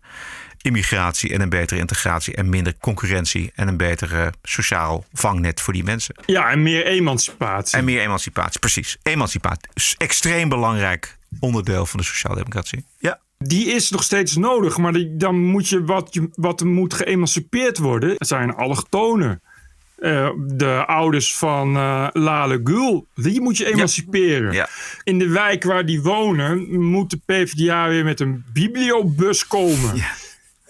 immigratie 0.66 1.34
en 1.34 1.41
een 1.41 1.49
betere 1.49 1.80
integratie 1.80 2.36
en 2.36 2.49
minder 2.49 2.74
concurrentie 2.80 3.51
en 3.55 3.68
een 3.68 3.78
betere 3.78 4.34
sociaal 4.43 5.05
vangnet 5.13 5.61
voor 5.61 5.74
die 5.74 5.84
mensen. 5.84 6.16
Ja, 6.26 6.49
en 6.49 6.63
meer 6.63 6.86
emancipatie. 6.86 7.78
En 7.78 7.86
meer 7.86 8.01
emancipatie, 8.01 8.59
precies. 8.59 8.97
Emancipatie, 9.03 9.70
extreem 9.97 10.49
belangrijk 10.49 11.18
onderdeel 11.39 11.86
van 11.86 11.99
de 11.99 12.05
sociaaldemocratie. 12.05 12.86
Ja. 12.97 13.24
Die 13.38 13.66
is 13.66 13.89
nog 13.89 14.03
steeds 14.03 14.36
nodig, 14.36 14.78
maar 14.78 14.93
die, 14.93 15.18
dan 15.18 15.36
moet 15.39 15.70
je 15.70 15.84
wat, 15.84 16.13
je 16.13 16.30
wat 16.34 16.59
er 16.61 16.68
moet 16.68 16.93
geëmancipeerd 16.93 17.78
worden. 17.78 18.16
Zijn 18.18 18.55
allochtonen. 18.55 19.41
Uh, 19.99 20.30
de 20.38 20.86
ouders 20.86 21.36
van 21.36 21.76
uh, 21.76 22.07
Lale 22.11 22.61
Gul, 22.63 23.07
die 23.16 23.41
moet 23.41 23.57
je 23.57 23.66
emanciperen. 23.74 24.53
Ja. 24.53 24.70
In 25.03 25.20
de 25.20 25.30
wijk 25.30 25.63
waar 25.63 25.86
die 25.86 26.01
wonen, 26.01 26.82
moet 26.84 27.09
de 27.09 27.20
PvdA 27.26 27.88
weer 27.88 28.03
met 28.03 28.20
een 28.20 28.43
bibliobus 28.53 29.47
komen. 29.47 29.95
Ja. 29.95 30.11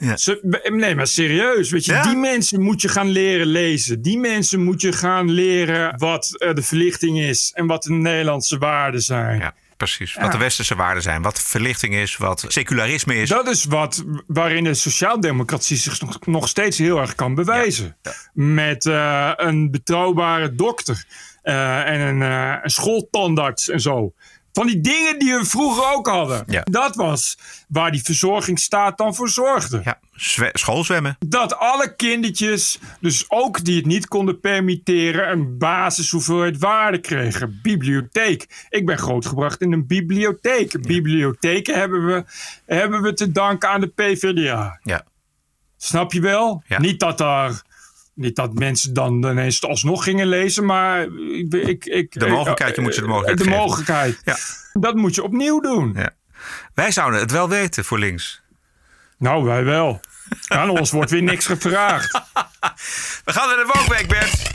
Ja. 0.06 0.36
nee, 0.70 0.96
maar 0.96 1.08
serieus. 1.08 1.70
Weet 1.70 1.86
je, 1.86 2.00
Die 2.04 2.16
mensen 2.16 2.62
moet 2.62 2.82
je 2.82 2.88
gaan 2.88 3.08
leren 3.08 3.48
lezen. 3.48 4.02
Die 4.02 4.18
mensen 4.18 4.64
moet 4.64 4.82
je 4.82 4.92
gaan 4.92 5.32
leren 5.32 5.98
wat 5.98 6.30
uh, 6.38 6.54
de 6.54 6.64
verlichting 6.64 7.20
is 7.20 7.52
en 7.56 7.68
wat 7.68 7.84
de 7.84 7.92
Nederlandse 7.92 8.58
waarden 8.58 9.02
zijn. 9.02 9.40
Ja. 9.40 9.54
Precies, 9.78 10.14
wat 10.14 10.32
de 10.32 10.38
westerse 10.38 10.76
waarden 10.76 11.04
zijn, 11.04 11.22
wat 11.22 11.42
verlichting 11.42 11.94
is, 11.94 12.18
wat 12.18 12.46
secularisme 12.48 13.16
is. 13.16 13.30
Dat 13.30 13.48
is 13.48 13.66
wat 13.66 14.04
waarin 14.28 14.64
de 14.64 14.74
sociaaldemocratie 14.74 15.78
zich 15.78 16.02
nog, 16.02 16.26
nog 16.26 16.48
steeds 16.48 16.78
heel 16.78 17.00
erg 17.00 17.16
kan 17.16 17.36
bewijzen. 17.36 17.98
Met 18.34 18.86
uh, 18.86 19.32
een 19.36 19.72
betrouwbare 19.72 20.56
dokter 20.56 21.06
uh, 21.44 21.90
en 21.90 22.00
een, 22.00 22.22
een 22.64 22.70
schooltandarts 22.70 23.70
en 23.70 23.80
zo. 23.80 24.14
Van 24.56 24.68
die 24.68 24.82
dingen 24.82 25.20
die 25.20 25.34
we 25.34 25.46
vroeger 25.46 25.94
ook 25.94 26.08
hadden. 26.08 26.44
Ja. 26.48 26.62
Dat 26.64 26.96
was 26.96 27.38
waar 27.68 27.92
die 27.92 28.04
verzorgingsstaat 28.04 28.98
dan 28.98 29.16
voor 29.16 29.30
zorgde. 29.30 29.82
Ja, 29.84 30.00
schoolzwemmen. 30.54 31.16
Dat 31.28 31.58
alle 31.58 31.96
kindertjes, 31.96 32.80
dus 33.00 33.26
ook 33.28 33.64
die 33.64 33.76
het 33.76 33.86
niet 33.86 34.08
konden 34.08 34.40
permitteren, 34.40 35.32
een 35.32 35.58
basishoeveelheid 35.58 36.58
waarde 36.58 37.00
kregen. 37.00 37.60
Bibliotheek. 37.62 38.68
Ik 38.70 38.86
ben 38.86 38.98
grootgebracht 38.98 39.62
in 39.62 39.74
een 39.74 39.88
bibliotheek. 39.88 40.82
Bibliotheken 40.88 41.80
hebben 41.80 42.06
we, 42.06 42.24
hebben 42.66 43.02
we 43.02 43.14
te 43.14 43.32
danken 43.32 43.70
aan 43.70 43.82
de 43.82 43.88
PvdA. 43.88 44.80
Ja. 44.84 45.06
Snap 45.78 46.14
je 46.14 46.22
wel? 46.22 46.64
Ja. 46.68 46.80
Niet 46.80 47.00
dat 47.00 47.18
daar 47.18 47.62
niet 48.16 48.36
dat 48.36 48.54
mensen 48.54 48.94
dan 48.94 49.26
ineens 49.26 49.62
alsnog 49.62 50.04
gingen 50.04 50.28
lezen, 50.28 50.66
maar 50.66 51.02
ik. 51.02 51.54
ik, 51.54 51.86
ik 51.86 52.20
de 52.20 52.28
mogelijkheid, 52.28 52.76
je 52.76 52.82
moet 52.82 52.94
ze 52.94 53.02
de 53.02 53.08
mogelijkheid. 53.08 53.38
De 53.38 53.44
geven. 53.44 53.60
mogelijkheid. 53.60 54.22
Ja. 54.24 54.38
Dat 54.74 54.96
moet 54.96 55.16
je 55.16 55.24
opnieuw 55.24 55.60
doen. 55.60 55.94
Ja. 55.96 56.10
Wij 56.74 56.92
zouden 56.92 57.20
het 57.20 57.32
wel 57.32 57.50
weten 57.50 57.86
voor 57.86 58.00
links. 58.00 58.42
Nou, 59.18 59.44
wij 59.44 59.64
wel. 59.64 60.00
Aan 60.48 60.70
ons 60.70 60.92
wordt 60.92 61.12
weer 61.12 61.24
niks 61.24 61.46
gevraagd. 61.46 62.12
We 63.26 63.32
gaan 63.32 63.48
naar 63.48 63.58
de 63.58 63.72
woonweek, 63.74 64.08
Bert. 64.08 64.54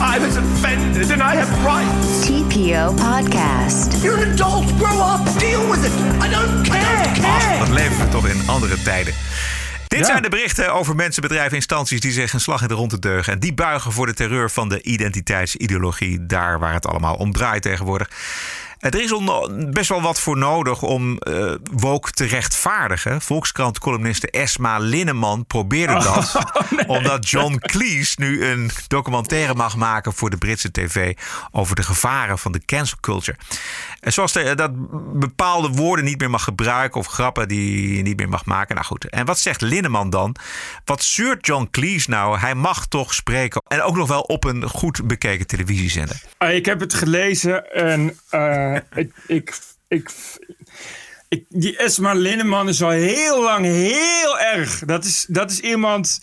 I 0.00 0.18
was 0.20 0.36
offended 0.36 1.10
and 1.10 1.20
I 1.20 1.36
have 1.36 1.52
rights. 1.62 2.26
TPO 2.26 2.92
Podcast. 2.94 4.02
You're 4.02 4.24
an 4.24 4.32
adult. 4.32 4.64
Grow 4.78 5.00
up. 5.00 5.38
Deal 5.38 5.70
with 5.70 5.84
it. 5.84 5.92
I 6.22 6.28
don't 6.30 6.68
care. 6.68 7.12
care. 7.12 7.58
Wat 7.58 7.68
leven 7.68 7.98
we 7.98 8.08
toch 8.08 8.28
in 8.28 8.48
andere 8.48 8.82
tijden. 8.82 9.14
Dit 9.98 10.06
zijn 10.06 10.22
de 10.22 10.28
berichten 10.28 10.72
over 10.72 10.94
mensen, 10.94 11.22
bedrijven, 11.22 11.56
instanties 11.56 12.00
die 12.00 12.12
zich 12.12 12.32
een 12.32 12.40
slag 12.40 12.62
in 12.62 12.68
de 12.68 12.74
ronde 12.74 12.98
deugen. 12.98 13.32
En 13.32 13.38
die 13.38 13.54
buigen 13.54 13.92
voor 13.92 14.06
de 14.06 14.14
terreur 14.14 14.50
van 14.50 14.68
de 14.68 14.82
identiteitsideologie. 14.82 16.26
Daar 16.26 16.58
waar 16.58 16.72
het 16.72 16.86
allemaal 16.86 17.14
om 17.14 17.32
draait 17.32 17.62
tegenwoordig. 17.62 18.10
Er 18.78 19.00
is 19.00 19.14
best 19.70 19.88
wel 19.88 20.02
wat 20.02 20.20
voor 20.20 20.36
nodig 20.36 20.82
om 20.82 21.18
uh, 21.28 21.54
woke 21.72 22.10
te 22.10 22.24
rechtvaardigen. 22.24 23.20
Volkskrant-columniste 23.20 24.30
Esma 24.30 24.78
Linneman 24.78 25.46
probeerde 25.46 25.92
dat. 25.92 26.36
Oh, 26.58 26.70
nee. 26.70 26.88
Omdat 26.88 27.28
John 27.30 27.58
Cleese 27.58 28.14
nu 28.18 28.44
een 28.44 28.70
documentaire 28.86 29.54
mag 29.54 29.76
maken 29.76 30.12
voor 30.12 30.30
de 30.30 30.36
Britse 30.36 30.70
tv... 30.70 31.16
over 31.50 31.76
de 31.76 31.82
gevaren 31.82 32.38
van 32.38 32.52
de 32.52 32.60
cancel 32.66 32.96
culture. 33.00 33.36
En 34.00 34.12
zoals 34.12 34.32
de, 34.32 34.54
dat 34.54 34.70
bepaalde 35.18 35.68
woorden 35.68 36.04
niet 36.04 36.18
meer 36.18 36.30
mag 36.30 36.44
gebruiken... 36.44 37.00
of 37.00 37.06
grappen 37.06 37.48
die 37.48 37.96
je 37.96 38.02
niet 38.02 38.16
meer 38.16 38.28
mag 38.28 38.44
maken. 38.44 38.74
Nou 38.74 38.86
goed, 38.86 39.08
en 39.08 39.26
wat 39.26 39.38
zegt 39.38 39.60
Linneman 39.60 40.10
dan? 40.10 40.36
Wat 40.84 41.02
zuurt 41.02 41.46
John 41.46 41.68
Cleese 41.70 42.10
nou? 42.10 42.38
Hij 42.38 42.54
mag 42.54 42.86
toch 42.86 43.14
spreken. 43.14 43.62
En 43.68 43.82
ook 43.82 43.96
nog 43.96 44.08
wel 44.08 44.20
op 44.20 44.44
een 44.44 44.62
goed 44.62 45.06
bekeken 45.06 45.46
televisiezender. 45.46 46.22
Uh, 46.38 46.54
ik 46.54 46.66
heb 46.66 46.80
het 46.80 46.94
gelezen 46.94 47.72
en... 47.72 48.18
Uh... 48.30 48.67
ik, 48.94 49.12
ik, 49.26 49.58
ik, 49.88 50.10
ik, 51.28 51.44
die 51.48 51.76
Esma 51.76 52.12
Linneman 52.12 52.68
is 52.68 52.82
al 52.82 52.90
heel 52.90 53.42
lang 53.42 53.64
heel 53.64 54.38
erg. 54.38 54.78
Dat 54.84 55.04
is, 55.04 55.26
dat 55.28 55.50
is 55.50 55.60
iemand 55.60 56.20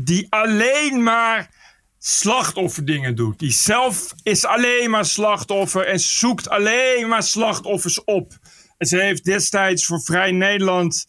die 0.00 0.26
alleen 0.30 1.02
maar 1.02 1.50
slachtofferdingen 1.98 3.14
doet. 3.14 3.38
Die 3.38 3.52
zelf 3.52 4.12
is 4.22 4.44
alleen 4.44 4.90
maar 4.90 5.04
slachtoffer 5.04 5.86
en 5.86 6.00
zoekt 6.00 6.48
alleen 6.48 7.08
maar 7.08 7.22
slachtoffers 7.22 8.04
op. 8.04 8.32
En 8.78 8.86
ze 8.86 9.00
heeft 9.00 9.24
destijds 9.24 9.84
voor 9.84 10.00
Vrij 10.02 10.30
Nederland, 10.30 11.06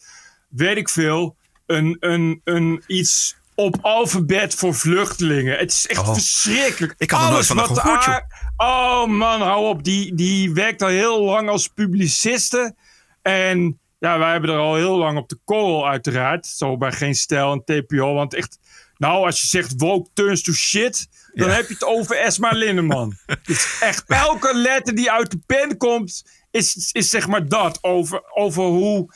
weet 0.48 0.76
ik 0.76 0.88
veel, 0.88 1.36
een, 1.66 1.96
een, 2.00 2.40
een 2.44 2.82
iets 2.86 3.36
op 3.54 3.76
alfabet 3.80 4.54
voor 4.54 4.74
vluchtelingen. 4.74 5.58
Het 5.58 5.72
is 5.72 5.86
echt 5.86 6.00
Oh. 6.00 6.12
verschrikkelijk. 6.12 6.94
Ik 6.98 7.10
had 7.10 7.24
er 7.26 7.30
nooit 7.32 7.46
van 7.46 7.56
wat 7.56 7.78
haar- 7.78 8.49
Oh 8.62 9.06
man, 9.06 9.40
hou 9.40 9.66
op. 9.68 9.84
Die, 9.84 10.14
die 10.14 10.52
werkt 10.52 10.82
al 10.82 10.88
heel 10.88 11.22
lang 11.22 11.48
als 11.48 11.68
publiciste. 11.68 12.74
En 13.22 13.80
ja, 13.98 14.18
wij 14.18 14.30
hebben 14.32 14.50
er 14.50 14.58
al 14.58 14.74
heel 14.74 14.96
lang 14.96 15.18
op 15.18 15.28
de 15.28 15.38
korrel 15.44 15.88
uiteraard. 15.88 16.46
Zo 16.46 16.76
bij 16.76 16.92
Geen 16.92 17.14
Stijl 17.14 17.52
en 17.52 17.64
TPO. 17.64 18.14
Want 18.14 18.34
echt, 18.34 18.58
nou 18.96 19.26
als 19.26 19.40
je 19.40 19.46
zegt 19.46 19.74
woke 19.76 20.10
turns 20.14 20.42
to 20.42 20.52
shit... 20.52 21.08
dan 21.34 21.48
Ja. 21.48 21.54
heb 21.54 21.66
je 21.68 21.72
het 21.72 21.84
over 21.84 22.16
Esma 22.16 22.50
Linneman. 22.50 23.16
dus 23.42 23.76
echt 23.80 24.04
elke 24.06 24.54
letter 24.54 24.94
die 24.94 25.10
uit 25.10 25.30
de 25.30 25.40
pen 25.46 25.76
komt... 25.76 26.22
is, 26.50 26.90
is 26.92 27.10
zeg 27.10 27.26
maar 27.28 27.48
dat. 27.48 27.78
Over, 27.82 28.22
over 28.34 28.62
hoe 28.64 29.14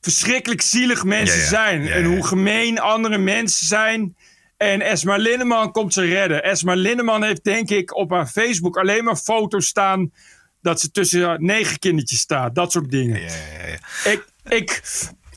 verschrikkelijk 0.00 0.60
zielig 0.60 1.04
mensen 1.04 1.36
Ja, 1.36 1.42
ja. 1.42 1.48
zijn. 1.48 1.88
En 1.88 2.04
hoe 2.04 2.26
gemeen 2.26 2.78
andere 2.80 3.18
mensen 3.18 3.66
zijn. 3.66 4.16
En 4.60 4.80
Esma 4.80 5.16
Linneman 5.16 5.72
komt 5.72 5.92
ze 5.92 6.02
redden. 6.04 6.42
Esma 6.42 6.74
Linneman 6.74 7.22
heeft 7.22 7.44
denk 7.44 7.70
ik 7.70 7.96
op 7.96 8.10
haar 8.10 8.26
Facebook 8.26 8.76
alleen 8.76 9.04
maar 9.04 9.16
foto's 9.16 9.66
staan... 9.66 10.12
dat 10.62 10.80
ze 10.80 10.90
tussen 10.90 11.44
negen 11.44 11.78
kindertjes 11.78 12.20
staat. 12.20 12.54
Dat 12.54 12.72
soort 12.72 12.90
dingen. 12.90 13.22
Ik, 14.04 14.24
ik, 14.48 14.82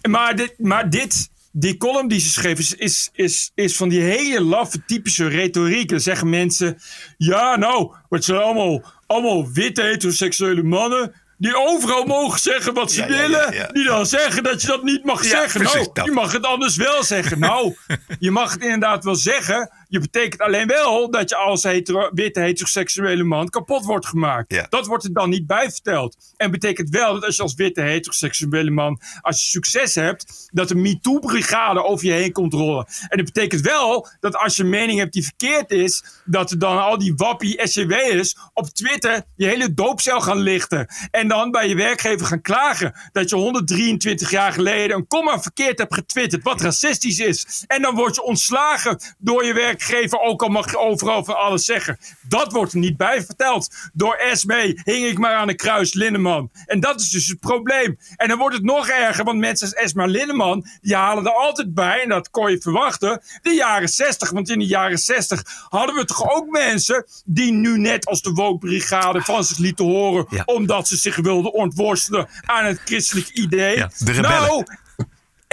maar 0.10 0.36
dit, 0.36 0.54
maar 0.58 0.90
dit, 0.90 1.30
die 1.52 1.78
column 1.78 2.08
die 2.08 2.20
ze 2.20 2.30
schreef 2.30 2.60
is, 2.60 2.74
is, 2.74 3.10
is, 3.14 3.52
is 3.56 3.76
van 3.76 3.90
die 3.90 4.02
hele 4.02 4.42
laffe 4.42 4.86
typische 4.86 5.28
retoriek. 5.28 5.90
Dan 5.90 6.00
zeggen 6.00 6.30
mensen, 6.30 6.78
ja 7.18 7.56
nou, 7.56 7.96
het 8.10 8.24
zijn 8.24 8.42
allemaal, 8.42 8.84
allemaal 9.08 9.52
witte 9.52 9.82
heteroseksuele 9.82 10.64
mannen... 10.64 11.14
die 11.38 11.56
overal 11.58 12.06
mogen 12.06 12.40
zeggen 12.40 12.74
wat 12.74 12.92
ze 12.92 13.02
Ja, 13.02 13.08
ja, 13.08 13.14
ja, 13.16 13.22
willen. 13.22 13.54
ja. 13.54 13.68
Die 13.68 13.84
dan 13.86 14.06
zeggen 14.06 14.44
dat 14.44 14.62
je 14.62 14.68
dat 14.68 14.84
niet 14.84 15.04
mag 15.04 15.24
zeggen. 15.24 15.60
precies 15.62 15.74
Nou, 15.82 15.90
dat. 15.94 16.06
je 16.06 16.12
mag 16.12 16.32
het 16.32 16.46
anders 16.46 16.76
wel 16.76 17.04
zeggen. 17.04 17.40
Nou, 17.40 17.76
je 18.20 18.32
mag 18.32 18.52
het 18.54 18.62
inderdaad 18.64 19.04
wel 19.04 19.16
zeggen. 19.16 19.72
Je 19.94 20.00
betekent 20.00 20.42
alleen 20.42 20.68
wel 20.68 21.12
dat 21.12 21.30
je 21.30 21.36
als 21.36 21.64
hetero, 21.64 22.10
witte 22.14 22.40
heteroseksuele 22.40 23.24
man 23.24 23.50
kapot 23.50 23.86
wordt 23.86 24.06
gemaakt. 24.06 24.54
Ja. 24.54 24.66
Dat 24.70 24.88
wordt 24.88 25.04
er 25.04 25.14
dan 25.14 25.30
niet 25.30 25.48
bij 25.48 25.72
verteld. 25.72 26.18
En 26.38 26.52
betekent 26.52 26.90
wel 26.90 27.14
dat 27.14 27.26
als 27.26 27.36
je 27.36 27.42
als 27.42 27.54
witte 27.54 27.82
heteroseksuele 27.82 28.72
man, 28.72 29.02
als 29.22 29.42
je 29.42 29.48
succes 29.48 29.96
hebt, 29.96 30.50
dat 30.52 30.70
een 30.70 30.82
MeToo-brigade 30.82 31.84
over 31.84 32.06
je 32.06 32.12
heen 32.12 32.32
komt 32.32 32.54
rollen. 32.54 32.86
En 33.08 33.18
dat 33.18 33.26
betekent 33.26 33.62
wel 33.62 34.08
dat 34.20 34.36
als 34.36 34.56
je 34.56 34.64
een 34.64 34.70
mening 34.70 35.00
hebt 35.00 35.14
die 35.14 35.24
verkeerd 35.24 35.72
is, 35.72 36.04
dat 36.26 36.52
er 36.52 36.60
dan 36.60 36.82
al 36.82 36.98
die 36.98 37.14
wappie 37.16 37.68
SCW'ers 37.68 38.38
op 38.54 38.70
Twitter 38.70 39.24
je 39.36 39.46
hele 39.46 39.74
doopcel 39.74 40.22
gaan 40.22 40.40
lichten. 40.40 40.88
En 41.12 41.28
dan 41.28 41.52
bij 41.52 41.68
je 41.68 41.76
werkgever 41.76 42.26
gaan 42.26 42.42
klagen 42.42 42.94
dat 43.12 43.30
je 43.30 43.36
123 43.36 44.30
jaar 44.30 44.54
geleden 44.54 44.98
een 44.98 45.08
komma 45.08 45.42
verkeerd 45.42 45.78
hebt 45.78 45.94
getwitterd, 45.94 46.44
wat 46.44 46.62
racistisch 46.62 47.20
is. 47.20 47.64
En 47.68 47.82
dan 47.82 47.96
word 47.96 48.16
je 48.16 48.24
ontslagen 48.24 49.00
door 49.18 49.46
je 49.46 49.54
werkgever 49.54 49.82
werkgever, 49.88 50.20
ook 50.20 50.44
al 50.44 50.50
mag 50.50 50.72
je 50.72 50.78
overal 50.78 51.24
van 51.24 51.38
alles 51.38 51.66
zeggen. 51.66 51.98
Dat 52.22 52.52
wordt 52.52 52.74
er 52.74 52.80
niet 52.80 52.98
bij 52.98 53.24
verteld. 53.24 53.76
Door 53.94 54.14
Esme 54.14 54.82
hing 54.84 55.06
ik 55.06 55.18
maar 55.18 55.34
aan 55.34 55.48
de 55.48 55.56
kruis 55.56 55.94
Linneman. 55.94 56.52
En 56.66 56.80
dat 56.80 57.02
is 57.02 57.10
dus 57.10 57.28
het 57.28 57.40
probleem. 57.40 57.98
En 58.16 58.28
dan 58.28 58.38
wordt 58.38 58.56
het 58.56 58.64
nog 58.64 58.88
erger, 58.88 59.24
want 59.24 59.40
mensen 59.40 59.68
als 59.68 59.76
Esma 59.76 60.06
Linneman, 60.06 60.66
die 60.82 60.96
halen 60.96 61.26
er 61.26 61.34
altijd 61.34 61.74
bij, 61.74 62.02
en 62.02 62.10
dat 62.10 62.30
kon 62.30 62.52
je 62.52 62.62
verwachten, 62.62 63.22
de 63.42 63.50
jaren 63.50 63.90
60. 63.90 64.30
Want 64.30 64.50
in 64.50 64.60
de 64.60 64.66
jaren 64.66 64.98
60 64.98 65.44
hadden 65.70 65.96
we 65.96 66.06
toch 66.06 66.32
ook 66.32 66.50
mensen 66.50 67.06
die 67.26 67.52
nu 67.52 67.78
net 67.78 68.06
als 68.06 68.22
de 68.22 68.32
wookbrigade 68.32 69.22
van 69.22 69.44
zich 69.44 69.58
lieten 69.58 69.86
horen, 69.86 70.28
omdat 70.46 70.88
ze 70.88 70.98
zich 70.98 71.16
wilden 71.16 71.54
ontworstelen 71.54 72.28
aan 72.46 72.66
het 72.66 72.82
christelijk 72.86 73.30
idee. 73.30 73.78
Ja, 73.78 73.90
de 73.98 74.12
rebellen. 74.12 74.48
Nou, 74.48 74.66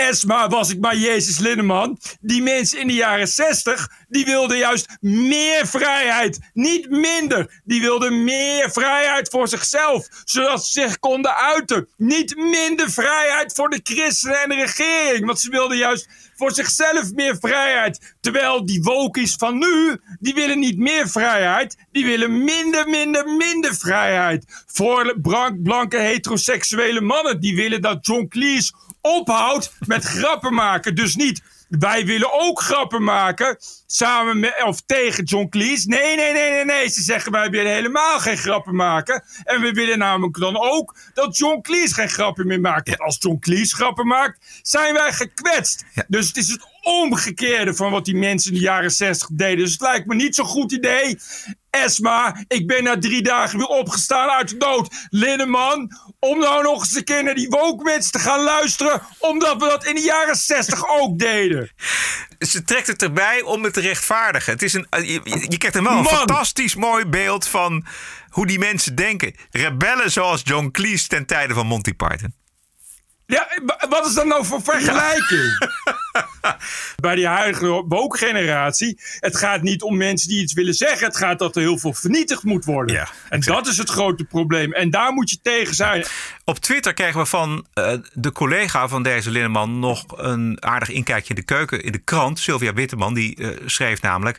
Esma 0.09 0.49
was 0.49 0.71
ik 0.71 0.81
maar 0.81 0.97
Jezus 0.97 1.39
Linneman. 1.39 1.99
Die 2.21 2.43
mensen 2.43 2.79
in 2.81 2.87
de 2.87 2.95
jaren 2.95 3.29
60, 3.29 3.91
die 4.09 4.25
wilden 4.25 4.59
juist 4.59 4.97
meer 5.01 5.67
vrijheid. 5.67 6.39
Niet 6.53 6.91
minder. 6.91 7.61
Die 7.65 7.81
wilden 7.81 8.25
meer 8.25 8.71
vrijheid 8.71 9.29
voor 9.29 9.49
zichzelf. 9.49 10.09
Zodat 10.25 10.67
ze 10.67 10.81
zich 10.81 10.99
konden 10.99 11.37
uiten. 11.37 11.89
Niet 11.97 12.37
minder 12.37 12.91
vrijheid 12.91 13.53
voor 13.53 13.71
de 13.71 13.81
christenen 13.83 14.41
en 14.43 14.49
de 14.49 14.55
regering. 14.55 15.27
Want 15.27 15.41
ze 15.41 15.51
wilden 15.51 15.77
juist 15.77 16.09
voor 16.37 16.53
zichzelf 16.53 17.13
meer 17.13 17.37
vrijheid. 17.41 18.15
Terwijl 18.21 18.67
die 18.67 18.83
wokies 18.83 19.35
van 19.35 19.59
nu, 19.59 20.01
die 20.21 20.35
willen 20.35 20.59
niet 20.59 20.79
meer 20.79 21.09
vrijheid. 21.09 21.77
Die 21.93 22.05
willen 22.05 22.45
minder, 22.45 22.89
minder, 22.89 23.29
minder 23.29 23.75
vrijheid. 23.75 24.45
Voor 24.67 25.15
blank- 25.23 25.63
blanke 25.63 25.97
heteroseksuele 25.99 27.01
mannen. 27.01 27.41
Die 27.41 27.57
willen 27.57 27.81
dat 27.81 28.07
John 28.07 28.27
Cleese 28.29 28.73
ophoudt 29.01 29.73
met 29.87 30.05
grappen 30.05 30.55
maken. 30.55 30.95
Dus 30.95 31.15
niet, 31.17 31.43
wij 31.69 32.07
willen 32.07 32.33
ook 32.33 32.61
grappen 32.61 33.03
maken. 33.03 33.59
Samen 33.93 34.41
met, 34.41 34.63
of 34.65 34.81
tegen 34.87 35.25
John 35.25 35.49
Cleese. 35.49 35.89
Nee, 35.89 36.17
nee, 36.17 36.33
nee, 36.33 36.51
nee, 36.51 36.65
nee. 36.65 36.89
Ze 36.89 37.03
zeggen, 37.03 37.33
wij 37.33 37.51
willen 37.51 37.73
helemaal 37.73 38.19
geen 38.19 38.37
grappen 38.37 38.75
maken. 38.75 39.25
En 39.45 39.61
we 39.61 39.73
willen 39.73 39.99
namelijk 39.99 40.39
dan 40.39 40.57
ook 40.57 40.97
dat 41.15 41.37
John 41.37 41.61
Cleese 41.61 41.95
geen 41.95 42.09
grappen 42.09 42.47
meer 42.47 42.61
maakt. 42.61 42.89
Want 42.89 43.01
als 43.01 43.17
John 43.19 43.39
Cleese 43.39 43.75
grappen 43.75 44.07
maakt, 44.07 44.61
zijn 44.63 44.95
wij 44.95 45.13
gekwetst. 45.13 45.85
Dus 46.09 46.27
het 46.27 46.37
is 46.37 46.49
het 46.49 46.67
omgekeerde 46.83 47.75
van 47.75 47.91
wat 47.91 48.05
die 48.05 48.17
mensen 48.17 48.51
in 48.53 48.57
de 48.57 48.65
jaren 48.65 48.91
60 48.91 49.29
deden. 49.33 49.59
Dus 49.59 49.73
het 49.73 49.81
lijkt 49.81 50.07
me 50.07 50.15
niet 50.15 50.35
zo'n 50.35 50.47
goed 50.47 50.73
idee. 50.73 51.19
Esma, 51.71 52.45
ik 52.49 52.67
ben 52.67 52.85
na 52.85 52.99
drie 52.99 53.23
dagen 53.23 53.59
weer 53.59 53.67
opgestaan 53.67 54.29
uit 54.29 54.49
de 54.49 54.57
dood. 54.57 54.89
Linneman, 55.09 55.91
om 56.19 56.39
nou 56.39 56.63
nog 56.63 56.81
eens 56.81 56.95
een 56.95 57.05
keer 57.05 57.25
naar 57.25 57.35
die 57.35 57.49
woke 57.49 58.09
te 58.11 58.19
gaan 58.19 58.41
luisteren. 58.41 59.03
Omdat 59.19 59.63
we 59.63 59.69
dat 59.69 59.85
in 59.85 59.95
de 59.95 60.01
jaren 60.01 60.37
60 60.37 60.89
ook 60.89 61.19
deden. 61.19 61.71
Ze 62.39 62.65
trekt 62.65 62.87
het 62.87 63.03
erbij 63.03 63.43
om 63.43 63.65
het 63.65 63.77
te 63.81 63.87
rechtvaardigen. 63.89 64.53
Het 64.53 64.63
is 64.63 64.73
een, 64.73 64.87
je, 64.91 65.21
je- 65.25 65.47
je 65.49 65.59
krijgt 65.59 65.77
er 65.77 65.83
wel 65.83 65.93
een 65.97 66.03
Man. 66.03 66.13
fantastisch 66.15 66.75
mooi 66.75 67.05
beeld 67.07 67.47
van 67.47 67.85
hoe 68.29 68.47
die 68.47 68.59
mensen 68.59 68.95
denken. 68.95 69.35
Rebellen 69.51 70.11
zoals 70.13 70.41
John 70.45 70.69
Cleese 70.71 71.07
ten 71.07 71.27
tijde 71.27 71.55
van 71.55 71.67
Monty 71.67 71.95
Python. 71.95 72.35
Ja, 73.31 73.49
wa- 73.67 73.87
wat 73.89 74.07
is 74.07 74.15
dat 74.15 74.27
nou 74.27 74.45
voor 74.45 74.63
vergelijking? 74.63 75.59
Bij 77.01 77.15
die 77.15 77.27
huidige 77.27 77.85
woke-generatie. 77.89 79.01
Het 79.21 79.37
gaat 79.37 79.63
niet 79.63 79.83
om 79.83 79.97
mensen 79.97 80.29
die 80.29 80.43
iets 80.43 80.53
willen 80.53 80.75
zeggen. 80.75 81.07
Het 81.07 81.17
gaat 81.17 81.39
dat 81.39 81.57
er 81.57 81.63
heel 81.63 81.79
veel 81.79 81.95
vernietigd 81.95 82.43
moet 82.43 82.65
worden. 82.65 82.97
en 83.29 83.41
dat 83.41 83.67
is 83.67 83.77
het 83.77 83.91
grote 83.91 84.25
probleem. 84.25 84.73
En 84.73 84.91
daar 84.91 85.13
moet 85.13 85.31
je 85.31 85.39
tegen 85.43 85.75
zijn. 85.75 86.05
Op 86.45 86.59
Twitter 86.59 86.95
kregen 86.95 87.21
we 87.21 87.27
van 87.27 87.67
eh, 87.75 87.93
de 88.13 88.33
collega 88.33 88.89
van 88.89 89.03
deze 89.03 89.31
Linneman 89.31 89.79
nog 89.79 90.05
een 90.17 90.57
aardig 90.65 90.89
inkijkje 90.89 91.29
in 91.29 91.41
de 91.41 91.43
keuken 91.47 91.83
in 91.83 91.93
de 91.93 91.99
krant. 91.99 92.39
Sylvia 92.39 92.73
Witteman, 92.73 93.15
die 93.15 93.37
eh, 93.37 93.49
schreef 93.67 94.03
namelijk... 94.03 94.39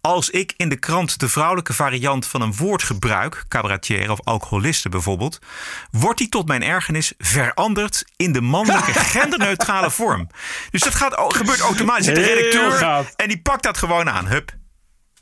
Als 0.00 0.30
ik 0.30 0.54
in 0.56 0.68
de 0.68 0.78
krant 0.78 1.18
de 1.20 1.28
vrouwelijke 1.28 1.72
variant 1.72 2.26
van 2.26 2.40
een 2.42 2.54
woord 2.56 2.82
gebruik... 2.82 3.44
cabaretier 3.48 4.10
of 4.10 4.20
alcoholiste 4.24 4.88
bijvoorbeeld... 4.88 5.38
wordt 5.90 6.18
die 6.18 6.28
tot 6.28 6.46
mijn 6.48 6.62
ergernis 6.62 7.12
veranderd 7.18 8.04
in 8.16 8.29
de 8.32 8.40
mannelijke 8.40 8.92
genderneutrale 9.14 9.90
vorm. 9.90 10.28
Dus 10.70 10.80
dat 10.82 10.94
gaat, 10.94 11.14
gebeurt 11.34 11.60
automatisch. 11.60 12.06
Heel 12.06 12.14
redacteur 12.16 13.04
en 13.16 13.28
die 13.28 13.40
pakt 13.42 13.62
dat 13.62 13.78
gewoon 13.78 14.10
aan. 14.10 14.26
Hup. 14.26 14.52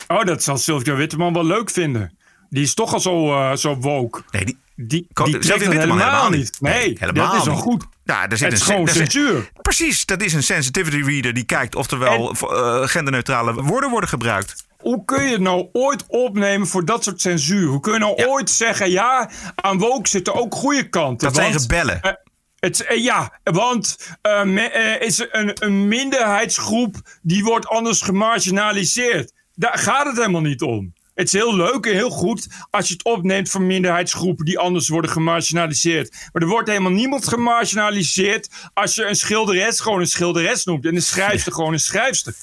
Oh, 0.09 0.25
dat 0.25 0.43
zal 0.43 0.57
Sylvia 0.57 0.95
Witteman 0.95 1.33
wel 1.33 1.45
leuk 1.45 1.71
vinden. 1.71 2.17
Die 2.51 2.63
is 2.63 2.75
toch 2.75 2.93
al 2.93 3.01
zo, 3.01 3.33
eh, 3.35 3.57
zo 3.57 3.77
woke. 3.77 4.23
Nee, 4.31 4.45
die, 4.45 4.59
die, 4.77 5.07
die 5.25 5.39
trekt 5.39 5.67
Witteman 5.67 5.99
helemaal 5.99 6.31
niet. 6.31 6.57
Nee, 6.61 6.97
helemaal 6.99 7.33
dat 7.33 7.41
is 7.41 7.47
niet. 7.53 7.59
goed. 7.59 7.85
Ja, 8.05 8.29
er 8.29 8.37
zit 8.37 8.41
Het 8.41 8.53
een 8.53 8.59
is 8.59 8.63
gewoon 8.65 8.85
daar 8.85 8.95
censuur. 8.95 9.51
Precies, 9.63 10.07
dat 10.07 10.23
is 10.23 10.33
een 10.33 10.43
sensitivity 10.43 11.03
reader 11.03 11.35
die 11.35 11.45
kijkt 11.45 11.75
of 11.75 11.91
er 11.91 11.99
wel 11.99 12.31
eh, 12.33 12.83
genderneutrale 12.87 13.63
woorden 13.63 13.91
worden 13.91 14.09
gebruikt. 14.09 14.67
Hoe 14.79 15.05
kun 15.05 15.25
je 15.25 15.33
het 15.33 15.41
nou 15.41 15.69
ooit 15.73 16.05
opnemen 16.07 16.67
voor 16.67 16.85
dat 16.85 17.05
soort 17.05 17.21
censuur? 17.21 17.67
Hoe 17.69 17.81
kun 17.81 17.93
je 17.93 17.99
nou 17.99 18.25
ooit 18.27 18.51
zeggen, 18.51 18.91
ja, 18.91 19.31
aan 19.55 19.79
woke 19.79 20.09
zitten 20.09 20.35
ook 20.35 20.55
goede 20.55 20.89
kanten? 20.89 21.27
Dat 21.27 21.37
zijn 21.37 21.53
rebellen. 21.59 22.01
eh, 22.03 22.13
het, 22.61 22.85
eh, 22.85 23.03
ja, 23.05 23.41
want 23.43 23.97
eh, 24.23 24.43
me- 24.45 24.61
eh, 24.69 25.07
is 25.07 25.19
een, 25.31 25.65
een 25.65 25.89
minderheidsgroep 25.89 26.97
die 27.23 27.45
wordt 27.45 27.67
anders 27.67 28.01
gemarginaliseerd. 28.01 29.33
Daar 29.55 29.79
gaat 29.79 30.07
het 30.07 30.17
helemaal 30.17 30.41
niet 30.41 30.63
om. 30.63 30.93
Het 31.15 31.27
is 31.27 31.33
heel 31.33 31.57
leuk 31.57 31.87
en 31.87 31.93
heel 31.93 32.11
goed 32.11 32.47
als 32.71 32.87
je 32.89 32.93
het 32.93 33.05
opneemt 33.05 33.51
van 33.51 33.67
minderheidsgroepen 33.67 34.45
die 34.45 34.59
anders 34.59 34.89
worden 34.89 35.11
gemarginaliseerd. 35.11 36.11
Maar 36.33 36.43
er 36.43 36.49
wordt 36.49 36.69
helemaal 36.69 36.93
niemand 36.93 37.29
gemarginaliseerd 37.29 38.49
als 38.75 38.95
je 38.95 39.05
een 39.05 39.17
schilderes 39.17 39.81
gewoon 39.81 40.01
een 40.01 40.07
schilderes 40.07 40.65
noemt 40.65 40.87
en 40.87 40.95
een 40.97 41.03
schrijfster 41.03 41.53
gewoon 41.59 41.73
een 41.73 41.81
schrijfster. 41.81 42.35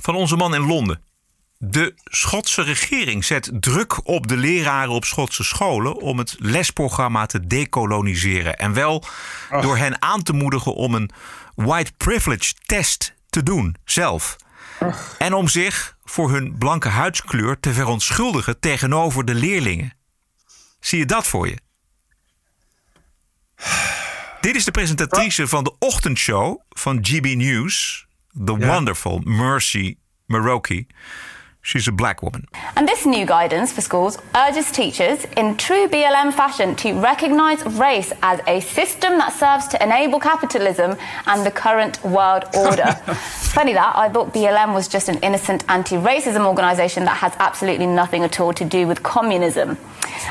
Van 0.00 0.14
onze 0.14 0.36
man 0.36 0.54
in 0.54 0.66
Londen. 0.66 1.02
De 1.62 1.94
Schotse 2.04 2.62
regering 2.62 3.24
zet 3.24 3.50
druk 3.52 4.06
op 4.06 4.28
de 4.28 4.36
leraren 4.36 4.92
op 4.92 5.04
Schotse 5.04 5.44
scholen 5.44 5.96
om 5.96 6.18
het 6.18 6.36
lesprogramma 6.38 7.26
te 7.26 7.46
decoloniseren. 7.46 8.58
En 8.58 8.72
wel 8.72 9.04
door 9.60 9.76
hen 9.76 10.02
aan 10.02 10.22
te 10.22 10.32
moedigen 10.32 10.74
om 10.74 10.94
een 10.94 11.10
white 11.54 11.92
privilege 11.96 12.54
test 12.66 13.14
te 13.28 13.42
doen 13.42 13.76
zelf. 13.84 14.36
En 15.18 15.34
om 15.34 15.48
zich 15.48 15.96
voor 16.04 16.30
hun 16.30 16.58
blanke 16.58 16.88
huidskleur 16.88 17.60
te 17.60 17.72
verontschuldigen 17.72 18.60
tegenover 18.60 19.24
de 19.24 19.34
leerlingen. 19.34 19.92
Zie 20.80 20.98
je 20.98 21.06
dat 21.06 21.26
voor 21.26 21.48
je? 21.48 21.58
Dit 24.40 24.56
is 24.56 24.64
de 24.64 24.70
presentatrice 24.70 25.48
van 25.48 25.64
de 25.64 25.74
ochtendshow 25.78 26.60
van 26.68 26.98
GB 27.02 27.34
News. 27.34 28.06
The 28.44 28.56
wonderful 28.56 29.20
Mercy 29.24 29.96
Maroki. 30.26 30.86
She's 31.62 31.86
a 31.86 31.92
black 31.92 32.22
woman. 32.22 32.46
And 32.74 32.88
this 32.88 33.04
new 33.04 33.26
guidance 33.26 33.70
for 33.70 33.82
schools 33.82 34.16
urges 34.34 34.72
teachers 34.72 35.26
in 35.36 35.58
true 35.58 35.88
BLM 35.88 36.32
fashion 36.32 36.74
to 36.76 36.94
recognise 36.94 37.62
race 37.66 38.12
as 38.22 38.40
a 38.46 38.60
system 38.60 39.18
that 39.18 39.34
serves 39.34 39.68
to 39.68 39.82
enable 39.82 40.20
capitalism 40.20 40.96
and 41.26 41.44
the 41.44 41.50
current 41.50 42.02
world 42.02 42.44
order. 42.56 42.92
Funny 43.52 43.74
that, 43.74 43.94
I 43.94 44.08
thought 44.08 44.32
BLM 44.32 44.74
was 44.74 44.88
just 44.88 45.10
an 45.10 45.18
innocent 45.18 45.64
anti 45.68 45.96
racism 45.96 46.46
organisation 46.46 47.04
that 47.04 47.18
has 47.18 47.34
absolutely 47.38 47.86
nothing 47.86 48.24
at 48.24 48.40
all 48.40 48.54
to 48.54 48.64
do 48.64 48.86
with 48.86 49.02
communism. 49.02 49.76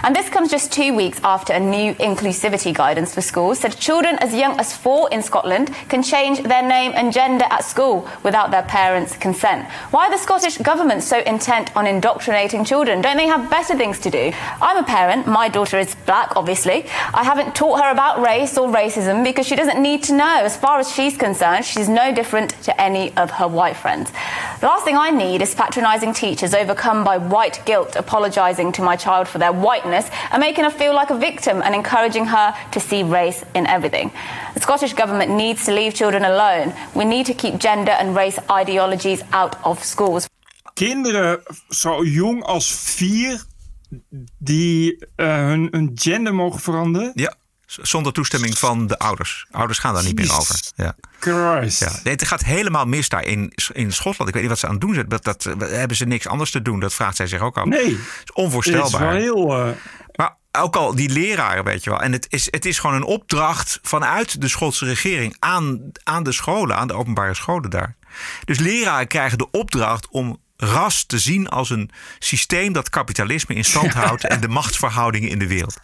And 0.04 0.16
this 0.16 0.30
comes 0.30 0.50
just 0.50 0.72
two 0.72 0.94
weeks 0.96 1.20
after 1.24 1.54
a 1.54 1.60
new 1.60 1.94
inclusivity 1.96 2.74
guidance 2.74 3.14
for 3.14 3.22
schools 3.22 3.60
said 3.60 3.78
children 3.78 4.18
as 4.20 4.34
young 4.34 4.60
as 4.60 4.76
four 4.76 5.10
in 5.12 5.22
Scotland 5.22 5.74
can 5.90 6.04
change 6.04 6.42
their 6.42 6.68
name 6.68 6.94
and 6.96 7.12
gender 7.12 7.46
at 7.50 7.64
school 7.64 8.08
without 8.24 8.52
their 8.52 8.64
parents' 8.64 9.16
consent. 9.18 9.68
Why 9.92 10.08
are 10.08 10.12
the 10.12 10.18
Scottish 10.18 10.58
government 10.58 11.04
so 11.04 11.19
intent 11.28 11.76
on 11.76 11.86
indoctrinating 11.88 12.66
children? 12.66 13.02
Don't 13.02 13.18
they 13.18 13.28
have 13.28 13.50
better 13.50 13.76
things 13.76 14.00
to 14.00 14.10
do? 14.10 14.32
I'm 14.62 14.78
a 14.78 14.84
parent. 14.84 15.28
My 15.28 15.50
daughter 15.50 15.78
is 15.78 15.96
black, 16.06 16.36
obviously. 16.36 16.86
I 17.14 17.24
haven't 17.24 17.56
taught 17.56 17.82
her 17.82 17.92
about 17.92 18.22
race 18.22 18.58
or 18.58 18.70
racism 18.70 19.24
because 19.24 19.48
she 19.48 19.56
doesn't 19.56 19.82
need 19.82 20.04
to 20.04 20.14
know. 20.14 20.44
As 20.44 20.58
far 20.58 20.80
as 20.80 20.92
she's 20.92 21.18
concerned, 21.18 21.66
she's 21.66 21.90
no 21.90 22.14
different 22.14 22.52
to 22.64 22.82
any 22.82 23.16
of 23.18 23.32
her 23.32 23.48
white 23.48 23.76
friends. 23.76 24.12
The 24.60 24.66
last 24.66 24.86
thing 24.86 24.98
I 24.98 25.10
need 25.10 25.42
is 25.42 25.56
patronising 25.56 26.14
teachers 26.14 26.54
overcome 26.54 27.04
by 27.04 27.18
white 27.18 27.62
guilt, 27.66 27.96
apologising 27.96 28.72
to 28.74 28.82
my 28.82 28.96
child 28.96 29.28
for 29.28 29.38
their 29.38 29.54
whiteness 29.54 30.10
and 30.32 30.40
making 30.40 30.64
her 30.64 30.70
feel 30.70 30.94
like 30.94 31.10
a 31.10 31.18
victim 31.18 31.62
and 31.62 31.74
encouraging 31.74 32.26
her 32.26 32.56
to 32.72 32.80
see 32.80 33.04
race 33.04 33.44
in 33.56 33.68
everything. 33.68 34.12
The 34.54 34.60
Scottish 34.60 34.94
Government 34.94 35.32
needs 35.32 35.66
to 35.66 35.74
leave 35.74 35.94
children 35.94 36.26
alone. 36.26 36.74
We 36.96 37.06
need 37.06 37.26
to 37.28 37.34
keep 37.34 37.58
gender 37.58 37.92
and 37.92 38.16
race 38.16 38.40
ideologies 38.50 39.24
out 39.32 39.64
of 39.66 39.84
schools. 39.84 40.28
Kinderen 40.86 41.42
zo 41.70 42.04
jong 42.04 42.44
als 42.44 42.76
vier 42.76 43.44
die 44.38 45.06
eh, 45.16 45.36
hun, 45.36 45.68
hun 45.72 45.92
gender 45.94 46.36
mogen 46.36 46.60
veranderen. 46.60 47.12
Ja, 47.14 47.36
zonder 47.66 48.14
toestemming 48.14 48.58
van 48.58 48.88
de 48.88 49.00
ouders. 49.00 49.48
Ouders 49.52 49.80
gaan 49.80 49.94
daar 49.94 50.04
niet 50.04 50.16
meer 50.16 50.38
over. 50.38 50.60
Ja. 50.76 50.96
Christ. 51.20 51.80
Ja. 51.80 51.92
Nee, 52.04 52.14
het 52.14 52.28
gaat 52.28 52.44
helemaal 52.44 52.86
mis 52.86 53.10
daar 53.10 53.26
in, 53.26 53.54
in 53.74 53.94
Schotland. 53.94 54.28
Ik 54.28 54.34
weet 54.34 54.42
niet 54.44 54.52
wat 54.52 54.60
ze 54.60 54.66
aan 54.66 54.72
het 54.72 54.82
doen 54.82 54.94
zijn. 54.94 55.10
Dat, 55.10 55.24
dat, 55.24 55.44
hebben 55.60 55.98
ze 55.98 56.06
niks 56.06 56.28
anders 56.28 56.52
te 56.52 56.62
doen? 56.62 56.80
Dat 56.80 56.94
vraagt 56.94 57.16
zij 57.16 57.28
zich 57.28 57.42
ook 57.42 57.58
af. 57.58 57.66
Nee. 57.66 57.96
Het 57.96 58.24
is 58.24 58.34
onvoorstelbaar. 58.34 59.14
Het 59.14 59.24
is 59.24 59.30
wel 59.30 59.46
heel, 59.46 59.66
eh, 59.66 59.76
Maar 60.16 60.36
ook 60.52 60.76
al 60.76 60.96
die 60.96 61.10
leraren, 61.10 61.64
weet 61.64 61.84
je 61.84 61.90
wel. 61.90 62.02
En 62.02 62.12
het 62.12 62.28
is, 62.30 62.48
het 62.52 62.66
is 62.66 62.80
gewoon 62.80 62.96
een 62.96 63.04
opdracht 63.04 63.80
vanuit 63.82 64.42
de 64.42 64.48
Schotse 64.48 64.86
regering 64.86 65.36
aan, 65.40 65.92
aan 66.04 66.24
de 66.24 66.32
scholen, 66.32 66.76
aan 66.76 66.88
de 66.88 66.94
openbare 66.94 67.34
scholen 67.34 67.70
daar. 67.70 67.96
Dus 68.46 68.60
leraren 68.60 69.08
krijgen 69.08 69.38
de 69.38 69.52
opdracht 69.52 70.08
om 70.10 70.40
ras 70.62 71.06
te 71.06 71.20
zien 71.20 71.48
als 71.50 71.70
een 71.70 71.90
systeem 72.20 72.74
dat 72.74 72.90
kapitalisme 72.90 73.56
in 73.56 73.66
stand 73.66 73.94
houdt 74.04 74.24
en 74.24 74.42
de 74.42 74.48
machtsverhoudingen 74.48 75.30
in 75.30 75.40
de 75.40 75.48
wereld. 75.48 75.80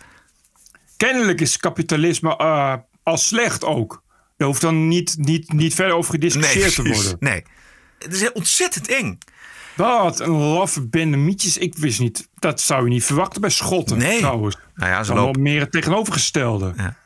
Kennelijk 0.97 1.41
is 1.41 1.57
kapitalisme 1.57 2.37
uh, 2.41 2.75
als 3.03 3.27
slecht 3.27 3.63
ook. 3.63 4.03
Er 4.37 4.45
hoeft 4.45 4.61
dan 4.61 4.87
niet, 4.87 5.15
niet, 5.17 5.53
niet 5.53 5.73
verder 5.73 5.95
over 5.95 6.11
gediscussieerd 6.11 6.77
nee, 6.77 6.93
te 6.93 6.93
worden. 6.93 7.17
Nee, 7.19 7.43
het 7.99 8.13
is 8.13 8.31
ontzettend 8.31 8.87
eng. 8.87 9.17
Wat 9.75 10.19
een 10.19 10.31
laffe 10.31 10.87
bende 10.87 11.17
mietjes. 11.17 11.57
Ik 11.57 11.77
wist 11.77 11.99
niet, 11.99 12.29
dat 12.39 12.61
zou 12.61 12.83
je 12.83 12.89
niet 12.89 13.05
verwachten 13.05 13.41
bij 13.41 13.49
Schotten 13.49 13.97
nee. 13.97 14.17
trouwens. 14.17 14.57
Nou 14.75 14.91
ja, 14.91 15.03
ze 15.03 15.13
Dan 15.13 15.23
lopen, 15.23 15.41
meer 15.41 15.59
het 15.59 15.71
tegenovergestelde. 15.71 16.73
Ja. 16.77 16.97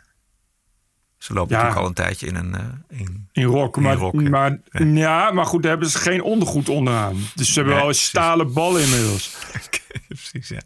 Ze 1.19 1.33
lopen 1.33 1.49
Ja. 1.51 1.55
natuurlijk 1.55 1.81
al 1.81 1.87
een 1.87 1.93
tijdje 1.93 2.27
in 2.27 2.35
een... 2.35 2.55
eh, 2.55 2.99
in, 2.99 3.27
In 3.31 3.43
rok, 3.43 3.77
maar, 3.79 3.95
rok, 3.95 4.21
ja. 4.21 4.29
maar, 4.29 4.59
ja. 4.83 5.31
maar 5.31 5.45
goed, 5.45 5.61
daar 5.61 5.71
hebben 5.71 5.89
ze 5.89 5.97
geen 5.97 6.21
ondergoed 6.21 6.69
onderaan. 6.69 7.17
Dus 7.35 7.53
ze 7.53 7.59
hebben 7.59 7.77
wel 7.77 7.87
een 7.87 7.95
stalen 7.95 8.53
bal 8.53 8.77
inmiddels. 8.77 9.35
Precies, 10.07 10.47
ja. 10.49 10.61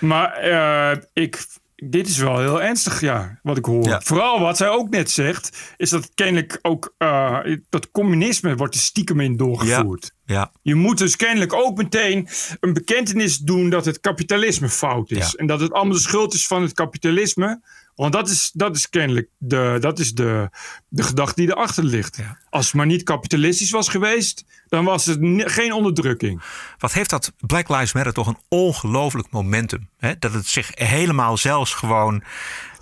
Maar 0.00 0.32
eh, 0.32 0.98
ik, 1.12 1.46
dit 1.76 2.08
is 2.08 2.16
wel 2.18 2.38
heel 2.38 2.62
ernstig, 2.62 3.00
ja, 3.00 3.38
wat 3.42 3.56
ik 3.56 3.64
hoor. 3.64 3.98
Vooral 4.02 4.40
wat 4.40 4.56
zij 4.56 4.68
ook 4.68 4.88
net 4.90 5.10
zegt, 5.10 5.74
is 5.76 5.90
dat 5.90 6.10
kennelijk 6.14 6.58
ook 6.62 6.94
eh, 6.98 7.38
dat 7.68 7.90
communisme 7.90 8.56
wordt 8.56 8.74
er 8.74 8.80
stiekem 8.80 9.20
in 9.20 9.36
doorgevoerd. 9.36 10.12
Ja. 10.24 10.50
Je 10.62 10.74
moet 10.74 10.98
dus 10.98 11.16
kennelijk 11.16 11.52
ook 11.52 11.76
meteen 11.76 12.28
een 12.60 12.72
bekentenis 12.72 13.38
doen 13.38 13.70
dat 13.70 13.84
het 13.84 14.00
kapitalisme 14.00 14.68
fout 14.68 15.10
is. 15.10 15.36
En 15.36 15.46
dat 15.46 15.60
het 15.60 15.72
allemaal 15.72 15.94
de 15.94 16.00
schuld 16.00 16.34
is 16.34 16.46
van 16.46 16.62
het 16.62 16.72
kapitalisme. 16.72 17.60
Want 18.00 18.12
dat 18.12 18.28
is, 18.28 18.50
dat 18.54 18.76
is 18.76 18.88
kennelijk 18.88 19.28
de, 19.38 19.76
dat 19.80 19.98
is 19.98 20.14
de, 20.14 20.50
de 20.88 21.02
gedachte 21.02 21.34
die 21.40 21.50
erachter 21.50 21.84
ligt. 21.84 22.18
Als 22.50 22.66
het 22.66 22.74
maar 22.74 22.86
niet 22.86 23.02
kapitalistisch 23.02 23.70
was 23.70 23.88
geweest, 23.88 24.44
dan 24.68 24.84
was 24.84 25.06
het 25.06 25.18
geen 25.36 25.72
onderdrukking. 25.72 26.42
Wat 26.78 26.92
heeft 26.92 27.10
dat 27.10 27.32
Black 27.40 27.68
Lives 27.68 27.92
Matter 27.92 28.12
toch 28.12 28.26
een 28.26 28.38
ongelooflijk 28.48 29.30
momentum. 29.30 29.88
Hè? 29.98 30.18
Dat 30.18 30.32
het 30.32 30.46
zich 30.46 30.70
helemaal 30.74 31.36
zelfs 31.36 31.74
gewoon 31.74 32.22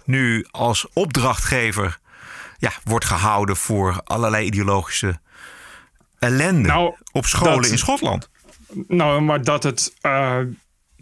nu 0.04 0.46
als 0.50 0.86
opdrachtgever 0.92 1.98
ja, 2.58 2.72
wordt 2.84 3.04
gehouden 3.04 3.56
voor 3.56 4.00
allerlei 4.04 4.46
ideologische 4.46 5.20
ellende 6.18 6.68
Nou, 6.68 6.94
op 7.12 7.26
scholen 7.26 7.62
dat- 7.62 7.70
in 7.70 7.78
Schotland. 7.78 8.28
Nou, 8.88 9.20
maar 9.20 9.42
dat 9.42 9.62
het 9.62 9.94
eh, 10.00 10.38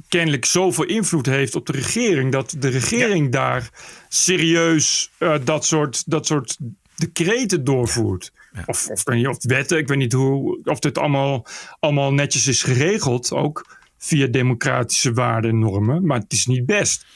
kennelijk 0.09 0.45
zoveel 0.45 0.85
invloed 0.85 1.27
heeft 1.27 1.55
op 1.55 1.67
de 1.67 1.73
regering. 1.73 2.33
Dat 2.33 2.55
de 2.59 2.69
regering 2.69 3.33
daar 3.33 3.71
serieus 4.09 5.11
eh, 5.19 5.35
dat, 5.45 5.65
soort, 5.65 6.11
dat 6.11 6.27
soort 6.27 6.57
decreten 6.97 7.65
doorvoert. 7.65 8.33
Of, 8.67 8.89
of, 8.89 9.07
niet, 9.07 9.27
of 9.27 9.37
wetten. 9.45 9.79
Ik 9.79 9.89
weet 9.89 9.99
niet 9.99 10.13
hoe, 10.13 10.61
of 10.65 10.79
dit 10.79 10.99
allemaal, 10.99 11.47
allemaal 11.81 12.13
netjes 12.13 12.47
is 12.47 12.63
geregeld. 12.63 13.33
Ook 13.33 13.79
via 13.99 14.27
democratische 14.27 15.13
waarden 15.13 15.51
en 15.51 15.59
normen. 15.59 16.07
Maar 16.07 16.19
het 16.19 16.33
is 16.33 16.47
niet 16.47 16.67
best. 16.67 17.07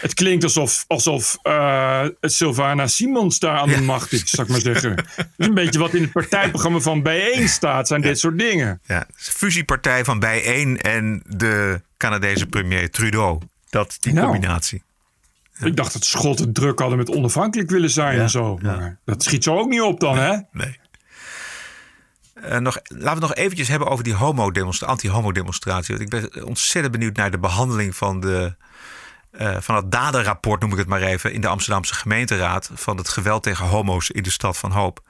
Het 0.00 0.14
klinkt 0.14 0.44
alsof, 0.44 0.84
alsof 0.86 1.38
eh, 1.42 2.06
het 2.20 2.32
Sylvana 2.32 2.86
Simons 2.86 3.38
daar 3.38 3.58
aan 3.58 3.68
de 3.68 3.80
macht 3.80 4.12
is, 4.12 4.30
zou 4.30 4.46
ik 4.46 4.52
maar 4.52 4.60
zeggen. 4.60 4.96
Dat 4.96 5.06
is 5.36 5.46
een 5.46 5.54
beetje 5.54 5.78
wat 5.78 5.94
in 5.94 6.02
het 6.02 6.12
partijprogramma 6.12 6.78
van 6.78 7.02
bijeen 7.02 7.48
staat, 7.48 7.88
zijn 7.88 8.00
dit 8.00 8.18
soort 8.18 8.38
dingen. 8.38 8.80
Ja, 8.84 9.06
fusiepartij 9.14 10.04
van 10.04 10.18
Bijeen 10.18 10.80
en 10.80 11.22
de 11.26 11.82
Canadese 11.96 12.46
premier 12.46 12.90
Trudeau. 12.90 13.38
Dat, 13.70 13.96
die 14.00 14.12
Nou. 14.12 14.26
combinatie. 14.30 14.82
Ik 15.62 15.76
dacht 15.76 15.92
dat 15.92 16.04
Schotten 16.04 16.52
druk 16.52 16.78
hadden 16.78 16.98
met 16.98 17.10
onafhankelijk 17.10 17.70
willen 17.70 17.90
zijn 17.90 18.18
en 18.20 18.30
zo. 18.30 18.58
Maar 18.62 18.98
dat 19.04 19.22
schiet 19.22 19.44
zo 19.44 19.58
ook 19.58 19.68
niet 19.68 19.80
op 19.80 20.00
dan, 20.00 20.18
hè? 20.18 20.36
Nee. 20.52 20.78
Eh, 22.34 22.58
nog, 22.58 22.78
laten 22.88 23.04
we 23.04 23.08
het 23.10 23.20
nog 23.20 23.34
eventjes 23.34 23.68
hebben 23.68 23.88
over 23.88 24.04
die 24.04 24.14
homo-demonstra- 24.14 24.86
anti-homo-demonstratie. 24.86 25.96
Want 25.96 26.12
ik 26.12 26.30
ben 26.32 26.44
ontzettend 26.44 26.92
benieuwd 26.94 27.16
naar 27.16 27.30
de 27.30 27.38
behandeling 27.38 27.96
van, 27.96 28.20
de, 28.20 28.54
eh, 29.30 29.56
van 29.60 29.74
het 29.74 29.92
daderrapport, 29.92 30.60
noem 30.60 30.72
ik 30.72 30.78
het 30.78 30.88
maar 30.88 31.02
even, 31.02 31.32
in 31.32 31.40
de 31.40 31.48
Amsterdamse 31.48 31.94
gemeenteraad 31.94 32.70
van 32.74 32.96
het 32.96 33.08
geweld 33.08 33.42
tegen 33.42 33.66
homo's 33.66 34.10
in 34.10 34.22
de 34.22 34.30
stad 34.30 34.58
van 34.58 34.70
Hoop. 34.70 35.02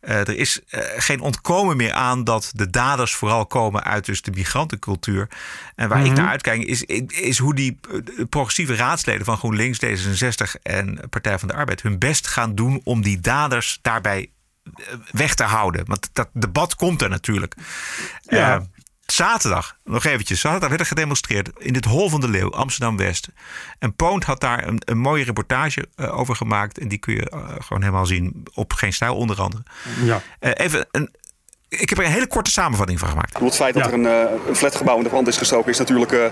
Eh, 0.00 0.18
er 0.18 0.36
is 0.36 0.60
eh, 0.68 0.80
geen 0.96 1.20
ontkomen 1.20 1.76
meer 1.76 1.92
aan 1.92 2.24
dat 2.24 2.50
de 2.54 2.70
daders 2.70 3.14
vooral 3.14 3.46
komen 3.46 3.84
uit 3.84 4.04
dus 4.04 4.22
de 4.22 4.30
migrantencultuur. 4.30 5.28
En 5.74 5.88
waar 5.88 6.04
ik 6.04 6.06
Mhm. 6.06 6.20
naar 6.20 6.28
uitkijk 6.28 6.62
is, 6.62 6.82
is 7.06 7.38
hoe 7.38 7.54
die 7.54 7.80
progressieve 8.28 8.74
raadsleden 8.74 9.24
van 9.24 9.36
GroenLinks, 9.36 9.78
D66 9.78 10.56
en 10.62 11.00
Partij 11.10 11.38
van 11.38 11.48
de 11.48 11.54
Arbeid 11.54 11.82
hun 11.82 11.98
best 11.98 12.26
gaan 12.26 12.54
doen 12.54 12.80
om 12.84 13.02
die 13.02 13.20
daders 13.20 13.78
daarbij 13.82 14.30
weg 15.10 15.34
te 15.34 15.44
houden. 15.44 15.84
Want 15.86 16.10
dat 16.12 16.28
debat 16.32 16.74
komt 16.74 17.02
er 17.02 17.08
natuurlijk. 17.08 17.54
Ja. 18.22 18.66
Zaterdag, 19.12 19.76
nog 19.84 20.04
eventjes, 20.04 20.40
zaterdag 20.40 20.68
werd 20.68 20.80
er 20.80 20.86
gedemonstreerd 20.86 21.50
in 21.58 21.74
het 21.74 21.84
Hol 21.84 22.08
van 22.08 22.20
de 22.20 22.28
Leeuw, 22.28 22.50
Amsterdam-West. 22.50 23.28
En 23.78 23.94
Poont 23.94 24.24
had 24.24 24.40
daar 24.40 24.66
een, 24.66 24.82
een 24.84 24.98
mooie 24.98 25.24
reportage 25.24 25.88
eh, 25.96 26.18
over 26.18 26.36
gemaakt. 26.36 26.78
En 26.78 26.88
die 26.88 26.98
kun 26.98 27.14
je 27.14 27.30
eh, 27.30 27.48
gewoon 27.58 27.82
helemaal 27.82 28.06
zien 28.06 28.46
op 28.54 28.72
Geen 28.72 28.92
Stijl 28.92 29.16
onder 29.16 29.40
andere. 29.40 29.62
Ja. 30.04 30.22
Eh, 30.38 30.50
even 30.54 30.86
een, 30.90 31.10
ik 31.70 31.88
heb 31.88 31.98
er 31.98 32.04
een 32.04 32.10
hele 32.10 32.26
korte 32.26 32.50
samenvatting 32.50 32.98
van 32.98 33.08
gemaakt. 33.08 33.38
Het 33.38 33.54
feit 33.54 33.74
dat 33.74 33.86
er 33.86 33.92
een, 33.92 34.06
eh, 34.06 34.48
een 34.48 34.56
flatgebouw 34.56 34.96
in 34.96 35.02
de 35.02 35.08
brand 35.08 35.28
is 35.28 35.36
gestoken 35.36 35.70
is 35.70 35.78
natuurlijk, 35.78 36.12
eh, 36.12 36.24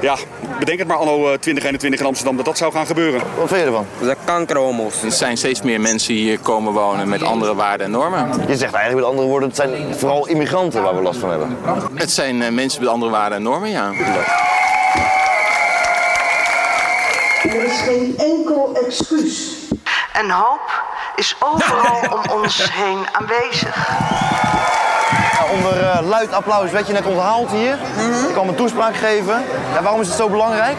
ja, 0.00 0.16
bedenk 0.58 0.78
het 0.78 0.88
maar 0.88 0.96
anno 0.96 1.14
eh, 1.14 1.38
2021 1.38 2.00
in 2.00 2.06
Amsterdam 2.06 2.36
dat 2.36 2.44
dat 2.44 2.58
zou 2.58 2.72
gaan 2.72 2.86
gebeuren. 2.86 3.20
Wat 3.36 3.48
vind 3.48 3.60
je 3.60 3.66
ervan? 3.66 3.86
Dat 4.00 4.16
kankerhomo's. 4.24 5.02
Er 5.02 5.12
zijn 5.12 5.36
steeds 5.36 5.62
meer 5.62 5.80
mensen 5.80 6.14
die 6.14 6.22
hier 6.22 6.38
komen 6.38 6.72
wonen 6.72 7.08
met 7.08 7.22
andere 7.22 7.54
waarden 7.54 7.86
en 7.86 7.92
normen. 7.92 8.28
Je 8.48 8.56
zegt 8.56 8.74
eigenlijk 8.74 8.94
met 8.94 9.04
andere 9.04 9.28
woorden, 9.28 9.48
het 9.48 9.56
zijn 9.56 9.94
vooral 9.94 10.26
immigranten 10.26 10.82
waar 10.82 10.94
we 10.94 11.02
last 11.02 11.20
van 11.20 11.30
hebben. 11.30 11.56
Het 11.94 12.10
zijn 12.10 12.42
eh, 12.42 12.50
mensen 12.50 12.80
met 12.80 12.90
andere 12.90 13.10
waarden 13.10 13.38
en 13.38 13.44
normen, 13.44 13.70
ja. 13.70 13.92
Er 17.42 17.64
is 17.64 17.80
geen 17.80 18.14
enkel 18.18 18.78
excuus. 18.86 19.62
En 20.12 20.30
hoop 20.30 20.93
is 21.16 21.36
overal 21.38 22.00
om 22.16 22.30
ons 22.30 22.72
heen 22.72 23.06
aanwezig. 23.12 24.83
Ja, 25.44 25.52
onder 25.52 25.82
eh, 25.82 26.08
luid 26.08 26.32
applaus 26.32 26.70
werd 26.70 26.86
je 26.86 26.92
net 26.92 27.06
onthaald 27.06 27.50
hier. 27.50 27.78
Je 28.26 28.28
kwam 28.32 28.48
een 28.48 28.54
toespraak 28.54 28.96
geven. 28.96 29.42
Ja, 29.74 29.82
waarom 29.82 30.00
is 30.00 30.06
het 30.06 30.16
zo 30.16 30.28
belangrijk? 30.28 30.76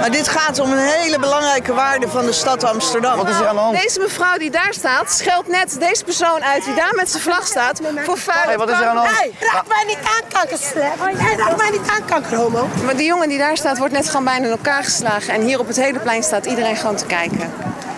Maar 0.00 0.10
dit 0.10 0.28
gaat 0.28 0.58
om 0.58 0.72
een 0.72 0.78
hele 0.78 1.18
belangrijke 1.18 1.72
waarde 1.72 2.08
van 2.08 2.24
de 2.24 2.32
stad 2.32 2.64
Amsterdam. 2.64 3.16
Wat 3.16 3.28
is 3.28 3.38
er 3.38 3.46
aan 3.46 3.54
de 3.54 3.60
hand? 3.60 3.82
Deze 3.82 4.00
mevrouw 4.00 4.38
die 4.38 4.50
daar 4.50 4.72
staat, 4.74 5.12
scheldt 5.12 5.48
net 5.48 5.76
deze 5.80 6.04
persoon 6.04 6.44
uit 6.44 6.64
die 6.64 6.74
daar 6.74 6.92
met 6.94 7.10
zijn 7.10 7.22
vlag 7.22 7.46
staat 7.46 7.80
voor 8.04 8.18
vuile 8.18 8.46
Hey, 8.46 8.58
wat 8.58 8.70
is 8.70 8.78
er 8.78 8.86
aan 8.86 8.94
de 8.94 9.00
hand? 9.00 9.16
Hey, 9.16 9.32
raak 9.40 9.66
mij 9.68 9.84
niet 9.86 9.98
aan, 10.04 10.28
kankerslet. 10.28 10.92
Hey, 10.98 11.36
raak 11.36 11.56
mij 11.56 11.70
niet 11.70 11.88
aan, 11.90 12.04
kankerhomo. 12.04 12.68
Maar 12.84 12.96
die 12.96 13.06
jongen 13.06 13.28
die 13.28 13.38
daar 13.38 13.56
staat, 13.56 13.78
wordt 13.78 13.92
net 13.92 14.08
gewoon 14.08 14.24
bijna 14.24 14.44
in 14.44 14.50
elkaar 14.50 14.84
geslagen. 14.84 15.34
En 15.34 15.42
hier 15.42 15.58
op 15.58 15.66
het 15.66 15.76
hele 15.76 15.98
plein 15.98 16.22
staat 16.22 16.46
iedereen 16.46 16.76
gewoon 16.76 16.96
te 16.96 17.06
kijken. 17.06 17.52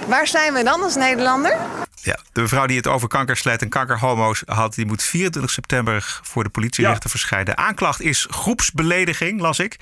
Waar 0.06 0.26
zijn 0.26 0.52
we 0.52 0.62
dan 0.62 0.82
als 0.82 0.94
Nederlander? 0.94 1.56
Ja, 2.04 2.18
de 2.32 2.40
mevrouw 2.40 2.66
die 2.66 2.76
het 2.76 2.86
over 2.86 3.08
kankerslet 3.08 3.62
en 3.62 3.68
kankerhomo's 3.68 4.42
had, 4.46 4.74
die 4.74 4.86
moet 4.86 5.02
24 5.02 5.50
september 5.52 6.20
voor 6.22 6.44
de 6.44 6.50
politierechter 6.50 7.10
verschijnen. 7.10 7.56
Aanklacht 7.56 8.00
is 8.00 8.26
groepsbelediging, 8.30 9.40
las 9.40 9.58
ik. 9.58 9.76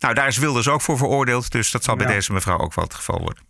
Nou, 0.00 0.14
daar 0.14 0.26
is 0.26 0.38
Wilders 0.38 0.68
ook 0.68 0.82
voor 0.82 0.96
veroordeeld, 0.98 1.50
dus 1.50 1.70
dat 1.70 1.84
zal 1.84 1.96
bij 1.96 2.06
Ja. 2.06 2.12
deze 2.12 2.32
mevrouw 2.32 2.58
ook 2.58 2.74
wel 2.74 2.84
het 2.84 2.94
geval 2.94 3.18
worden. 3.20 3.42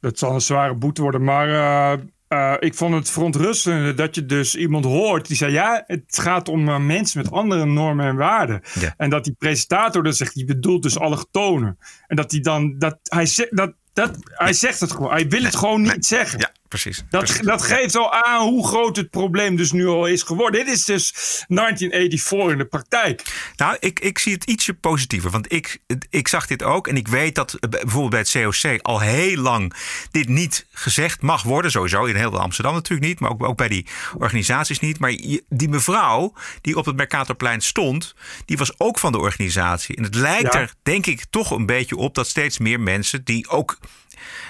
Dat 0.00 0.18
zal 0.18 0.34
een 0.34 0.40
zware 0.40 0.74
boete 0.74 1.02
worden. 1.02 1.24
Maar 1.24 1.48
eh, 1.48 1.98
eh, 2.28 2.54
ik 2.58 2.74
vond 2.74 2.94
het 2.94 3.10
verontrustende 3.10 3.94
dat 3.94 4.14
je 4.14 4.26
dus 4.26 4.54
iemand 4.54 4.84
hoort 4.84 5.26
die 5.26 5.36
zei: 5.36 5.52
ja, 5.52 5.84
het 5.86 6.18
gaat 6.20 6.48
om 6.48 6.68
eh, 6.68 6.78
mensen 6.78 7.22
met 7.22 7.32
andere 7.32 7.64
normen 7.64 8.06
en 8.06 8.16
waarden. 8.16 8.62
Ja. 8.80 8.94
En 8.96 9.10
dat 9.10 9.24
die 9.24 9.34
presentator 9.38 10.02
dan 10.02 10.12
zegt: 10.12 10.34
die 10.34 10.44
bedoelt 10.44 10.82
dus 10.82 10.98
allochtonen. 10.98 11.78
En 12.06 12.16
dat 12.16 12.30
hij 12.30 12.40
dan, 12.40 12.78
dat 12.78 12.98
hij, 13.02 13.26
zegt 13.26 13.56
dat, 13.56 13.72
dat, 13.92 14.18
hij 14.22 14.52
zegt 14.52 14.80
het 14.80 14.92
gewoon. 14.92 15.10
Hij 15.10 15.28
wil 15.28 15.42
het 15.42 15.56
gewoon 15.56 15.82
niet 15.82 16.06
zeggen. 16.06 16.38
Ja, 16.38 16.52
precies. 16.72 17.04
Dat, 17.10 17.24
precies. 17.24 17.46
dat 17.46 17.62
geeft 17.62 17.96
al 17.96 18.12
aan 18.12 18.48
hoe 18.48 18.66
groot 18.66 18.96
het 18.96 19.10
probleem 19.10 19.56
dus 19.56 19.72
nu 19.72 19.86
al 19.86 20.06
is 20.06 20.22
geworden. 20.22 20.64
Dit 20.64 20.74
is 20.74 20.84
dus 20.84 21.10
1984 21.48 22.50
in 22.50 22.58
de 22.58 22.64
praktijk. 22.64 23.22
Nou, 23.56 23.76
ik, 23.80 24.00
ik 24.00 24.18
zie 24.18 24.32
het 24.32 24.44
ietsje 24.44 24.74
positiever. 24.74 25.30
Want 25.30 25.52
ik, 25.52 25.78
ik 26.10 26.28
zag 26.28 26.46
dit 26.46 26.62
ook. 26.62 26.88
En 26.88 26.96
ik 26.96 27.08
weet 27.08 27.34
dat 27.34 27.54
eh, 27.54 27.70
bijvoorbeeld 27.70 28.10
bij 28.10 28.18
het 28.18 28.60
COC 28.62 28.80
al 28.82 29.00
heel 29.00 29.36
lang 29.36 29.74
dit 30.10 30.28
niet 30.28 30.66
gezegd 30.72 31.22
mag 31.22 31.42
worden. 31.42 31.70
Sowieso 31.70 32.04
in 32.04 32.16
heel 32.16 32.38
Amsterdam 32.38 32.74
natuurlijk 32.74 33.08
niet. 33.08 33.20
Maar 33.20 33.30
ook, 33.30 33.42
ook 33.44 33.56
bij 33.56 33.68
die 33.68 33.86
organisaties 34.18 34.80
niet. 34.80 34.98
Maar 34.98 35.16
die 35.48 35.68
mevrouw 35.68 36.34
die 36.60 36.76
op 36.76 36.84
het 36.86 36.96
Mercatorplein 36.96 37.60
stond. 37.60 38.14
Die 38.44 38.56
was 38.56 38.78
ook 38.78 38.98
van 38.98 39.12
de 39.12 39.18
organisatie. 39.18 39.96
En 39.96 40.02
het 40.02 40.14
lijkt 40.14 40.52
Ja. 40.52 40.60
er 40.60 40.72
denk 40.82 41.06
ik 41.06 41.24
toch 41.30 41.50
een 41.50 41.66
beetje 41.66 41.96
op 41.96 42.14
dat 42.14 42.28
steeds 42.28 42.58
meer 42.58 42.80
mensen 42.80 43.24
die 43.24 43.48
ook 43.48 43.78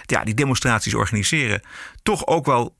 ja, 0.06 0.24
die 0.24 0.34
demonstraties 0.34 0.94
organiseren. 0.94 1.60
toch 2.02 2.26
ook 2.26 2.46
wel 2.46 2.74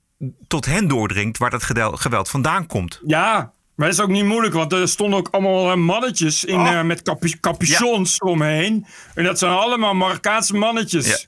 tot 0.47 0.65
hen 0.67 0.89
doordringt 0.89 1.39
waar 1.39 1.51
dat 1.51 1.63
geweld 1.99 2.29
vandaan 2.31 2.67
komt. 2.67 3.01
Ja, 3.07 3.53
Maar 3.75 3.87
dat 3.91 3.97
is 3.99 4.03
ook 4.05 4.11
niet 4.11 4.25
moeilijk, 4.25 4.55
want 4.55 4.73
er 4.73 4.89
stonden 4.89 5.19
ook 5.19 5.29
allemaal 5.31 5.77
mannetjes 5.77 6.45
in, 6.45 6.59
Oh. 6.61 6.69
eh, 6.73 6.83
met 6.83 7.03
capu 7.03 7.31
capuchons 7.41 8.19
omheen. 8.19 8.87
En 9.15 9.25
dat 9.25 9.39
zijn 9.39 9.53
allemaal 9.53 9.95
Marokkaanse 9.95 10.55
mannetjes. 10.57 11.27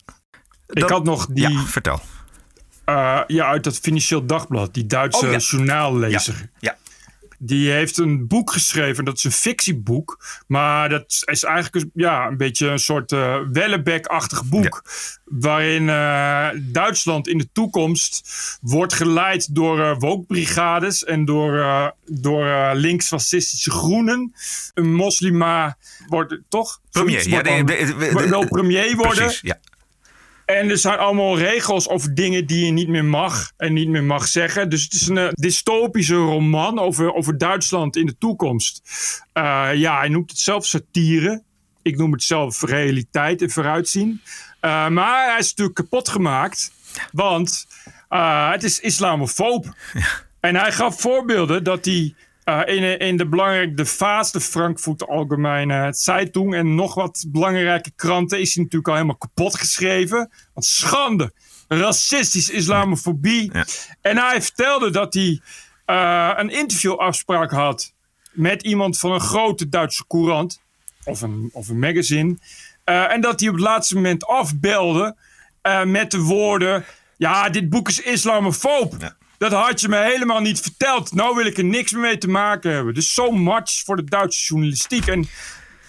Ik 0.67 0.81
Dat- 0.81 0.91
had 0.91 1.05
nog 1.05 1.27
die... 1.27 1.49
Ja, 1.49 1.63
vertel. 1.63 2.01
eh, 2.85 3.21
ja, 3.27 3.47
uit 3.47 3.65
dat 3.65 3.79
Financieel 3.79 4.27
Dagblad, 4.27 4.75
die 4.75 4.87
Duitse 4.87 5.27
Oh, 5.27 5.33
ja. 5.33 5.39
journaallezer. 5.39 6.51
Ja. 6.59 6.77
Die 7.39 7.71
heeft 7.71 7.99
een 7.99 8.27
boek 8.27 8.53
geschreven, 8.53 9.05
dat 9.05 9.17
is 9.17 9.25
een 9.25 9.33
fictieboek. 9.33 10.19
Maar 10.47 10.89
dat 10.89 11.23
is 11.25 11.45
eigenlijk 11.45 11.85
een, 11.85 11.91
ja, 11.95 12.27
een 12.27 12.37
beetje 12.37 12.69
een 12.69 12.79
soort 12.79 13.13
eh 13.13 13.37
Wellebeck-achtig 13.53 14.45
boek. 14.45 14.83
Waarin 15.25 15.89
eh, 15.89 16.49
Duitsland 16.63 17.29
in 17.29 17.39
de 17.39 17.49
toekomst 17.53 18.31
wordt 18.61 18.93
geleid 18.95 19.55
door 19.55 19.81
eh 19.81 19.95
woke-brigades 19.99 21.05
en 21.05 21.25
door, 21.25 21.59
eh, 21.59 21.89
door 22.07 22.75
links-fascistische 22.75 23.71
groenen. 23.71 24.33
Een 24.75 24.95
moslima 24.95 25.77
wordt 26.09 26.39
toch? 26.49 26.81
Premier. 26.91 27.29
Ja, 27.29 27.43
de- 27.43 27.65
de- 27.65 27.95
de- 27.99 28.15
de- 28.15 28.29
wil 28.29 28.49
premier 28.49 28.97
worden. 28.97 29.15
Precies, 29.25 29.41
ja. 29.41 29.59
En 30.45 30.71
er 30.71 30.79
zijn 30.79 30.99
allemaal 30.99 31.39
regels 31.39 31.89
over 31.89 32.15
dingen 32.15 32.47
die 32.47 32.65
je 32.65 32.73
niet 32.73 32.89
meer 32.89 33.05
mag 33.05 33.53
en 33.57 33.73
niet 33.73 33.89
meer 33.89 34.05
mag 34.05 34.27
zeggen. 34.27 34.69
Dus 34.71 34.83
het 34.83 34.93
is 34.93 35.09
een 35.09 35.19
eh, 35.19 35.29
dystopische 35.33 36.15
roman 36.15 36.79
over, 36.79 37.15
over 37.15 37.39
Duitsland 37.39 37.97
in 37.97 38.07
de 38.07 38.19
toekomst. 38.19 38.83
Eh, 39.33 39.71
ja, 39.75 39.99
hij 39.99 40.09
noemt 40.09 40.31
het 40.31 40.39
zelf 40.39 40.67
satire. 40.67 41.43
Ik 41.83 41.97
noem 41.97 42.13
het 42.13 42.23
zelf 42.23 42.63
realiteit 42.63 43.43
en 43.43 43.51
vooruitzien. 43.51 44.21
Eh, 44.61 44.89
maar 44.89 45.31
hij 45.31 45.39
is 45.39 45.49
natuurlijk 45.49 45.77
kapot 45.77 46.09
gemaakt. 46.09 46.73
Want 47.13 47.67
het 48.49 48.65
is 48.65 48.81
islamofoob. 48.81 49.75
En 50.41 50.57
hij 50.57 50.73
gaf 50.73 51.01
voorbeelden 51.01 51.65
dat 51.65 51.85
hij 51.85 52.15
in, 52.45 52.99
in 52.99 53.17
de 53.17 53.29
belangrijke 53.29 53.75
de 53.75 53.87
Vaas, 53.87 54.33
de 54.33 54.41
Frankfurt 54.41 55.07
Allgemeine 55.07 55.93
Zeitung 55.93 56.55
en 56.55 56.75
nog 56.75 56.95
wat 56.95 57.25
belangrijke 57.29 57.93
kranten 57.97 58.41
is 58.41 58.55
hij 58.55 58.63
natuurlijk 58.63 58.89
al 58.89 58.95
helemaal 58.95 59.17
kapot 59.17 59.59
geschreven. 59.59 60.31
Want 60.55 60.67
schande, 60.67 61.33
racistisch 61.69 62.51
islamofobie. 62.51 63.51
En 64.01 64.17
hij 64.17 64.43
vertelde 64.43 64.91
dat 64.91 65.15
hij 65.15 65.41
eh, 65.85 66.31
een 66.37 66.51
interviewafspraak 66.51 67.51
had 67.51 67.93
met 68.33 68.63
iemand 68.63 68.99
van 68.99 69.13
een 69.13 69.21
grote 69.21 69.69
Duitse 69.69 70.07
courant 70.07 70.61
of 71.05 71.21
een, 71.21 71.51
of 71.53 71.69
een 71.69 71.79
magazine. 71.79 72.37
Eh, 72.85 73.13
en 73.13 73.21
dat 73.21 73.41
hij 73.41 73.49
op 73.49 73.55
het 73.55 73.65
laatste 73.65 73.95
moment 73.95 74.27
afbelde 74.27 75.17
eh, 75.63 75.85
met 75.85 76.11
de 76.11 76.21
woorden: 76.21 76.85
Ja, 77.17 77.49
dit 77.49 77.69
boek 77.69 77.89
is 77.89 78.01
islamofoob. 78.01 79.15
Dat 79.39 79.53
had 79.53 79.81
je 79.81 79.89
me 79.89 79.97
helemaal 79.97 80.41
niet 80.41 80.61
verteld. 80.61 81.15
Nou 81.15 81.37
wil 81.37 81.47
ik 81.47 81.59
er 81.59 81.65
niks 81.65 81.93
meer 81.93 82.01
mee 82.01 82.19
te 82.19 82.29
maken 82.29 82.73
hebben. 82.73 82.95
Dus 82.95 83.15
zo 83.15 83.31
match 83.31 83.85
voor 83.85 83.97
de 83.97 84.05
Duitse 84.05 84.45
journalistiek. 84.45 85.07
En 85.07 85.29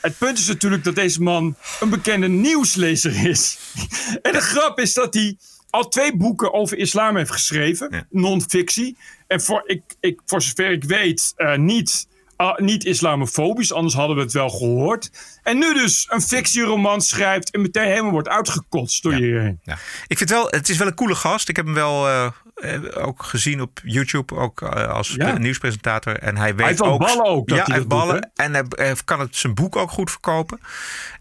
het 0.02 0.18
punt 0.18 0.38
is 0.38 0.48
natuurlijk 0.48 0.84
dat 0.84 0.96
deze 0.96 1.22
man 1.22 1.56
een 1.80 1.90
bekende 1.90 2.28
nieuwslezer 2.28 3.28
is. 3.28 3.58
en 4.22 4.32
de 4.32 4.42
grap 4.42 4.80
is 4.80 4.94
dat 4.94 5.14
hij 5.14 5.38
al 5.70 5.88
twee 5.88 6.18
boeken 6.18 6.54
over 6.54 6.78
islam 6.78 7.18
heeft 7.18 7.32
geschreven. 7.32 8.08
Non-fictie. 8.10 8.98
En 9.28 9.42
voor, 9.42 9.64
ik, 9.66 9.82
ik, 10.00 10.22
voor 10.26 10.42
zover 10.42 10.72
ik 10.72 10.84
weet 10.84 11.34
eh, 11.36 11.58
niet, 11.58 12.08
ah, 12.36 12.58
niet 12.60 12.84
islamofobisch. 12.86 13.74
Anders 13.74 13.94
hadden 13.96 14.16
we 14.16 14.22
het 14.22 14.34
wel 14.34 14.50
gehoord. 14.50 15.12
En 15.44 15.58
nu 15.58 15.74
dus 15.74 16.08
een 16.10 16.22
fictieroman 16.22 17.02
schrijft 17.02 17.52
en 17.52 17.62
meteen 17.62 17.88
helemaal 17.88 18.12
wordt 18.12 18.28
uitgekotst 18.28 19.04
door 19.04 19.14
iedereen. 19.14 19.60
Ja. 19.64 19.78
Ik 20.08 20.18
vind 20.18 20.30
wel, 20.30 20.48
het 20.50 20.70
is 20.70 20.78
wel 20.78 20.88
een 20.88 20.96
coole 20.96 21.16
gast. 21.16 21.50
Ik 21.50 21.56
heb 21.56 21.66
hem 21.66 21.74
wel 21.74 22.08
eh, 22.08 22.26
eh, 22.56 23.08
ook 23.08 23.24
gezien 23.24 23.62
op 23.62 23.80
YouTube, 23.84 24.36
ook 24.36 24.62
eh, 24.62 24.88
als 24.88 25.14
Ja. 25.14 25.38
nieuwspresentator. 25.38 26.20
En 26.20 26.38
hij 26.38 26.56
weet 26.56 26.66
heeft 26.68 26.80
wel 26.80 26.92
ook, 26.92 27.00
ballen 27.00 27.26
ook 27.26 27.48
dat 27.48 27.58
ja, 27.58 27.64
hij 27.64 27.74
hij 27.74 27.76
heeft 27.76 27.90
doet, 27.90 28.00
ballen. 28.00 28.32
en 28.36 28.54
hij, 28.54 28.64
hij 28.70 28.96
kan 29.06 29.20
het 29.20 29.36
zijn 29.36 29.54
boek 29.54 29.76
ook 29.76 29.92
goed 29.92 30.12
verkopen. 30.12 30.60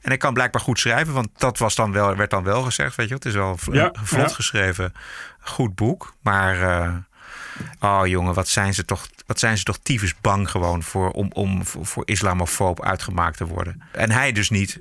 En 0.01 0.09
hij 0.09 0.17
kan 0.17 0.35
blijkbaar 0.35 0.61
goed 0.62 0.79
schrijven, 0.79 1.15
want 1.15 1.29
dat 1.37 1.59
was 1.59 1.75
dan 1.75 1.93
wel, 1.93 2.17
werd 2.17 2.31
dan 2.31 2.43
wel 2.45 2.62
gezegd. 2.62 2.97
Weet 2.97 3.09
je, 3.09 3.15
het 3.15 3.25
is 3.25 3.35
wel 3.35 3.59
Ja, 3.73 3.93
vlot 4.03 4.29
ja. 4.29 4.35
geschreven, 4.35 4.93
goed 5.41 5.75
boek. 5.75 6.15
Maar 6.23 6.57
oh 7.81 8.07
jongen, 8.07 8.35
wat 8.35 8.49
zijn 8.49 8.75
ze 8.75 8.85
toch, 8.85 9.09
wat 9.27 9.39
zijn 9.39 9.59
ze 9.59 9.65
toch 9.65 9.79
tyfus 9.79 10.15
bang 10.21 10.51
gewoon 10.51 10.83
voor 10.83 11.11
om, 11.11 11.31
om 11.33 11.65
voor, 11.65 11.87
voor 11.87 12.03
islamofoob 12.07 12.83
uitgemaakt 12.83 13.37
te 13.37 13.47
worden. 13.47 13.83
En 13.93 14.11
hij 14.11 14.33
dus 14.33 14.51
niet. 14.51 14.81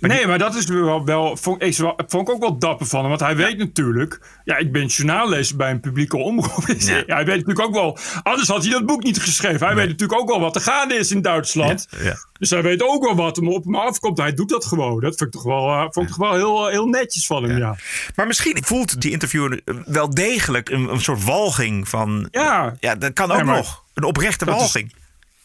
Eh, 0.00 0.10
nee, 0.10 0.26
maar 0.26 0.38
dat 0.38 0.54
is 0.54 0.64
wel, 0.64 1.04
wel, 1.04 1.36
vond, 1.36 1.62
ik, 1.62 1.74
vond 2.06 2.28
ik 2.28 2.34
ook 2.34 2.40
wel 2.40 2.58
dapper 2.58 2.86
van 2.86 3.00
hem. 3.00 3.08
Want 3.08 3.20
hij 3.20 3.36
weet 3.36 3.58
natuurlijk... 3.58 4.20
Ja, 4.44 4.56
ik 4.56 4.72
ben 4.72 4.86
journaallezer 4.86 5.56
bij 5.56 5.70
een 5.70 5.80
publieke 5.80 6.16
omroep. 6.16 6.64
Ja. 6.80 7.02
hij 7.06 7.24
weet 7.24 7.46
natuurlijk 7.46 7.60
ook 7.60 7.74
wel... 7.74 7.98
Anders 8.22 8.48
had 8.48 8.62
hij 8.62 8.72
dat 8.72 8.86
boek 8.86 9.02
niet 9.02 9.20
geschreven. 9.20 9.66
Hij 9.66 9.76
weet 9.76 9.88
natuurlijk 9.88 10.20
ook 10.20 10.28
wel 10.28 10.40
wat 10.40 10.54
er 10.54 10.60
gaande 10.60 10.94
is 10.94 11.10
in 11.10 11.22
Duitsland. 11.22 11.86
ja. 12.02 12.16
Dus 12.38 12.50
hij 12.50 12.62
weet 12.62 12.82
ook 12.82 13.04
wel 13.04 13.14
wat 13.14 13.36
hem 13.36 13.48
op 13.48 13.64
hem 13.64 13.74
afkomt. 13.74 14.18
Hij 14.18 14.34
doet 14.34 14.48
dat 14.48 14.64
gewoon. 14.64 15.00
Dat 15.00 15.16
vond 15.16 15.20
ik 15.20 15.30
toch 15.30 15.42
wel, 15.42 15.68
eh, 15.68 15.86
vond 15.90 16.08
ik 16.08 16.14
toch 16.14 16.28
wel 16.28 16.34
heel, 16.34 16.66
heel 16.68 16.86
netjes 16.86 17.26
van 17.26 17.42
hem, 17.42 17.58
ja. 17.58 17.76
Maar 18.14 18.26
misschien 18.26 18.64
voelt 18.64 19.00
die 19.00 19.10
interviewer 19.10 19.60
wel 19.84 20.10
degelijk 20.10 20.70
een, 20.70 20.92
een 20.92 21.00
soort 21.00 21.24
walging 21.24 21.88
van. 21.88 22.28
Ja, 22.30 22.76
ja 22.80 22.94
dat 22.94 23.12
kan 23.12 23.32
ook 23.32 23.44
nog. 23.44 23.84
Een 23.94 24.04
oprechte 24.04 24.44
walging. 24.44 24.92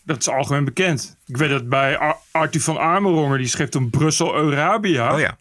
Dat 0.05 0.17
is 0.17 0.29
algemeen 0.29 0.65
bekend. 0.65 1.17
Ik 1.25 1.37
weet 1.37 1.49
dat 1.49 1.69
bij 1.69 1.97
Ar 1.97 2.17
Arthur 2.31 2.61
van 2.61 2.79
Amerongen, 2.79 3.37
die 3.37 3.47
schreef 3.47 3.69
toen 3.69 3.89
Brussel 3.89 4.35
Eurabia. 4.35 5.13
Oh 5.13 5.19
ja. 5.19 5.35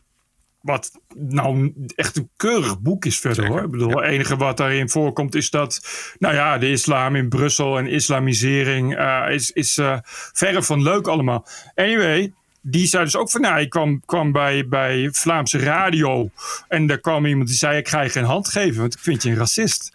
Wat 0.60 0.90
nou 1.14 1.74
echt 1.96 2.16
een 2.16 2.30
keurig 2.36 2.80
boek 2.80 3.04
is 3.04 3.18
verder 3.18 3.46
hoor. 3.46 3.62
Ik 3.62 3.70
bedoel, 3.70 3.90
het 3.90 4.10
enige 4.10 4.36
wat 4.36 4.56
daarin 4.56 4.88
voorkomt 4.88 5.34
is 5.34 5.50
dat, 5.50 5.80
nou 6.18 6.34
ja, 6.34 6.58
de 6.58 6.70
islam 6.70 7.16
in 7.16 7.28
Brussel 7.28 7.78
en 7.78 7.86
islamisering 7.86 8.96
eh, 8.96 9.24
is, 9.30 9.50
is 9.50 9.78
eh, 9.78 9.98
verre 10.32 10.62
van 10.62 10.82
leuk 10.82 11.06
allemaal. 11.06 11.46
Anyway, 11.74 12.32
die 12.60 12.86
zei 12.86 13.04
dus 13.04 13.16
ook 13.16 13.30
van, 13.30 13.40
nou, 13.40 13.60
ik 13.60 13.70
kwam, 13.70 14.00
kwam 14.04 14.32
bij, 14.32 14.68
bij 14.68 15.08
Vlaamse 15.12 15.58
radio 15.58 16.30
en 16.68 16.86
daar 16.86 17.00
kwam 17.00 17.26
iemand 17.26 17.48
die 17.48 17.56
zei, 17.56 17.78
ik 17.78 17.88
ga 17.88 18.00
je 18.00 18.10
geen 18.10 18.24
hand 18.24 18.48
geven, 18.48 18.80
want 18.80 18.94
ik 18.94 19.00
vind 19.00 19.22
je 19.22 19.30
een 19.30 19.36
racist. 19.36 19.90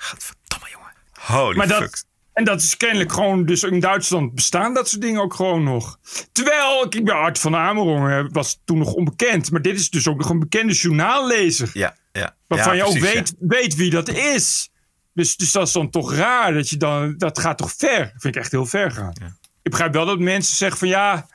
Holy 1.20 1.58
maar 1.58 1.68
fuck. 1.68 1.80
dat, 1.80 2.06
en 2.40 2.46
dat 2.46 2.62
is 2.62 2.78
kennelijk 2.78 3.12
gewoon, 3.12 3.46
dus 3.46 3.64
in 3.64 3.80
Duitsland 3.80 4.36
bestaan 4.36 4.74
dat 4.74 4.90
soort 4.90 5.02
dingen 5.02 5.22
ook 5.22 5.34
gewoon 5.34 5.64
nog. 5.64 6.00
Terwijl, 6.32 6.86
ik 6.90 7.06
bij 7.06 7.14
Art 7.14 7.40
van 7.40 7.56
Amerongen 7.56 8.32
was 8.32 8.62
toen 8.66 8.78
nog 8.78 8.94
onbekend. 8.94 9.52
Maar 9.52 9.62
dit 9.62 9.80
is 9.80 9.90
dus 9.90 10.08
ook 10.08 10.18
nog 10.18 10.30
een 10.30 10.40
bekende 10.40 10.74
journaallezer. 10.74 11.70
Ja, 11.74 11.96
ja. 12.12 12.36
Waarvan 12.48 12.76
Ja, 12.76 12.84
je 12.84 12.90
ook 12.90 13.00
weet, 13.00 13.36
weet 13.40 13.76
wie 13.76 13.90
dat 13.90 14.10
is. 14.10 14.70
Dus, 15.14 15.36
dus 15.36 15.52
dat 15.52 15.68
is 15.68 15.74
dan 15.74 15.90
toch 15.90 16.14
raar 16.14 16.54
dat 16.54 16.70
je 16.70 16.78
dan, 16.78 17.18
dat 17.18 17.40
gaat 17.40 17.58
toch 17.58 17.74
ver. 17.78 18.00
Dat 18.00 18.22
vind 18.22 18.36
ik 18.36 18.42
echt 18.42 18.52
heel 18.52 18.66
ver 18.66 18.92
gaan. 18.92 19.14
Ik 19.62 19.72
begrijp 19.72 19.94
wel 19.94 20.06
dat 20.06 20.20
mensen 20.20 20.58
zeggen 20.58 20.78
van 20.78 20.88
ja, 20.88 21.28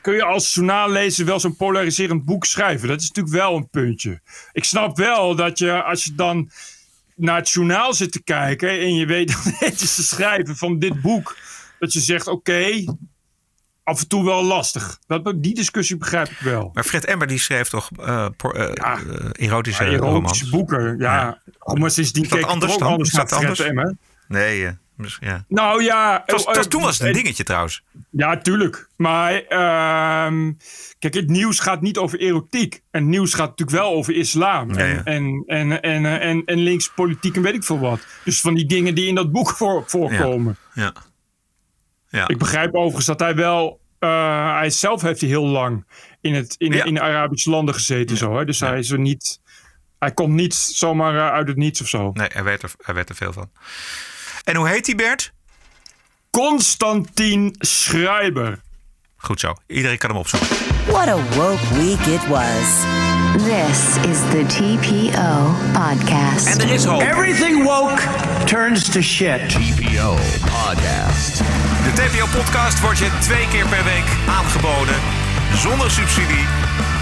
kun 0.00 0.14
je 0.14 0.24
als 0.24 0.54
journaallezer 0.54 1.26
wel 1.26 1.40
zo'n 1.40 1.56
polariserend 1.56 2.24
boek 2.24 2.44
schrijven? 2.44 2.88
Dat 2.88 3.00
is 3.00 3.08
natuurlijk 3.08 3.36
wel 3.36 3.56
een 3.56 3.70
puntje. 3.70 4.20
Ik 4.52 4.64
snap 4.64 4.96
wel 4.96 5.34
dat 5.34 5.58
je, 5.58 5.82
als 5.82 6.04
je 6.04 6.14
dan 6.14 6.50
naar 7.14 7.36
het 7.36 7.50
journaal 7.50 7.94
zit 7.94 8.12
te 8.12 8.22
kijken 8.22 8.68
en 8.68 8.94
je 8.94 9.06
weet 9.06 9.32
dan 9.32 9.52
netjes 9.60 9.94
te 9.94 10.02
schrijven 10.04 10.56
van 10.56 10.78
dit 10.78 11.00
boek, 11.00 11.36
dat 11.78 11.92
je 11.92 12.00
zegt 12.00 12.26
oké, 12.26 12.84
af 13.82 14.00
en 14.00 14.08
toe 14.08 14.24
wel 14.24 14.44
lastig. 14.44 14.98
Dat, 15.06 15.32
die 15.36 15.54
discussie 15.54 15.96
begrijp 15.96 16.28
ik 16.28 16.38
wel. 16.38 16.70
Maar 16.72 16.84
Fred 16.84 17.04
Emmer 17.04 17.26
die 17.26 17.38
schreef 17.38 17.68
toch 17.68 17.90
eh, 18.00 18.26
por- 18.36 18.54
eh, 18.54 18.92
eh, 18.94 19.30
erotische, 19.32 19.84
Ja, 19.84 19.96
romans? 19.96 20.14
erotische 20.16 20.50
boeken, 20.50 20.98
ja. 20.98 21.42
Oh, 21.58 21.74
maar 21.78 21.90
sindsdien 21.90 22.22
Is 22.22 22.28
dat 22.28 22.38
keek 22.38 22.46
ik 22.46 22.52
anders 22.54 22.72
ook 22.72 22.80
anders 22.80 23.08
Is 23.08 23.14
dat 23.14 23.30
naar 23.30 23.38
Fred 23.38 23.50
anders? 23.50 23.68
Emmer. 23.68 23.96
Nee, 24.28 24.78
ja. 25.20 25.44
Nou 25.48 25.82
ja. 25.82 26.22
Het 26.24 26.30
was, 26.32 26.40
eh, 26.42 26.46
het 26.48 26.56
was- 26.56 26.66
toen 26.66 26.82
was 26.82 26.98
het 26.98 27.06
een 27.06 27.14
eh, 27.14 27.22
dingetje 27.22 27.44
trouwens. 27.44 27.82
Ja, 28.10 28.36
tuurlijk. 28.38 28.88
Maar 28.96 29.32
ehm, 29.34 30.52
kijk, 30.98 31.14
het 31.14 31.28
nieuws 31.28 31.58
gaat 31.60 31.80
niet 31.80 31.98
over 31.98 32.18
erotiek. 32.20 32.74
En 32.90 33.00
het 33.00 33.10
nieuws 33.10 33.34
gaat 33.34 33.48
natuurlijk 33.48 33.76
wel 33.78 33.92
over 33.92 34.14
islam. 34.16 34.74
Ja, 34.74 34.84
ja. 34.84 35.04
En, 35.04 35.42
en, 35.46 35.82
en, 35.82 36.04
en, 36.04 36.20
en, 36.20 36.42
en 36.44 36.58
links 36.58 36.90
politiek 36.90 37.36
en 37.36 37.42
weet 37.42 37.54
ik 37.54 37.64
veel 37.64 37.78
wat. 37.78 38.06
Dus 38.24 38.40
van 38.40 38.54
die 38.54 38.66
dingen 38.66 38.94
die 38.94 39.06
in 39.06 39.14
dat 39.14 39.32
boek 39.32 39.50
voor, 39.50 39.84
voorkomen. 39.86 40.56
Ja. 40.74 40.92
ja. 42.08 42.28
Ik 42.28 42.38
begrijp 42.38 42.74
overigens 42.74 43.06
dat 43.06 43.20
hij 43.20 43.34
wel... 43.34 43.80
eh, 43.98 44.54
hij 44.56 44.70
zelf 44.70 45.02
heeft 45.02 45.20
hij 45.20 45.28
heel 45.30 45.46
lang 45.46 45.84
in, 46.20 46.34
het, 46.34 46.54
in, 46.58 46.72
in 46.86 46.94
de 46.94 47.00
Arabische 47.00 47.50
landen 47.50 47.74
gezeten. 47.74 48.16
Zo, 48.16 48.36
hè? 48.38 48.44
Dus 48.44 48.60
hij 48.60 48.78
is 48.78 48.90
er 48.90 48.98
niet... 48.98 49.40
Hij 49.98 50.12
komt 50.12 50.32
niet 50.34 50.54
zomaar 50.54 51.30
uit 51.30 51.48
het 51.48 51.56
niets 51.56 51.80
of 51.80 51.88
zo. 51.88 52.10
Nee, 52.14 52.28
hij 52.32 52.44
weet, 52.44 52.62
er, 52.62 52.72
hij 52.82 52.94
weet 52.94 53.08
er 53.08 53.14
veel 53.14 53.32
van. 53.32 53.50
En 54.44 54.56
hoe 54.56 54.68
heet 54.68 54.84
die 54.84 54.94
Bert? 54.94 55.32
Constantin 56.30 57.54
Schreiber. 57.58 58.60
Goed 59.16 59.40
zo. 59.40 59.54
Iedereen 59.66 59.98
kan 59.98 60.10
hem 60.10 60.18
opzoeken. 60.18 60.48
What 60.86 61.08
a 61.08 61.16
woke 61.16 61.74
week 61.74 62.00
it 62.00 62.28
was. 62.28 62.66
This 63.36 63.96
is 64.10 64.18
the 64.30 64.44
TPO 64.46 65.54
podcast. 65.72 66.46
En 66.46 66.60
er 66.60 66.72
is 66.72 66.84
hoop. 66.84 67.00
Everything 67.00 67.62
woke 67.64 68.02
turns 68.44 68.90
to 68.90 69.00
shit. 69.00 69.48
TPO 69.48 70.16
Podcast. 70.40 71.38
De 71.84 71.92
TPO-podcast 71.94 72.80
wordt 72.80 72.98
je 72.98 73.10
twee 73.20 73.48
keer 73.48 73.66
per 73.66 73.84
week 73.84 74.04
aangeboden. 74.28 74.94
Zonder 75.54 75.90
subsidie 75.90 76.46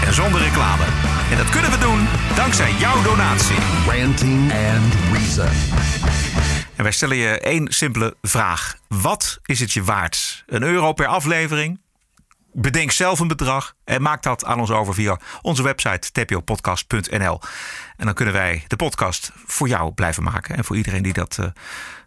en 0.05 0.13
zonder 0.13 0.41
reclame. 0.41 0.83
En 1.31 1.37
dat 1.37 1.49
kunnen 1.49 1.71
we 1.71 1.77
doen 1.77 2.07
dankzij 2.35 2.71
jouw 2.79 3.01
donatie. 3.01 3.57
Ranting 3.87 4.51
and 4.51 4.93
Reason. 5.11 6.22
Wij 6.83 6.91
stellen 6.91 7.17
je 7.17 7.39
één 7.39 7.73
simpele 7.73 8.15
vraag. 8.21 8.77
Wat 8.87 9.39
is 9.45 9.59
het 9.59 9.71
je 9.71 9.83
waard? 9.83 10.43
Een 10.47 10.63
euro 10.63 10.93
per 10.93 11.07
aflevering? 11.07 11.79
Bedenk 12.53 12.91
zelf 12.91 13.19
een 13.19 13.27
bedrag 13.27 13.75
en 13.83 14.01
maak 14.01 14.23
dat 14.23 14.45
aan 14.45 14.59
ons 14.59 14.71
over 14.71 14.93
via 14.93 15.19
onze 15.41 15.63
website 15.63 16.11
tpopodcast.nl. 16.11 17.39
En 17.97 18.05
dan 18.05 18.13
kunnen 18.13 18.33
wij 18.33 18.63
de 18.67 18.75
podcast 18.75 19.31
voor 19.45 19.67
jou 19.67 19.93
blijven 19.93 20.23
maken 20.23 20.55
en 20.55 20.63
voor 20.63 20.75
iedereen 20.75 21.03
die 21.03 21.13
dat 21.13 21.37
uh, 21.39 21.45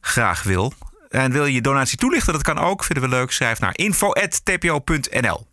graag 0.01 0.43
wil. 0.43 0.73
En 1.09 1.33
wil 1.33 1.45
je 1.45 1.53
je 1.53 1.61
donatie 1.61 1.99
toelichten? 1.99 2.33
Dat 2.33 2.43
kan 2.43 2.59
ook. 2.59 2.85
Vinden 2.85 3.11
we 3.11 3.17
leuk. 3.17 3.31
Schrijf 3.31 3.61
naar 3.61 3.77
info.tpo.nl. 3.77 5.47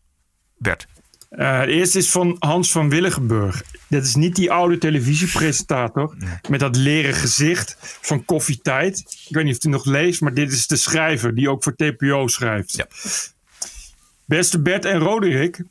Bert. 0.58 0.88
Uh, 1.36 1.62
de 1.62 1.72
eerste 1.72 1.98
is 1.98 2.12
van 2.12 2.36
Hans 2.40 2.72
van 2.72 2.90
Willigenburg. 2.90 3.64
Dat 3.88 4.04
is 4.04 4.16
niet 4.16 4.36
die 4.36 4.52
oude 4.52 4.78
televisiepresentator 4.78 6.16
nee. 6.18 6.30
met 6.50 6.60
dat 6.60 6.76
leren 6.76 7.14
gezicht 7.14 7.78
van 8.02 8.26
Koffietijd. 8.26 8.98
Ik 9.28 9.36
weet 9.36 9.44
niet 9.44 9.58
of 9.58 9.66
u 9.66 9.70
nog 9.70 9.86
leest, 9.86 10.22
maar 10.22 10.34
dit 10.34 10.52
is 10.52 10.68
de 10.68 10.76
schrijver 10.76 11.36
die 11.36 11.50
ook 11.50 11.64
voor 11.64 11.76
TPO 11.76 12.28
schrijft. 12.28 12.76
Ja. 12.76 12.88
Beste 14.26 14.62
Bert 14.62 14.86
en 14.86 15.00
Roderick, 15.00 15.64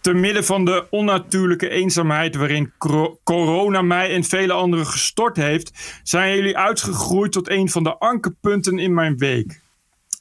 te 0.00 0.12
midden 0.12 0.44
van 0.44 0.64
de 0.64 0.86
onnatuurlijke 0.90 1.68
eenzaamheid 1.68 2.36
waarin 2.36 2.72
corona 3.24 3.82
mij 3.82 4.14
en 4.14 4.24
vele 4.24 4.52
anderen 4.52 4.86
gestort 4.86 5.36
heeft, 5.36 6.00
zijn 6.02 6.36
jullie 6.36 6.58
uitgegroeid 6.58 7.32
tot 7.32 7.50
een 7.50 7.68
van 7.68 7.82
de 7.82 7.98
ankerpunten 7.98 8.78
in 8.78 8.94
mijn 8.94 9.16
week 9.16 9.60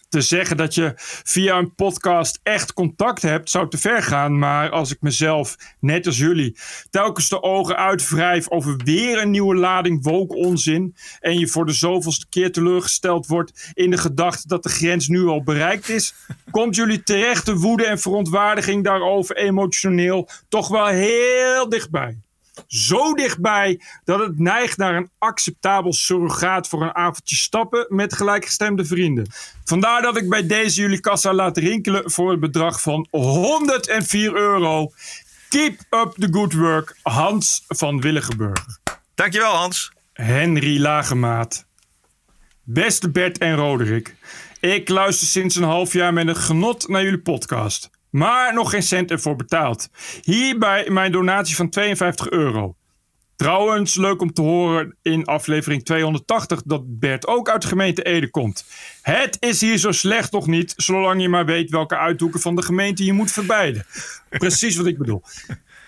te 0.10 0.22
zeggen 0.22 0.58
dat 0.58 0.74
je 0.74 0.94
via 1.24 1.58
een 1.58 1.76
podcast 1.76 2.40
echt 2.44 2.74
contact 2.74 3.22
hebt, 3.22 3.50
zou 3.50 3.70
te 3.70 3.78
ver 3.78 4.04
gaan. 4.04 4.40
Maar 4.40 4.70
als 4.70 4.92
ik 4.92 5.02
mezelf, 5.02 5.56
net 5.80 6.06
als 6.06 6.18
jullie, 6.18 6.58
telkens 6.90 7.30
de 7.30 7.42
ogen 7.42 7.78
uitwrijf 7.78 8.50
over 8.50 8.78
weer 8.84 9.22
een 9.22 9.30
nieuwe 9.30 9.56
lading 9.56 10.04
woke 10.04 10.36
onzin. 10.36 10.96
En 11.20 11.40
je 11.40 11.48
voor 11.48 11.66
de 11.66 11.74
zoveelste 11.74 12.26
keer 12.30 12.52
teleurgesteld 12.52 13.28
wordt 13.28 13.72
in 13.74 13.92
de 13.92 13.98
gedachte 13.98 14.48
dat 14.48 14.64
de 14.64 14.70
grens 14.70 15.08
nu 15.08 15.26
al 15.26 15.44
bereikt 15.44 15.90
is, 15.90 16.14
komt 16.52 16.76
jullie 16.76 17.04
terechte 17.04 17.56
woede 17.56 17.86
en 17.86 18.00
verontwaardiging 18.00 18.84
daarover 18.84 19.38
emotioneel 19.38 20.30
toch 20.50 20.68
wel 20.68 20.88
heel 20.88 21.70
dichtbij 21.70 22.18
zo 22.68 23.14
dichtbij 23.14 23.82
dat 24.04 24.20
het 24.20 24.40
neigt 24.40 24.78
naar 24.78 24.96
een 24.96 25.10
acceptabel 25.18 25.94
surrogaat 25.94 26.68
voor 26.68 26.82
een 26.82 26.96
avondje 26.96 27.36
stappen 27.36 27.86
met 27.90 28.14
gelijkgestemde 28.14 28.86
vrienden. 28.86 29.32
Vandaar 29.64 30.02
dat 30.02 30.18
ik 30.18 30.30
bij 30.30 30.48
deze 30.48 30.82
jullie 30.82 31.00
kassa 31.00 31.34
laat 31.34 31.58
rinkelen 31.58 32.12
voor 32.12 32.32
het 32.32 32.40
bedrag 32.40 32.82
van 32.82 33.08
104 33.10 34.36
euro. 34.36 34.92
Keep 35.50 35.80
up 35.90 36.14
the 36.18 36.28
good 36.32 36.54
work, 36.54 36.98
Hans 37.02 37.64
van 37.68 38.02
Willigenburg. 38.02 38.66
Dankjewel, 39.16 39.54
Hans. 39.54 39.92
Henry 40.14 40.82
Lagemaat. 40.82 41.66
Beste 42.64 43.10
Bert 43.10 43.38
en 43.38 43.56
Roderick. 43.56 44.16
Ik 44.60 44.90
luister 44.90 45.28
sinds 45.28 45.56
een 45.56 45.64
half 45.64 45.94
jaar 45.94 46.14
met 46.14 46.28
een 46.28 46.36
genot 46.36 46.88
naar 46.88 47.04
jullie 47.04 47.20
podcast 47.20 47.90
maar 48.10 48.54
nog 48.54 48.70
geen 48.70 48.84
cent 48.84 49.12
ervoor 49.12 49.36
betaald. 49.36 49.90
Hierbij 50.22 50.90
mijn 50.90 51.12
donatie 51.12 51.56
van 51.56 51.70
52 51.70 52.30
euro. 52.30 52.76
Trouwens, 53.36 53.96
leuk 53.96 54.22
om 54.22 54.34
te 54.34 54.42
horen 54.42 54.96
in 55.02 55.26
aflevering 55.26 55.86
280 55.86 56.62
dat 56.66 57.00
Bert 57.00 57.28
ook 57.28 57.50
uit 57.50 57.62
de 57.62 57.68
gemeente 57.68 58.04
Ede 58.04 58.30
komt. 58.30 58.66
Het 59.02 59.38
is 59.40 59.62
hier 59.62 59.78
zo 59.78 59.92
slecht 59.92 60.32
nog 60.32 60.48
niet, 60.48 60.74
zolang 60.78 61.22
je 61.22 61.30
maar 61.30 61.46
weet 61.46 61.70
welke 61.70 61.98
uithoeken 61.98 62.40
van 62.40 62.56
de 62.56 62.62
gemeente 62.62 63.06
je 63.06 63.14
moet 63.14 63.32
verbijden. 63.32 63.86
Precies 64.30 64.76
wat 64.76 64.86
ik 64.86 64.98
bedoel. 64.98 65.24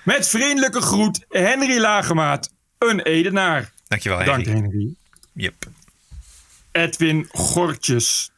Met 0.03 0.27
vriendelijke 0.27 0.81
groet, 0.81 1.25
Henry 1.29 1.79
Lagemaat, 1.79 2.53
een 2.77 3.01
Edenaar. 3.01 3.71
Dankjewel, 3.87 4.17
Henry. 4.17 4.43
Dank, 4.43 4.57
Henry. 4.57 4.93
Yep. 5.33 5.55
Edwin 6.71 7.27
Gortjes. 7.31 8.31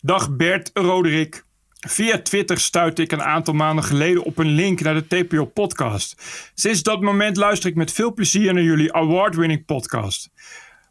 Dag 0.00 0.36
Bert, 0.36 0.70
Roderick. 0.74 1.44
Via 1.88 2.18
Twitter 2.22 2.58
stuitte 2.58 3.02
ik 3.02 3.12
een 3.12 3.22
aantal 3.22 3.54
maanden 3.54 3.84
geleden 3.84 4.22
op 4.22 4.38
een 4.38 4.48
link 4.48 4.80
naar 4.80 4.94
de 4.94 5.06
TPO-podcast. 5.06 6.14
Sinds 6.54 6.82
dat 6.82 7.00
moment 7.00 7.36
luister 7.36 7.70
ik 7.70 7.76
met 7.76 7.92
veel 7.92 8.12
plezier 8.12 8.54
naar 8.54 8.62
jullie 8.62 8.92
award-winning 8.92 9.64
podcast. 9.64 10.30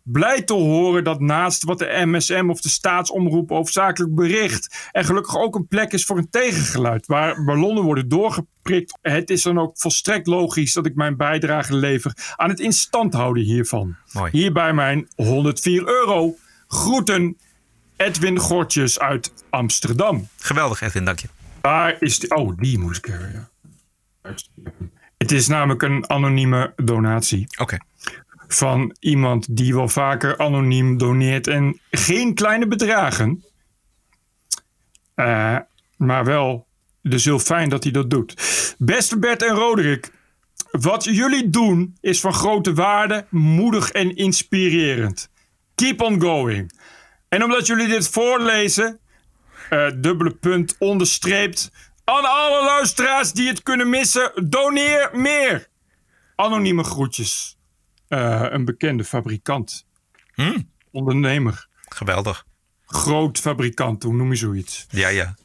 Blij 0.04 0.42
te 0.42 0.54
horen 0.54 1.04
dat 1.04 1.20
naast 1.20 1.64
wat 1.64 1.80
de 1.80 2.02
MSM 2.06 2.48
of 2.50 2.62
de 2.62 2.70
staatsomroep 2.70 3.50
hoofdzakelijk 3.50 4.16
bericht, 4.16 4.90
er 4.92 5.06
gelukkig 5.06 5.38
ook 5.38 5.56
een 5.56 5.68
plek 5.68 5.94
is 5.94 6.06
voor 6.06 6.18
een 6.18 6.30
tegengeluid 6.30 7.06
waar 7.06 7.44
ballonnen 7.44 7.84
worden 7.84 8.10
doorgeprikt. 8.10 8.98
Het 9.02 9.30
is 9.30 9.42
dan 9.42 9.60
ook 9.60 9.78
volstrekt 9.78 10.28
logisch 10.28 10.74
dat 10.74 10.86
ik 10.86 10.96
mijn 10.96 11.18
bijdrage 11.18 11.76
lever 11.76 12.34
aan 12.36 12.50
het 12.50 12.60
instand 12.60 13.14
houden 13.14 13.44
hiervan. 13.44 13.96
Mooi. 14.14 14.32
Hierbij 14.32 14.74
mijn 14.74 15.08
104 15.16 15.88
euro. 15.88 16.36
Groeten 16.68 17.38
Edwin 18.00 18.38
Gortjes 18.40 19.00
uit 19.00 19.34
Amsterdam. 19.50 20.28
Geweldig, 20.38 20.82
Edwin, 20.82 21.06
dank 21.06 21.20
je. 21.20 21.28
Waar 21.62 21.96
is 22.00 22.20
die? 22.20 22.36
Oh, 22.36 22.58
die 22.58 22.80
moest 22.80 22.98
ik 22.98 23.06
hebben. 23.06 23.50
Ja. 24.24 24.34
Het 25.18 25.32
is 25.32 25.48
namelijk 25.48 25.82
een 25.82 26.10
anonieme 26.10 26.74
donatie. 26.76 27.48
Oké. 27.58 27.78
Van 28.48 28.96
iemand 29.00 29.58
die 29.58 29.76
wel 29.76 29.88
vaker 29.88 30.38
anoniem 30.38 30.98
doneert 30.98 31.48
en 31.48 31.80
geen 31.92 32.34
kleine 32.34 32.68
bedragen. 32.68 33.44
Uh, 35.16 35.58
maar 35.98 36.26
wel, 36.26 36.68
dus 37.02 37.26
heel 37.26 37.40
fijn 37.40 37.70
dat 37.70 37.84
hij 37.84 37.92
dat 37.92 38.10
doet. 38.10 38.34
Beste 38.78 39.20
Bert 39.20 39.44
en 39.44 39.56
Roderick, 39.56 40.12
wat 40.72 41.04
jullie 41.04 41.50
doen 41.50 41.98
is 42.02 42.20
van 42.20 42.34
grote 42.34 42.74
waarde, 42.74 43.26
moedig 43.30 43.92
en 43.92 44.16
inspirerend. 44.16 45.30
Keep 45.76 46.02
on 46.02 46.22
going. 46.22 46.72
En 47.30 47.44
omdat 47.44 47.68
jullie 47.68 47.88
dit 47.88 48.10
voorlezen, 48.10 49.00
uh, 49.70 49.92
dubbele 49.96 50.32
punt 50.32 50.76
onderstreept. 50.80 51.72
Aan 52.04 52.26
alle 52.26 52.64
luisteraars 52.66 53.32
die 53.32 53.48
het 53.48 53.64
kunnen 53.64 53.90
missen, 53.90 54.32
doneer 54.50 55.10
meer. 55.14 55.68
Anonieme 56.36 56.84
groetjes. 56.84 57.58
Uh, 58.10 58.46
een 58.50 58.66
bekende 58.66 59.04
fabrikant. 59.04 59.86
Hmm. 60.34 60.72
Ondernemer. 60.92 61.68
Geweldig. 61.90 62.46
Groot 62.86 63.40
fabrikant, 63.40 64.04
hoe 64.04 64.14
noem 64.14 64.30
je 64.30 64.36
zoiets? 64.36 64.86
Ja, 64.90 65.08
ja. 65.08 65.36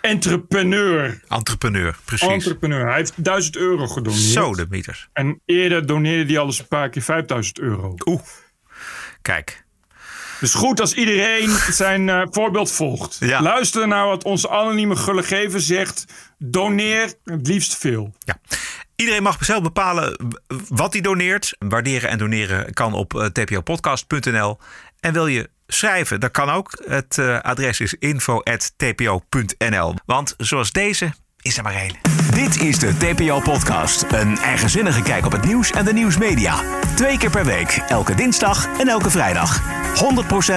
Entrepreneur. 0.00 1.20
Entrepreneur, 1.28 1.98
precies. 2.04 2.28
Entrepreneur. 2.28 2.86
Hij 2.86 2.96
heeft 2.96 3.24
1000 3.24 3.56
euro 3.56 3.86
gedoneerd. 3.86 4.22
Zo, 4.22 4.54
de 4.54 4.66
meters. 4.68 5.08
En 5.12 5.40
eerder 5.44 5.86
doneerde 5.86 6.32
hij 6.32 6.40
al 6.40 6.46
eens 6.46 6.58
een 6.58 6.68
paar 6.68 6.88
keer 6.88 7.02
5000 7.02 7.58
euro. 7.58 7.94
Oeh. 8.04 8.20
Kijk. 9.22 9.63
Dus 10.44 10.54
goed 10.54 10.80
als 10.80 10.94
iedereen 10.94 11.50
zijn 11.70 12.08
uh, 12.08 12.22
voorbeeld 12.30 12.72
volgt. 12.72 13.16
Ja. 13.20 13.42
Luister 13.42 13.88
naar 13.88 14.06
wat 14.06 14.24
onze 14.24 14.48
anonieme 14.48 14.96
gullegever 14.96 15.60
zegt. 15.60 16.04
Doneer 16.38 17.14
het 17.24 17.46
liefst 17.46 17.76
veel. 17.76 18.14
Ja. 18.18 18.38
Iedereen 18.96 19.22
mag 19.22 19.44
zelf 19.44 19.62
bepalen 19.62 20.34
wat 20.68 20.92
hij 20.92 21.02
doneert. 21.02 21.56
Waarderen 21.58 22.10
en 22.10 22.18
doneren 22.18 22.72
kan 22.72 22.92
op 22.92 23.14
uh, 23.14 23.24
tpopodcast.nl. 23.24 24.58
En 25.00 25.12
wil 25.12 25.26
je 25.26 25.50
schrijven, 25.66 26.20
dat 26.20 26.30
kan 26.30 26.50
ook. 26.50 26.82
Het 26.86 27.16
uh, 27.16 27.40
adres 27.40 27.80
is 27.80 27.94
info.tpo.nl. 27.98 29.94
Want 30.06 30.34
zoals 30.36 30.72
deze 30.72 31.12
is 31.42 31.56
er 31.56 31.62
maar 31.62 31.74
één. 31.74 32.13
Dit 32.30 32.60
is 32.60 32.78
de 32.78 32.96
TPO-podcast. 32.96 34.04
Een 34.08 34.38
eigenzinnige 34.38 35.02
kijk 35.02 35.26
op 35.26 35.32
het 35.32 35.44
nieuws 35.44 35.70
en 35.70 35.84
de 35.84 35.92
nieuwsmedia. 35.92 36.60
Twee 36.94 37.18
keer 37.18 37.30
per 37.30 37.44
week, 37.44 37.82
elke 37.88 38.14
dinsdag 38.14 38.68
en 38.78 38.88
elke 38.88 39.10
vrijdag. 39.10 39.62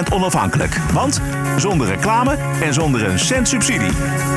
100% 0.07 0.13
onafhankelijk, 0.13 0.77
want 0.93 1.21
zonder 1.57 1.87
reclame 1.87 2.37
en 2.61 2.73
zonder 2.73 3.07
een 3.09 3.19
cent 3.19 3.47
subsidie. 3.47 3.91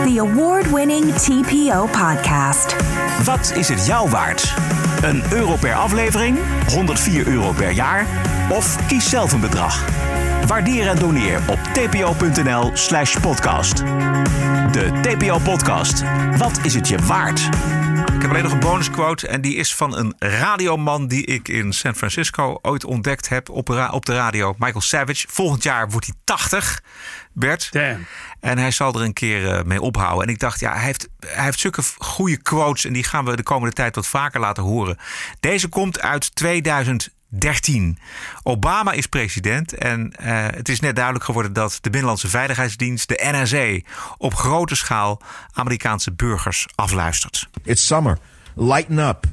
The 0.04 0.20
award-winning 0.20 1.14
TPO 1.14 1.86
podcast. 1.86 2.76
Wat 3.24 3.52
is 3.56 3.68
het 3.68 3.86
jou 3.86 4.10
waard? 4.10 4.54
Een 5.02 5.22
euro 5.32 5.56
per 5.56 5.74
aflevering, 5.74 6.38
104 6.68 7.26
euro 7.26 7.52
per 7.52 7.70
jaar 7.70 8.06
of 8.50 8.86
kies 8.86 9.08
zelf 9.08 9.32
een 9.32 9.40
bedrag. 9.40 9.84
Waardeer 10.46 10.88
en 10.88 10.98
doneer 10.98 11.40
op 11.48 11.58
tpo.nl 11.58 12.70
slash 12.74 13.16
podcast. 13.20 13.76
De 13.76 14.98
TPO-podcast. 15.02 16.02
Wat 16.36 16.60
is 16.62 16.74
het 16.74 16.88
je 16.88 16.98
waard? 16.98 17.48
Ik 18.14 18.22
heb 18.22 18.30
alleen 18.30 18.42
nog 18.42 18.52
een 18.52 18.70
bonusquote 18.70 19.28
en 19.28 19.40
die 19.40 19.54
is 19.54 19.74
van 19.74 19.96
een 19.96 20.14
radioman 20.18 21.06
die 21.08 21.24
ik 21.24 21.48
in 21.48 21.72
San 21.72 21.94
Francisco 21.94 22.58
ooit 22.62 22.84
ontdekt 22.84 23.28
heb 23.28 23.48
op, 23.48 23.88
op 23.90 24.06
de 24.06 24.14
radio. 24.14 24.54
Michael 24.58 24.80
Savage. 24.80 25.26
Volgend 25.28 25.62
jaar 25.62 25.90
wordt 25.90 26.06
hij 26.06 26.14
80, 26.24 26.82
Bert. 27.32 27.72
Damn. 27.72 28.06
En 28.40 28.58
hij 28.58 28.70
zal 28.70 28.94
er 28.94 29.02
een 29.02 29.12
keer 29.12 29.42
uh, 29.42 29.62
mee 29.62 29.80
ophouden. 29.80 30.26
En 30.26 30.32
ik 30.32 30.38
dacht, 30.38 30.60
ja, 30.60 30.72
hij 30.72 30.84
heeft, 30.84 31.08
hij 31.26 31.44
heeft 31.44 31.60
zulke 31.60 31.82
goede 31.98 32.36
quotes 32.36 32.84
en 32.84 32.92
die 32.92 33.04
gaan 33.04 33.24
we 33.24 33.36
de 33.36 33.42
komende 33.42 33.74
tijd 33.74 33.94
wat 33.94 34.06
vaker 34.06 34.40
laten 34.40 34.62
horen. 34.62 34.98
Deze 35.40 35.68
komt 35.68 36.00
uit 36.00 36.34
2000. 36.34 37.10
13. 37.38 37.98
Obama 38.42 38.94
is 38.94 39.06
president 39.06 39.74
en 39.74 40.12
uh, 40.20 40.46
het 40.50 40.68
is 40.68 40.80
net 40.80 40.94
duidelijk 40.94 41.24
geworden 41.24 41.52
dat 41.52 41.78
de 41.80 41.90
Binnenlandse 41.90 42.28
Veiligheidsdienst, 42.28 43.08
de 43.08 43.28
NSA, 43.32 43.92
op 44.18 44.34
grote 44.34 44.74
schaal 44.74 45.22
Amerikaanse 45.52 46.12
burgers 46.12 46.66
afluistert. 46.74 47.48
It's 47.64 47.86
summer. 47.86 48.18
Lighten 48.54 48.98
up. 48.98 49.26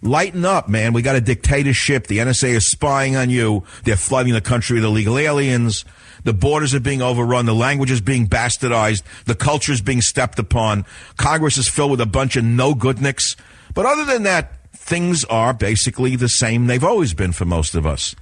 Lighten 0.00 0.44
up, 0.44 0.66
man. 0.66 0.92
We 0.92 1.02
got 1.02 1.14
a 1.14 1.20
dictatorship. 1.20 2.06
The 2.06 2.18
NSA 2.18 2.48
is 2.48 2.68
spying 2.68 3.16
on 3.16 3.30
you. 3.30 3.62
They're 3.82 3.96
flooding 3.96 4.34
the 4.34 4.40
country 4.40 4.74
with 4.74 4.84
illegal 4.84 5.18
aliens. 5.18 5.84
The 6.24 6.34
borders 6.34 6.74
are 6.74 6.80
being 6.80 7.02
overrun. 7.02 7.46
The 7.46 7.54
language 7.54 7.90
is 7.90 8.02
being 8.02 8.28
bastardized. 8.28 9.02
The 9.24 9.34
culture 9.34 9.72
is 9.72 9.82
being 9.82 10.02
stepped 10.02 10.38
upon. 10.38 10.84
Congress 11.16 11.56
is 11.56 11.68
filled 11.68 11.90
with 11.90 12.00
a 12.00 12.06
bunch 12.06 12.36
of 12.36 12.44
no 12.44 12.74
goodniks. 12.74 13.36
But 13.74 13.86
other 13.86 14.04
than 14.04 14.22
that, 14.22 14.52
things 14.84 15.24
are 15.24 15.54
basically 15.54 16.14
the 16.14 16.28
same 16.28 16.66
they've 16.66 16.84
always 16.84 17.14
been 17.14 17.32
for 17.32 17.46
most 17.46 17.74
of 17.74 17.86
us. 17.86 18.14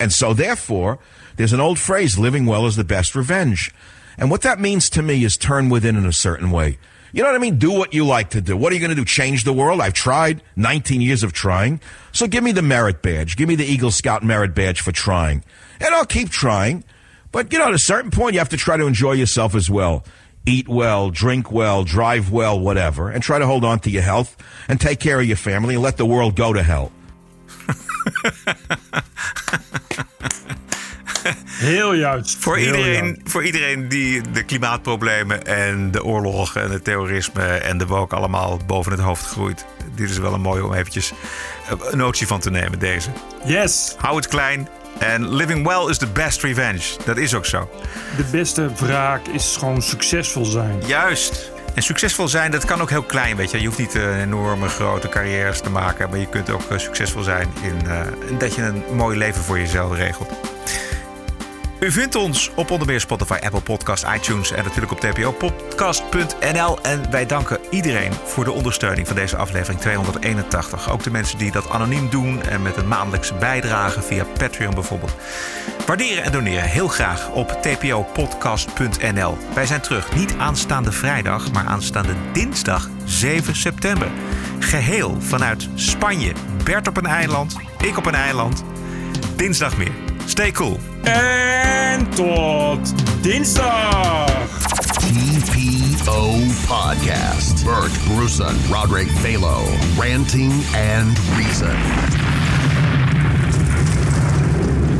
And 0.00 0.12
so 0.12 0.34
therefore, 0.34 0.98
there's 1.36 1.52
an 1.52 1.60
old 1.60 1.78
phrase, 1.78 2.18
living 2.18 2.44
well 2.44 2.66
is 2.66 2.74
the 2.74 2.82
best 2.82 3.14
revenge. 3.14 3.72
And 4.18 4.28
what 4.28 4.42
that 4.42 4.58
means 4.58 4.90
to 4.90 5.02
me 5.02 5.22
is 5.22 5.36
turn 5.36 5.68
within 5.68 5.96
in 5.96 6.04
a 6.04 6.12
certain 6.12 6.50
way. 6.50 6.78
You 7.12 7.22
know 7.22 7.28
what 7.28 7.36
I 7.36 7.38
mean? 7.38 7.56
Do 7.56 7.72
what 7.72 7.94
you 7.94 8.04
like 8.04 8.30
to 8.30 8.40
do. 8.40 8.56
What 8.56 8.72
are 8.72 8.74
you 8.74 8.80
going 8.80 8.90
to 8.90 8.96
do? 8.96 9.04
Change 9.04 9.44
the 9.44 9.52
world? 9.52 9.80
I've 9.80 9.94
tried 9.94 10.42
19 10.56 11.00
years 11.00 11.22
of 11.22 11.32
trying. 11.32 11.80
So 12.10 12.26
give 12.26 12.42
me 12.42 12.50
the 12.50 12.62
merit 12.62 13.00
badge. 13.00 13.36
Give 13.36 13.48
me 13.48 13.54
the 13.54 13.64
Eagle 13.64 13.92
Scout 13.92 14.24
merit 14.24 14.56
badge 14.56 14.80
for 14.80 14.90
trying. 14.90 15.44
And 15.80 15.94
I'll 15.94 16.04
keep 16.04 16.30
trying. 16.30 16.82
But, 17.30 17.52
you 17.52 17.60
know, 17.60 17.68
at 17.68 17.74
a 17.74 17.78
certain 17.78 18.10
point, 18.10 18.34
you 18.34 18.40
have 18.40 18.48
to 18.48 18.56
try 18.56 18.76
to 18.76 18.86
enjoy 18.86 19.12
yourself 19.12 19.54
as 19.54 19.70
well. 19.70 20.04
Eat 20.44 20.68
well, 20.68 21.10
drink 21.10 21.50
well, 21.50 21.84
drive 21.84 22.30
well, 22.30 22.60
whatever, 22.60 23.10
and 23.10 23.22
try 23.22 23.38
to 23.38 23.46
hold 23.46 23.64
on 23.64 23.78
to 23.80 23.90
your 23.90 24.04
health 24.04 24.36
and 24.68 24.80
take 24.80 24.96
care 24.96 25.18
of 25.18 25.24
your 25.26 25.36
family 25.38 25.74
and 25.74 25.82
let 25.82 25.96
the 25.96 26.06
world 26.06 26.36
go 26.36 26.52
to 26.52 26.62
hell. 26.62 26.90
Heel 31.58 31.94
juist. 31.94 32.36
Voor, 32.36 32.56
Heel 32.56 32.66
iedereen, 32.66 33.04
juist. 33.04 33.20
voor 33.24 33.44
iedereen 33.44 33.88
die 33.88 34.20
de 34.32 34.42
klimaatproblemen 34.42 35.46
en 35.46 35.90
de 35.90 36.04
oorlogen 36.04 36.62
en 36.62 36.70
het 36.70 36.84
terrorisme 36.84 37.42
en 37.46 37.78
de 37.78 37.86
woke 37.86 38.16
allemaal 38.16 38.58
boven 38.66 38.92
het 38.92 39.00
hoofd 39.00 39.26
groeit. 39.26 39.64
Dit 39.94 40.10
is 40.10 40.18
wel 40.18 40.34
een 40.34 40.40
mooie 40.40 40.64
om 40.64 40.74
eventjes 40.74 41.12
een 41.90 41.98
notie 41.98 42.26
van 42.26 42.40
te 42.40 42.50
nemen, 42.50 42.78
deze. 42.78 43.10
Yes. 43.44 43.94
Hou 43.98 44.16
het 44.16 44.28
klein. 44.28 44.68
En 44.98 45.34
living 45.34 45.66
well 45.66 45.88
is 45.88 45.98
the 45.98 46.06
best 46.06 46.42
revenge. 46.42 46.96
Dat 47.04 47.16
is 47.16 47.34
ook 47.34 47.46
zo. 47.46 47.70
De 48.16 48.24
beste 48.30 48.70
wraak 48.76 49.26
is 49.26 49.56
gewoon 49.58 49.82
succesvol 49.82 50.44
zijn. 50.44 50.82
Juist. 50.86 51.50
En 51.74 51.82
succesvol 51.82 52.28
zijn, 52.28 52.50
dat 52.50 52.64
kan 52.64 52.80
ook 52.80 52.90
heel 52.90 53.02
klein, 53.02 53.36
weet 53.36 53.50
je. 53.50 53.60
Je 53.60 53.66
hoeft 53.66 53.78
niet 53.78 53.94
eh, 53.94 54.20
enorme 54.20 54.68
grote 54.68 55.08
carrières 55.08 55.60
te 55.60 55.70
maken. 55.70 56.10
Maar 56.10 56.18
je 56.18 56.28
kunt 56.28 56.50
ook 56.50 56.70
eh, 56.70 56.78
succesvol 56.78 57.22
zijn 57.22 57.48
in 57.62 57.88
eh, 57.88 58.00
dat 58.38 58.54
je 58.54 58.62
een 58.62 58.82
mooi 58.92 59.18
leven 59.18 59.42
voor 59.42 59.58
jezelf 59.58 59.96
regelt. 59.96 60.30
U 61.80 61.90
vindt 61.90 62.14
ons 62.14 62.50
op 62.54 62.70
onder 62.70 62.86
meer 62.86 63.00
Spotify, 63.00 63.38
Apple 63.44 63.60
Podcast, 63.60 64.04
iTunes 64.14 64.52
en 64.52 64.64
natuurlijk 64.64 64.92
op 64.92 65.00
tpopodcast.nl. 65.00 66.80
En 66.82 67.10
wij 67.10 67.26
danken 67.26 67.58
iedereen 67.70 68.12
voor 68.24 68.44
de 68.44 68.52
ondersteuning 68.52 69.06
van 69.06 69.16
deze 69.16 69.36
aflevering 69.36 69.80
281. 69.80 70.90
Ook 70.90 71.02
de 71.02 71.10
mensen 71.10 71.38
die 71.38 71.52
dat 71.52 71.70
anoniem 71.70 72.10
doen 72.10 72.42
en 72.42 72.62
met 72.62 72.76
een 72.76 72.88
maandelijkse 72.88 73.34
bijdrage 73.34 74.02
via 74.02 74.24
Patreon 74.38 74.74
bijvoorbeeld. 74.74 75.16
Waarderen 75.86 76.24
en 76.24 76.32
doneren 76.32 76.68
heel 76.68 76.88
graag 76.88 77.30
op 77.30 77.58
tpopodcast.nl. 77.62 79.38
Wij 79.54 79.66
zijn 79.66 79.80
terug, 79.80 80.14
niet 80.14 80.34
aanstaande 80.38 80.92
vrijdag, 80.92 81.52
maar 81.52 81.64
aanstaande 81.64 82.14
dinsdag 82.32 82.88
7 83.04 83.56
september. 83.56 84.08
Geheel 84.58 85.16
vanuit 85.20 85.68
Spanje. 85.74 86.32
Bert 86.64 86.88
op 86.88 86.96
een 86.96 87.06
eiland, 87.06 87.56
ik 87.78 87.96
op 87.96 88.06
een 88.06 88.14
eiland. 88.14 88.64
Dinsdag 89.36 89.76
meer. 89.76 90.17
Stay 90.28 90.52
cool. 90.52 90.78
En 91.02 92.08
tot 92.10 92.94
dinsdag. 93.22 94.28
TPO 95.00 96.40
Podcast. 96.66 97.64
Bert 97.64 97.90
Bruson, 98.06 98.54
Roderick 98.70 99.08
Balo, 99.22 99.64
Ranting 99.98 100.52
and 100.74 101.16
Reason. 101.36 101.76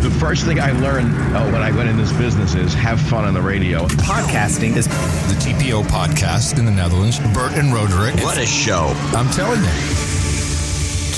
The 0.01 0.11
first 0.19 0.45
thing 0.45 0.61
I 0.61 0.73
learned 0.73 1.15
uh, 1.37 1.51
when 1.51 1.61
I 1.63 1.73
went 1.73 1.91
in 1.91 1.99
this 1.99 2.13
business 2.13 2.55
is 2.55 2.73
have 2.75 2.99
fun 2.99 3.25
on 3.27 3.35
the 3.35 3.43
radio. 3.43 3.87
Podcasting 3.99 4.77
is 4.77 4.87
the 4.89 5.35
TPO 5.39 5.83
podcast 5.85 6.59
in 6.59 6.65
the 6.65 6.73
Netherlands. 6.73 7.19
Bert 7.35 7.53
and 7.53 7.73
Roderick. 7.73 8.15
What 8.25 8.39
a 8.39 8.47
show. 8.47 8.95
I'm 9.13 9.29
telling 9.31 9.63
you. 9.63 10.18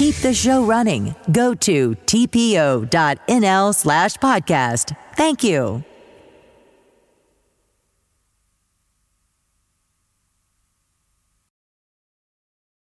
Keep 0.01 0.17
the 0.23 0.33
show 0.33 0.65
running. 0.65 1.15
Go 1.31 1.53
to 1.57 1.95
tpo.nl 2.07 3.75
slash 3.75 4.15
podcast. 4.15 4.97
Thank 5.15 5.45
you. 5.45 5.85